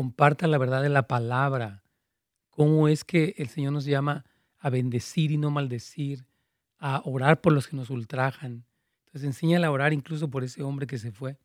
comparta 0.00 0.46
la 0.46 0.56
verdad 0.56 0.80
de 0.80 0.88
la 0.88 1.06
palabra, 1.06 1.82
cómo 2.48 2.88
es 2.88 3.04
que 3.04 3.34
el 3.36 3.50
Señor 3.50 3.74
nos 3.74 3.84
llama 3.84 4.24
a 4.58 4.70
bendecir 4.70 5.30
y 5.30 5.36
no 5.36 5.50
maldecir, 5.50 6.24
a 6.78 7.02
orar 7.04 7.42
por 7.42 7.52
los 7.52 7.68
que 7.68 7.76
nos 7.76 7.90
ultrajan. 7.90 8.64
Entonces 9.04 9.24
enséñale 9.24 9.66
a 9.66 9.70
orar 9.70 9.92
incluso 9.92 10.30
por 10.30 10.42
ese 10.42 10.62
hombre 10.62 10.86
que 10.86 10.96
se 10.96 11.12
fue. 11.12 11.36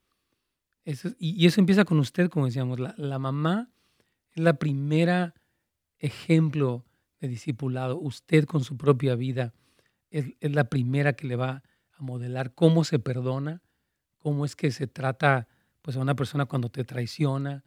Eso, 0.86 1.10
y, 1.20 1.45
eso 1.45 1.60
empieza 1.60 1.84
con 1.84 1.99
usted, 1.99 2.30
como 2.30 2.45
decíamos. 2.45 2.80
La, 2.80 2.95
la 2.97 3.20
mamá 3.20 3.68
es 4.32 4.41
la 4.41 4.53
primera 4.53 5.34
ejemplo 5.99 6.86
de 7.20 7.28
discipulado. 7.28 7.99
Usted 7.99 8.45
con 8.45 8.64
su 8.64 8.78
propia 8.78 9.16
vida 9.16 9.53
es, 10.12 10.28
es 10.39 10.56
la 10.56 10.70
primera 10.70 11.12
que 11.12 11.28
le 11.28 11.36
va 11.36 11.62
a 11.91 12.01
modelar 12.01 12.53
cómo 12.53 12.86
se 12.86 12.99
perdona, 12.99 13.62
cómo 14.18 14.45
es 14.45 14.56
que 14.56 14.72
se 14.72 14.88
trata 14.88 15.49
pues, 15.82 15.97
a 15.97 15.99
una 15.99 16.16
persona 16.16 16.45
cuando 16.45 16.70
te 16.70 16.86
traiciona, 16.86 17.66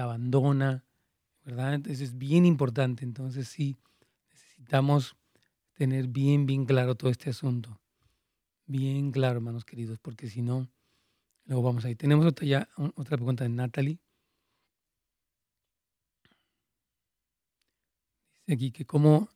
abandona, 0.00 0.84
¿verdad? 1.44 1.74
Entonces 1.74 2.00
es 2.00 2.18
bien 2.18 2.44
importante. 2.44 3.04
Entonces 3.04 3.48
sí, 3.48 3.76
necesitamos 4.30 5.16
tener 5.74 6.08
bien, 6.08 6.46
bien 6.46 6.64
claro 6.64 6.94
todo 6.94 7.10
este 7.10 7.30
asunto. 7.30 7.80
Bien 8.66 9.12
claro, 9.12 9.36
hermanos 9.36 9.64
queridos, 9.64 9.98
porque 9.98 10.28
si 10.28 10.42
no, 10.42 10.68
luego 11.44 11.62
vamos 11.62 11.84
ahí. 11.84 11.94
Tenemos 11.94 12.26
otra, 12.26 12.46
ya, 12.46 12.68
otra 12.76 13.16
pregunta 13.16 13.44
de 13.44 13.50
Natalie. 13.50 14.00
Dice 18.46 18.54
aquí 18.54 18.72
que 18.72 18.84
cómo, 18.84 19.28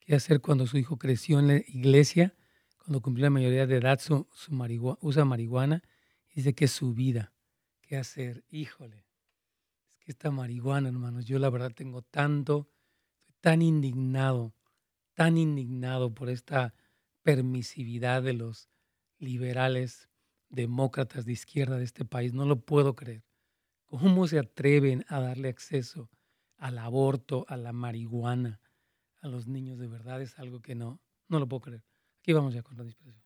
qué 0.00 0.14
hacer 0.14 0.40
cuando 0.40 0.66
su 0.66 0.78
hijo 0.78 0.98
creció 0.98 1.38
en 1.38 1.48
la 1.48 1.56
iglesia, 1.56 2.34
cuando 2.78 3.00
cumplió 3.00 3.26
la 3.26 3.30
mayoría 3.30 3.66
de 3.66 3.76
edad, 3.76 4.00
su, 4.00 4.28
usa 5.00 5.24
marihuana, 5.24 5.82
dice 6.34 6.54
que 6.54 6.66
es 6.66 6.72
su 6.72 6.92
vida. 6.94 7.32
¿Qué 7.82 7.96
hacer? 7.96 8.44
Híjole. 8.50 9.05
Esta 10.06 10.30
marihuana, 10.30 10.88
hermanos, 10.88 11.26
yo 11.26 11.38
la 11.38 11.50
verdad 11.50 11.72
tengo 11.72 12.02
tanto, 12.02 12.70
tan 13.40 13.60
indignado 13.60 14.56
tan 15.16 15.38
indignado 15.38 16.14
por 16.14 16.28
esta 16.28 16.74
permisividad 17.22 18.22
de 18.22 18.34
los 18.34 18.68
liberales 19.18 20.10
demócratas 20.50 21.24
de 21.24 21.32
izquierda 21.32 21.78
de 21.78 21.84
este 21.84 22.04
país. 22.04 22.34
No 22.34 22.44
lo 22.44 22.60
puedo 22.60 22.94
creer. 22.94 23.24
¿Cómo 23.86 24.28
se 24.28 24.38
atreven 24.38 25.06
a 25.08 25.20
darle 25.20 25.48
acceso 25.48 26.10
al 26.58 26.78
aborto, 26.78 27.46
a 27.48 27.56
la 27.56 27.72
marihuana, 27.72 28.60
a 29.22 29.28
los 29.28 29.48
niños 29.48 29.78
de 29.78 29.88
verdad? 29.88 30.20
Es 30.20 30.38
algo 30.38 30.60
que 30.60 30.74
no, 30.74 31.00
no 31.28 31.40
lo 31.40 31.48
puedo 31.48 31.62
creer. 31.62 31.84
Aquí 32.20 32.34
vamos 32.34 32.52
ya 32.52 32.62
con 32.62 32.76
la 32.76 32.84
dispersión. 32.84 33.25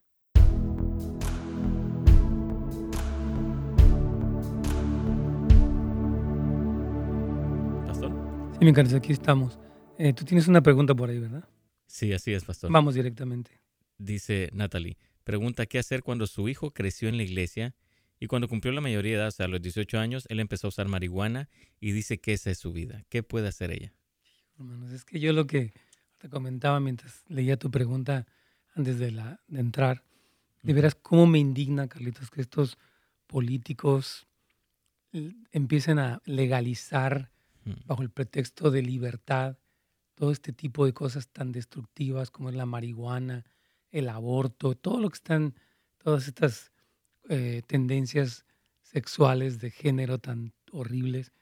Sí, 8.61 8.67
mi 8.67 8.75
cariño, 8.75 8.99
aquí 8.99 9.15
estamos. 9.15 9.59
Eh, 9.97 10.13
tú 10.13 10.27
tienes 10.27 10.47
una 10.47 10.61
pregunta 10.61 10.95
por 10.95 11.09
ahí, 11.09 11.19
¿verdad? 11.19 11.49
Sí, 11.87 12.13
así 12.13 12.35
es, 12.35 12.45
pastor. 12.45 12.71
Vamos 12.71 12.95
directamente. 12.95 13.51
Dice 13.97 14.51
Natalie, 14.53 14.99
pregunta 15.25 15.65
qué 15.65 15.79
hacer 15.79 16.03
cuando 16.03 16.27
su 16.27 16.47
hijo 16.47 16.71
creció 16.71 17.09
en 17.09 17.17
la 17.17 17.23
iglesia 17.23 17.75
y 18.19 18.27
cuando 18.27 18.49
cumplió 18.49 18.75
la 18.75 18.83
mayoría 18.83 19.13
de 19.13 19.17
edad, 19.17 19.29
o 19.29 19.31
sea, 19.31 19.47
a 19.47 19.49
los 19.49 19.63
18 19.63 19.99
años, 19.99 20.27
él 20.29 20.41
empezó 20.41 20.67
a 20.67 20.69
usar 20.69 20.89
marihuana 20.89 21.49
y 21.81 21.93
dice 21.93 22.21
que 22.21 22.35
esa 22.35 22.51
es 22.51 22.59
su 22.59 22.71
vida. 22.71 23.03
¿Qué 23.09 23.23
puede 23.23 23.49
hacer 23.49 23.71
ella? 23.71 23.95
Hermanos, 24.59 24.91
es 24.91 25.07
que 25.07 25.21
yo 25.21 25.33
lo 25.33 25.47
que 25.47 25.73
te 26.19 26.29
comentaba 26.29 26.81
mientras 26.81 27.25
leía 27.29 27.57
tu 27.57 27.71
pregunta 27.71 28.27
antes 28.75 28.99
de, 28.99 29.11
la, 29.11 29.41
de 29.49 29.61
entrar, 29.61 30.05
de 30.63 30.75
veras 30.75 30.95
cómo 30.95 31.27
me 31.27 31.39
indigna, 31.39 31.89
Carlitos, 31.89 32.29
que 32.29 32.43
estos 32.43 32.77
políticos 33.27 34.27
empiecen 35.51 35.99
a 35.99 36.21
legalizar 36.27 37.31
bajo 37.87 38.03
el 38.03 38.11
pretexto 38.11 38.71
de 38.71 38.83
libertad 38.83 39.57
todo 40.21 40.33
este 40.33 40.53
tipo 40.53 40.85
de 40.85 40.93
cosas 40.93 41.29
tan 41.29 41.51
destructivas 41.51 42.31
como 42.31 42.51
es 42.51 42.55
la 42.55 42.67
marihuana, 42.67 43.47
el 43.91 44.11
aborto, 44.11 44.75
todo 44.75 45.01
lo 45.01 45.09
que 45.09 45.15
están, 45.15 45.55
todas 45.97 46.29
estas 46.29 46.73
eh, 47.31 47.63
tendencias 47.67 48.45
sexuales 48.83 49.61
de 49.61 49.71
género 49.71 50.19
tan 50.19 50.53
horribles. 50.73 51.33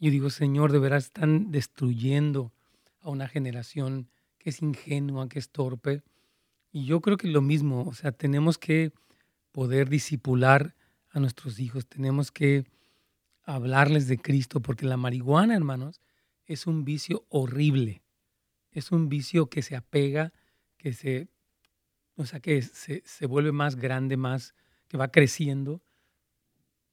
Yo 0.00 0.10
digo, 0.10 0.30
Señor, 0.30 0.72
de 0.72 0.80
veras 0.80 1.04
están 1.04 1.52
destruyendo 1.52 2.52
a 3.00 3.10
una 3.10 3.28
generación 3.28 4.10
que 4.38 4.50
es 4.50 4.62
ingenua, 4.62 5.28
que 5.28 5.38
es 5.38 5.50
torpe. 5.50 6.02
Y 6.72 6.86
yo 6.86 7.00
creo 7.00 7.16
que 7.16 7.28
lo 7.28 7.40
mismo, 7.40 7.84
o 7.84 7.94
sea, 7.94 8.10
tenemos 8.10 8.58
que 8.58 8.92
poder 9.52 9.88
disipular 9.88 10.74
a 11.10 11.20
nuestros 11.20 11.60
hijos, 11.60 11.86
tenemos 11.86 12.32
que 12.32 12.64
hablarles 13.44 14.08
de 14.08 14.18
Cristo, 14.18 14.60
porque 14.60 14.86
la 14.86 14.96
marihuana, 14.96 15.54
hermanos, 15.54 16.00
es 16.46 16.66
un 16.66 16.84
vicio 16.84 17.24
horrible 17.28 18.04
es 18.74 18.90
un 18.90 19.08
vicio 19.08 19.46
que 19.46 19.62
se 19.62 19.76
apega, 19.76 20.32
que 20.76 20.92
se, 20.92 21.28
o 22.16 22.26
sea, 22.26 22.40
que 22.40 22.60
se, 22.60 23.02
se, 23.06 23.26
vuelve 23.26 23.52
más 23.52 23.76
grande, 23.76 24.16
más, 24.16 24.54
que 24.88 24.98
va 24.98 25.08
creciendo, 25.08 25.80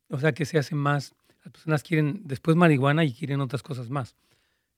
o 0.07 0.19
sea, 0.19 0.33
que 0.33 0.45
se 0.45 0.59
hace 0.59 0.75
más, 0.75 1.13
las 1.43 1.51
personas 1.51 1.83
quieren 1.83 2.21
después 2.25 2.55
marihuana 2.55 3.03
y 3.03 3.13
quieren 3.13 3.41
otras 3.41 3.63
cosas 3.63 3.89
más. 3.89 4.15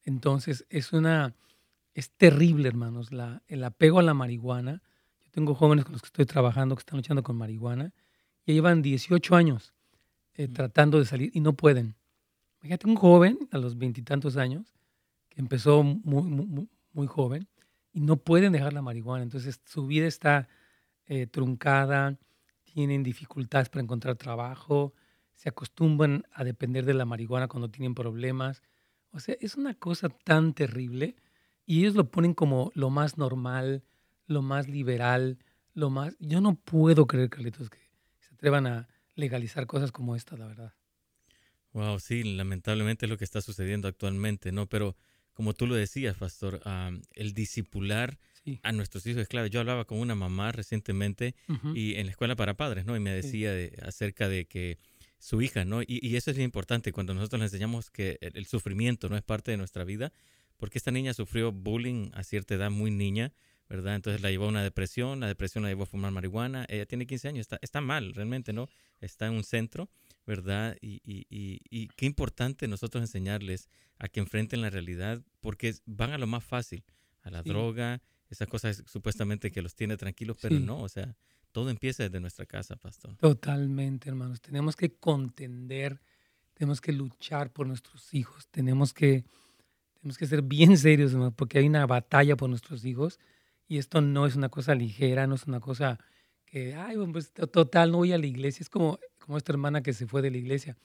Entonces, 0.03 0.65
es 0.69 0.93
una, 0.93 1.35
es 1.93 2.09
terrible, 2.11 2.69
hermanos, 2.69 3.11
la, 3.11 3.43
el 3.47 3.63
apego 3.63 3.99
a 3.99 4.03
la 4.03 4.13
marihuana. 4.13 4.81
Yo 5.25 5.31
tengo 5.31 5.55
jóvenes 5.55 5.83
con 5.83 5.93
los 5.93 6.01
que 6.01 6.07
estoy 6.07 6.25
trabajando 6.25 6.75
que 6.75 6.81
están 6.81 6.97
luchando 6.97 7.23
con 7.23 7.35
marihuana 7.35 7.93
y 8.45 8.53
llevan 8.53 8.81
18 8.81 9.35
años 9.35 9.73
eh, 10.35 10.47
tratando 10.47 10.99
de 10.99 11.05
salir 11.05 11.31
y 11.33 11.39
no 11.39 11.53
pueden. 11.53 11.95
Fíjate, 12.59 12.87
un 12.87 12.95
joven 12.95 13.37
a 13.51 13.57
los 13.57 13.77
veintitantos 13.77 14.37
años 14.37 14.73
que 15.29 15.41
empezó 15.41 15.83
muy, 15.83 16.67
muy 16.93 17.07
joven 17.07 17.47
y 17.91 18.01
no 18.01 18.17
pueden 18.17 18.53
dejar 18.53 18.73
la 18.73 18.81
marihuana. 18.81 19.23
Entonces 19.23 19.61
su 19.65 19.85
vida 19.85 20.07
está 20.07 20.47
eh, 21.05 21.27
truncada, 21.27 22.17
tienen 22.63 23.03
dificultades 23.03 23.69
para 23.69 23.83
encontrar 23.83 24.15
trabajo, 24.15 24.93
se 25.35 25.49
acostumbran 25.49 26.25
a 26.31 26.43
depender 26.43 26.85
de 26.85 26.93
la 26.93 27.05
marihuana 27.05 27.47
cuando 27.47 27.69
tienen 27.69 27.93
problemas. 27.93 28.63
O 29.11 29.19
sea, 29.19 29.35
es 29.39 29.55
una 29.55 29.73
cosa 29.73 30.09
tan 30.09 30.53
terrible 30.53 31.15
y 31.65 31.79
ellos 31.81 31.95
lo 31.95 32.09
ponen 32.09 32.33
como 32.33 32.71
lo 32.75 32.89
más 32.89 33.17
normal, 33.17 33.83
lo 34.25 34.41
más 34.41 34.67
liberal, 34.67 35.37
lo 35.73 35.89
más... 35.89 36.15
Yo 36.19 36.41
no 36.41 36.55
puedo 36.55 37.07
creer, 37.07 37.29
Carlitos, 37.29 37.69
que 37.69 37.79
se 38.19 38.33
atrevan 38.33 38.67
a 38.67 38.87
legalizar 39.15 39.65
cosas 39.67 39.91
como 39.91 40.15
esta, 40.15 40.37
la 40.37 40.47
verdad. 40.47 40.73
Wow, 41.73 41.99
sí, 41.99 42.23
lamentablemente 42.23 43.05
es 43.05 43.09
lo 43.09 43.17
que 43.17 43.23
está 43.23 43.41
sucediendo 43.41 43.87
actualmente, 43.87 44.51
¿no? 44.51 44.67
Pero 44.67 44.95
como 45.33 45.53
tú 45.53 45.65
lo 45.65 45.75
decías, 45.75 46.15
pastor, 46.15 46.61
el 47.13 47.33
discipular 47.33 48.19
a 48.61 48.71
nuestros 48.71 49.05
hijos 49.07 49.23
es 49.23 49.27
clave. 49.27 49.49
Yo 49.49 49.59
hablaba 49.59 49.85
con 49.85 49.97
una 49.99 50.15
mamá 50.15 50.51
recientemente 50.51 51.35
y 51.73 51.95
en 51.95 52.05
la 52.05 52.11
escuela 52.11 52.35
para 52.35 52.53
padres, 52.53 52.85
¿no? 52.85 52.95
Y 52.95 52.99
me 52.99 53.11
decía 53.11 53.51
acerca 53.81 54.29
de 54.29 54.45
que 54.45 54.77
su 55.17 55.41
hija, 55.41 55.65
¿no? 55.65 55.81
Y, 55.81 56.15
eso 56.15 56.31
es 56.31 56.37
importante 56.37 56.91
cuando 56.91 57.13
nosotros 57.13 57.39
le 57.39 57.45
enseñamos 57.45 57.89
que 57.89 58.17
el, 58.21 58.45
sufrimiento 58.45 59.09
no 59.09 59.15
es 59.15 59.23
parte 59.23 59.51
de 59.51 59.57
nuestra 59.57 59.83
vida, 59.83 60.11
porque 60.57 60.77
esta 60.77 60.91
niña 60.91 61.13
sufrió 61.13 61.51
bullying 61.51 62.11
a 62.13 62.23
cierta 62.23 62.53
edad, 62.53 62.69
muy 62.69 62.91
niña, 62.91 63.31
¿verdad? 63.69 63.95
Entonces 63.95 64.21
la 64.21 64.29
llevó 64.29 64.45
a 64.45 64.49
una 64.49 64.63
depresión, 64.63 65.19
la 65.19 65.27
depresión 65.27 65.63
la 65.63 65.69
llevó 65.69 65.83
a 65.83 65.87
fumar 65.87 66.11
marihuana, 66.11 66.65
ella 66.69 66.85
tiene 66.85 67.05
15 67.05 67.27
años, 67.27 67.41
está, 67.41 67.59
está 67.61 67.81
mal, 67.81 68.13
realmente, 68.13 68.53
¿no? 68.53 68.67
Está 68.99 69.27
en 69.27 69.33
un 69.33 69.43
centro 69.43 69.89
¿verdad? 70.25 70.77
Y, 70.81 71.01
y, 71.03 71.25
y, 71.69 71.87
qué 71.95 72.05
importante 72.05 72.67
nosotros 72.67 73.01
enseñarles 73.01 73.69
a 73.99 74.07
que 74.07 74.19
enfrenten 74.19 74.61
la 74.61 74.69
realidad, 74.69 75.21
porque 75.41 75.75
van 75.85 76.11
a 76.11 76.17
lo 76.17 76.27
más 76.27 76.43
fácil, 76.43 76.83
a 77.23 77.29
la 77.29 77.43
droga, 77.43 78.01
esas 78.29 78.47
cosas 78.47 78.83
supuestamente 78.85 79.51
que 79.51 79.61
los 79.61 79.75
tiene 79.75 79.97
tranquilos, 79.97 80.37
pero 80.41 80.59
no, 80.59 80.81
o 80.81 80.89
sea, 80.89 81.15
todo 81.51 81.69
empieza 81.69 82.03
desde 82.03 82.19
nuestra 82.19 82.45
casa, 82.45 82.75
pastor. 82.75 83.15
Totalmente, 83.17 84.09
hermanos. 84.09 84.41
Tenemos 84.41 84.75
que 84.75 84.93
contender, 84.93 86.01
tenemos 86.53 86.81
que 86.81 86.93
luchar 86.93 87.51
por 87.51 87.67
nuestros 87.67 88.13
hijos, 88.13 88.47
tenemos 88.47 88.93
que, 88.93 89.25
tenemos 89.99 90.17
que 90.17 90.25
ser 90.25 90.41
bien 90.41 90.77
serios, 90.77 91.11
hermanos, 91.11 91.33
porque 91.35 91.59
hay 91.59 91.67
una 91.67 91.85
batalla 91.85 92.35
por 92.35 92.49
nuestros 92.49 92.85
hijos 92.85 93.19
y 93.73 93.79
esto 93.79 94.01
no 94.01 94.27
es 94.27 94.35
una 94.35 94.49
cosa 94.49 94.75
ligera, 94.75 95.25
no 95.25 95.33
es 95.33 95.47
una 95.47 95.59
cosa 95.59 95.97
que, 96.45 96.75
ay, 96.75 96.95
pues 97.11 97.33
total, 97.33 97.91
no 97.91 97.97
voy 97.97 98.13
a 98.13 98.19
la 98.19 98.27
iglesia. 98.27 98.61
Es 98.61 98.69
como 98.69 98.99
como 99.23 99.37
esta 99.37 99.51
hermana 99.51 99.81
que 99.81 99.93
se 99.93 100.05
fue 100.05 100.21
de 100.21 100.29
la 100.29 100.37
iglesia. 100.37 100.77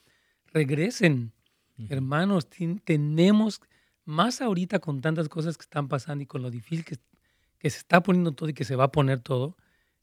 Regresen, 0.53 1.33
hermanos, 1.89 2.47
tenemos 2.83 3.61
más 4.05 4.41
ahorita 4.41 4.79
con 4.79 5.01
tantas 5.01 5.29
cosas 5.29 5.57
que 5.57 5.63
están 5.63 5.87
pasando 5.87 6.23
y 6.23 6.25
con 6.25 6.41
lo 6.41 6.49
difícil 6.49 6.83
que, 6.83 6.97
que 7.59 7.69
se 7.69 7.77
está 7.77 8.01
poniendo 8.01 8.31
todo 8.31 8.49
y 8.49 8.53
que 8.53 8.63
se 8.63 8.75
va 8.75 8.85
a 8.85 8.91
poner 8.91 9.19
todo, 9.19 9.55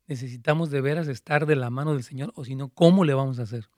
necesitamos 0.06 0.70
de 0.70 0.80
veras 0.80 1.08
estar 1.08 1.46
de 1.46 1.56
la 1.56 1.70
mano 1.70 1.94
del 1.94 2.04
Señor 2.04 2.32
o 2.36 2.44
si 2.44 2.54
no, 2.54 2.68
¿cómo 2.68 3.04
le 3.04 3.14
vamos 3.14 3.40
a 3.40 3.42
hacer? 3.42 3.68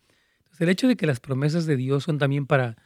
Entonces, 0.40 0.61
el 0.61 0.68
hecho 0.68 0.86
de 0.86 0.96
que 0.96 1.06
las 1.06 1.20
promesas 1.20 1.64
de 1.64 1.76
Dios 1.76 2.04
son 2.04 2.18
también 2.18 2.46
para 2.46 2.76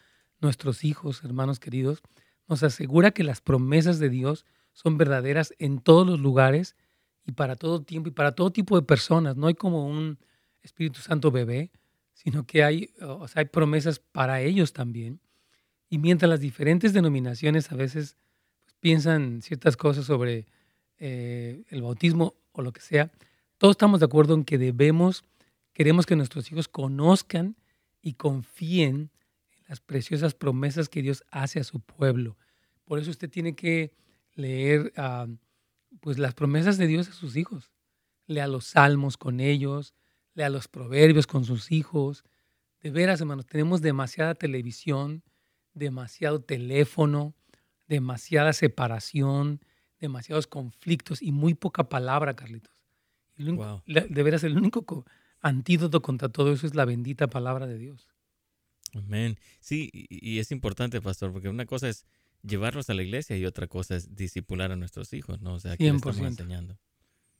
nuestros 0.41 0.85
hijos, 0.85 1.25
hermanos 1.25 1.59
queridos, 1.59 2.01
nos 2.47 2.63
asegura 2.63 3.11
que 3.11 3.25
las 3.25 3.41
promesas 3.41 3.99
de 3.99 4.11
Dios 4.11 4.45
son 4.73 4.99
verdaderas 4.99 5.55
en 5.59 5.81
todos 5.81 6.07
los 6.07 6.21
lugares 6.21 6.77
y 7.25 7.33
para 7.33 7.57
todo 7.57 7.83
tiempo 7.83 8.09
y 8.09 8.13
para 8.13 8.35
todo 8.35 8.51
tipo 8.51 8.77
de 8.77 8.87
personas. 8.87 9.37
No 9.37 9.47
hay 9.47 9.55
como 9.55 9.87
un 9.87 10.19
Espíritu 10.63 11.01
Santo 11.01 11.31
bebé, 11.31 11.71
sino 12.15 12.47
que 12.47 12.65
hay, 12.65 12.91
o 13.01 13.27
sea, 13.29 13.41
hay 13.41 13.47
promesas 13.47 13.99
para 13.99 14.41
ellos 14.41 14.73
también. 14.73 15.21
Y 15.89 15.99
mientras 15.99 16.29
las 16.29 16.41
diferentes 16.41 16.93
denominaciones 16.93 17.71
a 17.71 17.77
veces 17.77 18.17
pues, 18.63 18.75
piensan 18.81 19.43
ciertas 19.43 19.77
cosas 19.77 20.07
sobre 20.07 20.47
eh, 20.99 21.65
el 21.69 21.83
bautismo 21.83 22.35
o 22.53 22.63
lo 22.63 22.73
que 22.73 22.81
sea, 22.81 23.11
todos 23.59 23.75
estamos 23.75 24.01
de 24.01 24.07
acuerdo 24.07 24.35
en 24.35 24.45
que 24.45 24.59
debemos, 24.59 25.25
queremos 25.73 26.07
que 26.07 26.17
nuestros 26.17 26.51
hijos 26.51 26.69
conozcan 26.69 27.57
y 28.01 28.15
confíen 28.15 29.11
en 29.53 29.65
las 29.69 29.81
preciosas 29.81 30.35
promesas 30.35 30.89
que 30.89 31.03
Dios 31.03 31.25
hace 31.31 31.61
a 31.61 31.65
su 31.65 31.81
pueblo. 31.81 32.37
Por 32.85 32.99
eso 32.99 33.11
usted 33.11 33.31
tiene 33.31 33.55
que 33.55 33.93
leer 34.35 34.93
ah, 34.97 35.27
pues 36.01 36.19
las 36.19 36.35
promesas 36.35 36.79
de 36.79 36.87
Dios 36.87 37.09
a 37.09 37.13
sus 37.13 37.37
hijos. 37.37 37.71
Lea 38.27 38.47
los 38.47 38.67
salmos 38.67 39.17
con 39.17 39.41
ellos, 39.41 39.95
lea 40.35 40.49
los 40.49 40.69
proverbios 40.69 41.27
con 41.27 41.45
sus 41.45 41.73
hijos. 41.73 42.25
De 42.81 42.91
veras, 42.91 43.21
hermanos, 43.21 43.47
tenemos 43.47 43.83
demasiada 43.83 44.35
televisión, 44.35 45.23
demasiado 45.75 46.41
teléfono, 46.41 47.35
demasiada 47.89 48.53
separación, 48.53 49.61
demasiados 50.01 50.47
conflictos 50.47 51.23
y 51.23 51.33
muy 51.33 51.55
poca 51.55 51.89
palabra, 51.89 52.35
Carlitos. 52.35 52.75
de 53.37 54.23
veras, 54.23 54.45
el 54.45 54.57
único 54.57 55.05
antídoto 55.41 56.03
contra 56.03 56.29
todo 56.29 56.53
eso 56.53 56.67
es 56.67 56.75
la 56.75 56.85
bendita 56.85 57.29
palabra 57.29 57.67
de 57.67 57.79
Dios. 57.79 58.09
Amén. 58.95 59.39
Sí, 59.61 59.91
y 59.93 60.39
es 60.39 60.53
importante, 60.53 61.01
pastor, 61.01 61.33
porque 61.33 61.49
una 61.49 61.67
cosa 61.67 61.89
es 61.89 62.07
llevarlos 62.43 62.91
a 62.91 62.95
la 62.95 63.03
iglesia 63.03 63.37
y 63.37 63.47
otra 63.47 63.67
cosa 63.67 63.97
es 63.97 64.15
disipular 64.15 64.73
a 64.73 64.77
nuestros 64.77 65.13
hijos, 65.13 65.41
¿no? 65.41 65.55
O 65.55 65.61
sea, 65.61 65.77
¿qué 65.77 65.89
estamos 65.89 66.19
enseñando? 66.19 66.79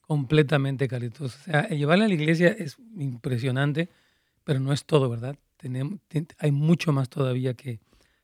Completamente, 0.01 0.87
Carlitos. 0.87 1.35
O 1.35 1.43
sea, 1.43 1.69
llevarle 1.69 2.05
a 2.05 2.07
la 2.07 2.13
iglesia 2.13 2.49
es 2.49 2.77
impresionante, 2.97 3.89
pero 4.43 4.59
no 4.59 4.73
es 4.73 4.85
todo, 4.85 5.09
¿verdad? 5.09 5.37
Tenemos, 5.57 5.99
hay 6.37 6.51
mucho 6.51 6.91
más 6.91 7.09
todavía 7.09 7.53
que 7.53 7.79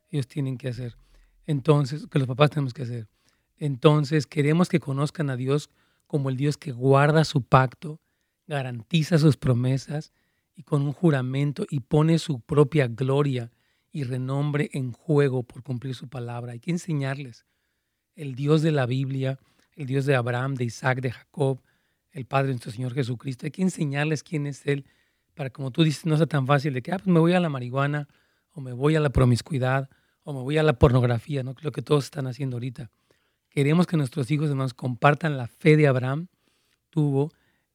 ellos 0.10 0.28
tienen 0.28 0.58
que 0.58 0.70
hacer. 0.70 0.98
Entonces, 1.46 2.08
que 2.08 2.20
los 2.20 2.28
papás 2.28 2.50
tenemos 2.50 2.74
que 2.74 2.84
hacer. 2.84 3.08
Entonces, 3.58 4.28
queremos 4.28 4.70
que 4.70 4.80
conozcan 4.80 5.30
a 5.30 5.36
Dios 5.36 5.70
como 6.08 6.30
el 6.30 6.38
Dios 6.38 6.58
que 6.58 6.72
guarda 6.72 7.24
su 7.24 7.44
pacto, 7.44 8.02
garantiza 8.48 9.18
sus 9.18 9.38
promesas 9.38 10.12
y 10.56 10.64
con 10.64 10.82
un 10.82 10.92
juramento 10.92 11.66
y 11.70 11.82
pone 11.82 12.20
su 12.20 12.40
propia 12.42 12.88
gloria 12.88 13.52
y 13.92 14.04
renombre 14.04 14.70
en 14.74 14.92
juego 14.92 15.44
por 15.44 15.64
cumplir 15.64 15.96
su 15.96 16.08
palabra. 16.08 16.54
Hay 16.54 16.60
que 16.60 16.72
enseñarles 16.72 17.46
el 18.16 18.36
Dios 18.36 18.62
de 18.62 18.72
la 18.72 18.86
Biblia, 18.86 19.40
el 19.76 19.88
Dios 19.88 20.06
de 20.06 20.16
Abraham, 20.16 20.56
de 20.56 20.66
Isaac, 20.66 21.02
de 21.02 21.12
Jacob, 21.12 21.62
el 22.12 22.26
Padre 22.26 22.50
nuestro 22.50 22.72
Señor 22.72 22.94
Jesucristo. 22.94 23.46
Hay 23.46 23.52
que 23.52 23.62
enseñarles 23.62 24.24
quién 24.24 24.46
es 24.46 24.66
Él 24.66 24.86
para, 25.34 25.50
como 25.50 25.72
tú 25.72 25.84
dices, 25.84 26.06
no 26.06 26.18
sea 26.18 26.26
tan 26.26 26.46
fácil 26.46 26.74
de 26.74 26.82
que, 26.82 26.92
ah, 26.92 26.98
pues 26.98 27.08
me 27.08 27.20
voy 27.20 27.34
a 27.34 27.40
la 27.40 27.50
marihuana, 27.50 28.08
o 28.52 28.62
me 28.62 28.74
voy 28.74 28.96
a 28.96 29.00
la 29.00 29.10
promiscuidad, 29.10 29.90
o 30.24 30.34
me 30.34 30.42
voy 30.42 30.58
a 30.58 30.64
la 30.64 30.74
pornografía, 30.74 31.44
¿no? 31.44 31.56
Lo 31.62 31.72
que 31.72 31.82
todos 31.82 32.06
están 32.06 32.28
haciendo 32.28 32.58
ahorita. 32.58 32.92
Queremos 33.50 33.88
que 33.88 33.98
nuestros 33.98 34.30
hijos, 34.32 34.50
hermanos, 34.50 34.74
compartan 34.74 35.38
la 35.38 35.48
fe 35.48 35.78
de 35.78 35.88
Abraham. 35.88 36.28
Tuvo 36.90 37.32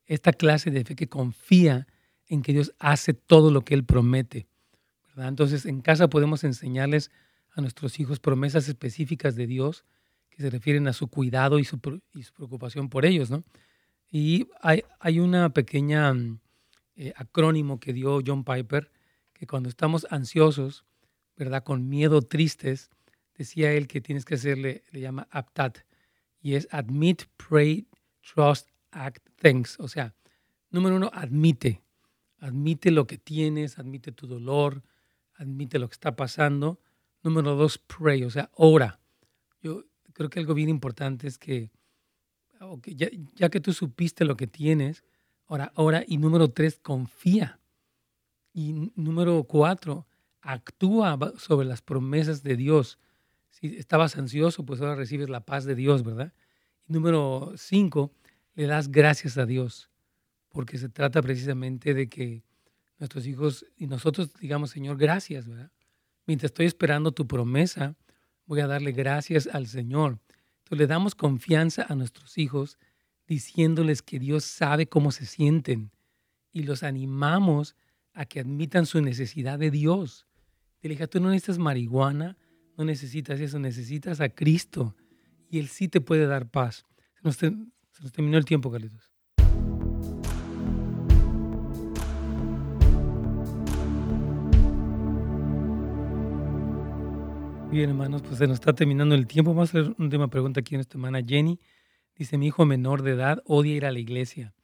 esta 0.07 0.33
clase 0.33 0.71
de 0.71 0.85
fe 0.85 0.95
que 0.95 1.09
confía 1.09 1.87
en 2.27 2.43
que 2.43 2.53
Dios 2.53 2.73
hace 2.79 3.15
todo 3.15 3.51
lo 3.51 3.62
que 3.62 3.75
Él 3.75 3.85
promete. 3.85 4.47
Entonces, 5.17 5.67
en 5.67 5.81
casa 5.81 6.09
podemos 6.09 6.45
enseñarles 6.45 7.11
a 7.53 7.61
nuestros 7.61 8.01
hijos 8.01 8.19
promesas 8.21 8.69
específicas 8.69 9.37
de 9.37 9.47
Dios 9.47 9.85
que 10.31 10.43
se 10.43 10.51
refieren 10.51 10.89
a 10.89 10.93
su 10.93 11.09
cuidado 11.09 11.59
y 11.59 11.65
su, 11.65 11.79
preocupación 11.79 12.89
por 12.89 13.07
ellos, 13.07 13.31
¿no? 13.31 13.45
Y 14.11 14.49
hay, 14.61 14.83
hay 14.99 15.21
una 15.21 15.51
pequeña 15.51 16.12
mm, 16.12 16.41
eh, 16.97 17.12
acrónimo 17.17 17.79
que 17.79 17.93
dio 17.93 18.21
John 18.25 18.45
Piper, 18.45 18.91
que 19.33 19.47
cuando 19.47 19.69
estamos 19.69 20.07
ansiosos, 20.11 20.85
¿verdad? 21.37 21.62
Con 21.62 21.89
miedo, 21.89 22.23
tristes, 22.23 22.91
decía 23.37 23.73
él 23.73 23.87
que 23.87 24.01
tienes 24.01 24.25
que 24.25 24.35
hacerle, 24.35 24.85
le 24.91 25.01
llama 25.01 25.29
APTAT, 25.31 25.79
y 26.41 26.55
es 26.55 26.69
Admit, 26.71 27.25
Pray, 27.37 27.89
Trust, 28.23 28.69
Act, 28.91 29.27
Thanks. 29.41 29.79
O 29.81 29.89
sea, 29.89 30.15
número 30.71 30.97
uno, 30.97 31.11
admite. 31.12 31.83
Admite 32.39 32.91
lo 32.91 33.07
que 33.07 33.19
tienes, 33.19 33.79
admite 33.79 34.12
tu 34.12 34.27
dolor, 34.27 34.83
admite 35.37 35.78
lo 35.78 35.89
que 35.89 35.95
está 35.95 36.16
pasando. 36.16 36.80
Número 37.22 37.55
dos, 37.55 37.78
pray, 37.78 38.24
o 38.24 38.30
sea, 38.30 38.51
ora. 38.55 39.01
Yo 39.62 39.85
creo 40.12 40.30
que 40.30 40.39
algo 40.39 40.55
bien 40.55 40.68
importante 40.68 41.26
es 41.26 41.39
que, 41.39 41.70
ya, 42.87 43.49
que 43.49 43.61
tú 43.61 43.72
supiste 43.72 44.24
lo 44.24 44.37
que 44.37 44.47
tienes, 44.47 45.05
ora, 45.47 45.72
ora. 45.74 46.05
Y 46.07 46.18
número 46.18 46.51
tres, 46.51 46.78
confía. 46.78 47.61
Y 48.53 48.93
número 48.95 49.45
cuatro, 49.45 50.07
actúa 50.41 51.18
sobre 51.37 51.66
las 51.66 51.82
promesas 51.82 52.43
de 52.43 52.57
Dios. 52.57 52.99
Si 53.51 53.76
estabas 53.76 54.16
ansioso, 54.16 54.64
pues 54.64 54.80
ahora 54.80 54.95
recibes 54.95 55.28
la 55.28 55.45
paz 55.45 55.64
de 55.64 55.74
Dios, 55.74 56.05
¿verdad? 56.05 56.32
Y 56.87 56.93
número 56.93 57.53
cinco, 57.57 58.12
le 58.55 58.66
das 58.66 58.91
gracias 58.91 59.39
a 59.39 59.47
Dios, 59.47 59.91
porque 60.51 60.78
se 60.78 60.89
trata 60.89 61.22
precisamente 61.22 61.95
de 61.95 62.09
que 62.09 62.45
nuestros 62.99 63.26
hijos 63.26 63.66
y 63.76 63.86
nosotros 63.86 64.32
digamos, 64.34 64.70
Señor, 64.70 64.97
gracias, 64.97 65.47
¿verdad? 65.47 65.70
Mientras 66.26 66.51
estoy 66.51 66.66
esperando 66.66 67.12
tu 67.12 67.26
promesa, 67.26 67.97
voy 68.47 68.61
a 68.61 68.66
darle 68.66 68.92
gracias 68.92 69.49
al 69.53 69.66
Señor. 69.66 70.18
Entonces 70.59 70.78
le 70.78 70.86
damos 70.86 71.14
confianza 71.14 71.86
a 71.88 71.95
nuestros 71.95 72.38
hijos 72.38 72.78
diciéndoles 73.26 74.03
que 74.03 74.18
Dios 74.18 74.45
sabe 74.45 74.86
cómo 74.86 75.12
se 75.12 75.26
sienten 75.26 75.90
y 76.53 76.62
los 76.62 76.82
animamos 76.82 77.76
a 78.12 78.26
que 78.26 78.40
admitan 78.40 78.86
su 78.86 79.01
necesidad 79.01 79.59
de 79.59 79.70
Dios. 79.70 80.26
Dile, 80.80 80.95
hija, 80.95 81.07
tú 81.07 81.20
no 81.20 81.30
necesitas 81.30 81.59
marihuana, 81.59 82.36
no 82.76 82.84
necesitas 82.84 83.40
eso, 83.40 83.59
necesitas 83.59 84.20
a 84.20 84.28
Cristo 84.28 84.95
y 85.51 85.59
Él 85.59 85.68
sí 85.68 85.88
te 85.88 86.01
puede 86.01 86.26
dar 86.26 86.49
paz. 86.49 86.84
Se 87.14 87.22
nos, 87.22 87.36
se 87.36 87.51
nos 87.51 88.12
terminó 88.12 88.38
el 88.38 88.45
tiempo, 88.45 88.70
Carlitos. 88.70 89.14
Bien, 97.75 97.91
hermanos, 97.91 98.22
pues 98.22 98.39
se 98.39 98.47
nos 98.47 98.61
está 98.61 98.72
terminando 98.72 99.16
el 99.16 99.27
tiempo. 99.27 99.53
Vamos 99.53 99.75
a 99.75 99.81
hacer 99.81 99.97
un 99.99 100.09
tema 100.09 100.29
pregunta 100.29 100.61
aquí 100.61 100.77
en 100.77 100.81
esta 100.81 100.93
semana. 100.93 101.20
Jenny 101.27 101.59
dice, 102.14 102.39
mi 102.39 102.47
hijo 102.47 102.64
menor 102.64 103.03
de 103.03 103.11
edad 103.11 103.43
odia 103.47 103.75
ir 103.75 103.85
a 103.85 103.91
la 103.91 103.99
iglesia. 103.99 104.55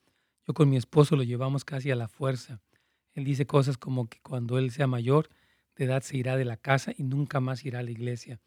Yo 0.47 0.55
con 0.55 0.71
mi 0.71 0.77
esposo 0.77 1.17
lo 1.17 1.25
llevamos 1.25 1.65
casi 1.65 1.91
a 1.91 1.97
la 1.97 2.07
fuerza. 2.07 2.63
Él 3.15 3.25
dice 3.25 3.47
cosas 3.47 3.79
como 3.79 4.09
que 4.09 4.21
cuando 4.21 4.59
él 4.59 4.71
sea 4.71 4.87
mayor 4.87 5.29
de 5.75 5.87
edad 5.87 6.03
se 6.03 6.19
irá 6.19 6.37
de 6.37 6.45
la 6.45 6.57
casa 6.57 6.93
y 6.97 7.03
nunca 7.03 7.41
más 7.41 7.65
irá 7.65 7.81
a 7.81 7.83
la 7.83 7.91
iglesia. 7.91 8.39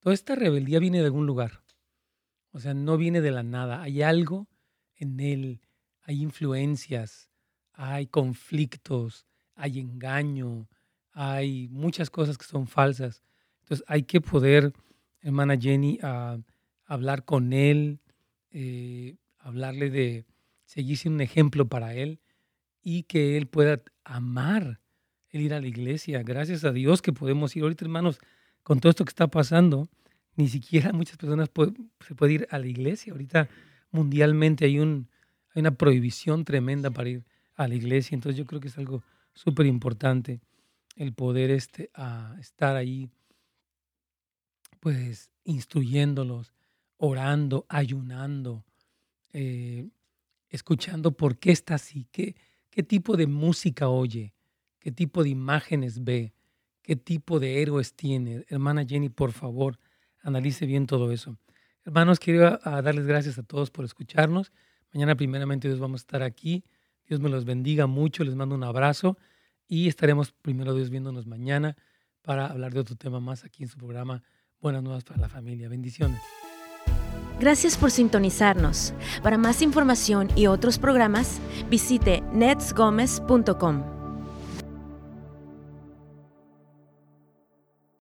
Toda 0.00 0.12
esta 0.12 0.34
rebeldía 0.34 0.80
viene 0.80 0.98
de 0.98 1.04
algún 1.04 1.26
lugar. 1.26 1.62
O 2.50 2.58
sea, 2.58 2.74
no 2.74 2.96
viene 2.96 3.20
de 3.20 3.30
la 3.30 3.44
nada. 3.44 3.80
Hay 3.80 4.02
algo 4.02 4.48
en 4.96 5.20
él, 5.20 5.60
hay 6.02 6.20
influencias, 6.20 7.30
hay 7.74 8.08
conflictos, 8.08 9.24
hay 9.54 9.78
engaño, 9.78 10.68
hay 11.12 11.68
muchas 11.68 12.10
cosas 12.10 12.36
que 12.36 12.44
son 12.44 12.66
falsas 12.66 13.22
entonces 13.70 13.86
hay 13.86 14.02
que 14.02 14.20
poder, 14.20 14.72
hermana 15.22 15.56
Jenny, 15.56 16.00
hablar 16.86 17.24
con 17.24 17.52
él, 17.52 18.00
eh, 18.50 19.14
hablarle 19.38 19.90
de 19.90 20.26
seguir 20.64 20.96
siendo 20.96 21.18
un 21.18 21.20
ejemplo 21.20 21.68
para 21.68 21.94
él 21.94 22.18
y 22.82 23.04
que 23.04 23.36
él 23.36 23.46
pueda 23.46 23.80
amar 24.02 24.80
el 25.28 25.42
ir 25.42 25.54
a 25.54 25.60
la 25.60 25.68
iglesia. 25.68 26.24
Gracias 26.24 26.64
a 26.64 26.72
Dios 26.72 27.00
que 27.00 27.12
podemos 27.12 27.54
ir. 27.54 27.62
Ahorita, 27.62 27.84
hermanos, 27.84 28.18
con 28.64 28.80
todo 28.80 28.90
esto 28.90 29.04
que 29.04 29.10
está 29.10 29.28
pasando, 29.28 29.88
ni 30.34 30.48
siquiera 30.48 30.92
muchas 30.92 31.16
personas 31.16 31.48
se 32.00 32.14
pueden 32.16 32.34
ir 32.34 32.48
a 32.50 32.58
la 32.58 32.66
iglesia. 32.66 33.12
Ahorita 33.12 33.48
mundialmente 33.92 34.64
hay, 34.64 34.80
un, 34.80 35.08
una 35.54 35.70
prohibición 35.76 36.44
tremenda 36.44 36.90
para 36.90 37.10
ir 37.10 37.24
a 37.54 37.68
la 37.68 37.76
iglesia. 37.76 38.16
Entonces 38.16 38.36
yo 38.36 38.46
creo 38.46 38.60
que 38.60 38.66
es 38.66 38.78
algo 38.78 39.04
súper 39.32 39.66
importante 39.66 40.40
el 40.96 41.12
poder 41.12 41.52
este, 41.52 41.88
a 41.94 42.34
estar 42.40 42.74
ahí 42.74 43.08
pues 44.80 45.30
instruyéndolos, 45.44 46.52
orando, 46.96 47.66
ayunando, 47.68 48.64
eh, 49.32 49.88
escuchando 50.48 51.12
por 51.12 51.38
qué 51.38 51.52
está 51.52 51.76
así, 51.76 52.06
qué, 52.10 52.34
qué 52.70 52.82
tipo 52.82 53.16
de 53.16 53.26
música 53.26 53.88
oye, 53.88 54.34
qué 54.80 54.90
tipo 54.90 55.22
de 55.22 55.30
imágenes 55.30 56.02
ve, 56.02 56.32
qué 56.82 56.96
tipo 56.96 57.38
de 57.38 57.62
héroes 57.62 57.94
tiene. 57.94 58.44
Hermana 58.48 58.84
Jenny, 58.84 59.08
por 59.08 59.32
favor, 59.32 59.78
analice 60.22 60.66
bien 60.66 60.86
todo 60.86 61.12
eso. 61.12 61.36
Hermanos, 61.84 62.18
quiero 62.18 62.58
darles 62.58 63.06
gracias 63.06 63.38
a 63.38 63.42
todos 63.42 63.70
por 63.70 63.84
escucharnos. 63.84 64.52
Mañana 64.92 65.14
primeramente 65.14 65.68
Dios 65.68 65.80
vamos 65.80 66.00
a 66.00 66.02
estar 66.02 66.22
aquí. 66.22 66.64
Dios 67.06 67.20
me 67.20 67.28
los 67.28 67.44
bendiga 67.44 67.86
mucho, 67.86 68.24
les 68.24 68.34
mando 68.34 68.54
un 68.54 68.64
abrazo 68.64 69.18
y 69.66 69.88
estaremos 69.88 70.32
primero 70.32 70.74
Dios 70.74 70.90
viéndonos 70.90 71.26
mañana 71.26 71.76
para 72.22 72.46
hablar 72.46 72.72
de 72.72 72.80
otro 72.80 72.96
tema 72.96 73.20
más 73.20 73.44
aquí 73.44 73.62
en 73.62 73.68
su 73.68 73.78
programa 73.78 74.22
Buenas 74.60 74.82
nuevas 74.82 75.04
para 75.04 75.20
la 75.20 75.28
familia. 75.28 75.68
Bendiciones. 75.68 76.20
Gracias 77.38 77.78
por 77.78 77.90
sintonizarnos. 77.90 78.92
Para 79.22 79.38
más 79.38 79.62
información 79.62 80.28
y 80.36 80.46
otros 80.46 80.78
programas, 80.78 81.40
visite 81.70 82.22
netsgomez.com. 82.32 83.99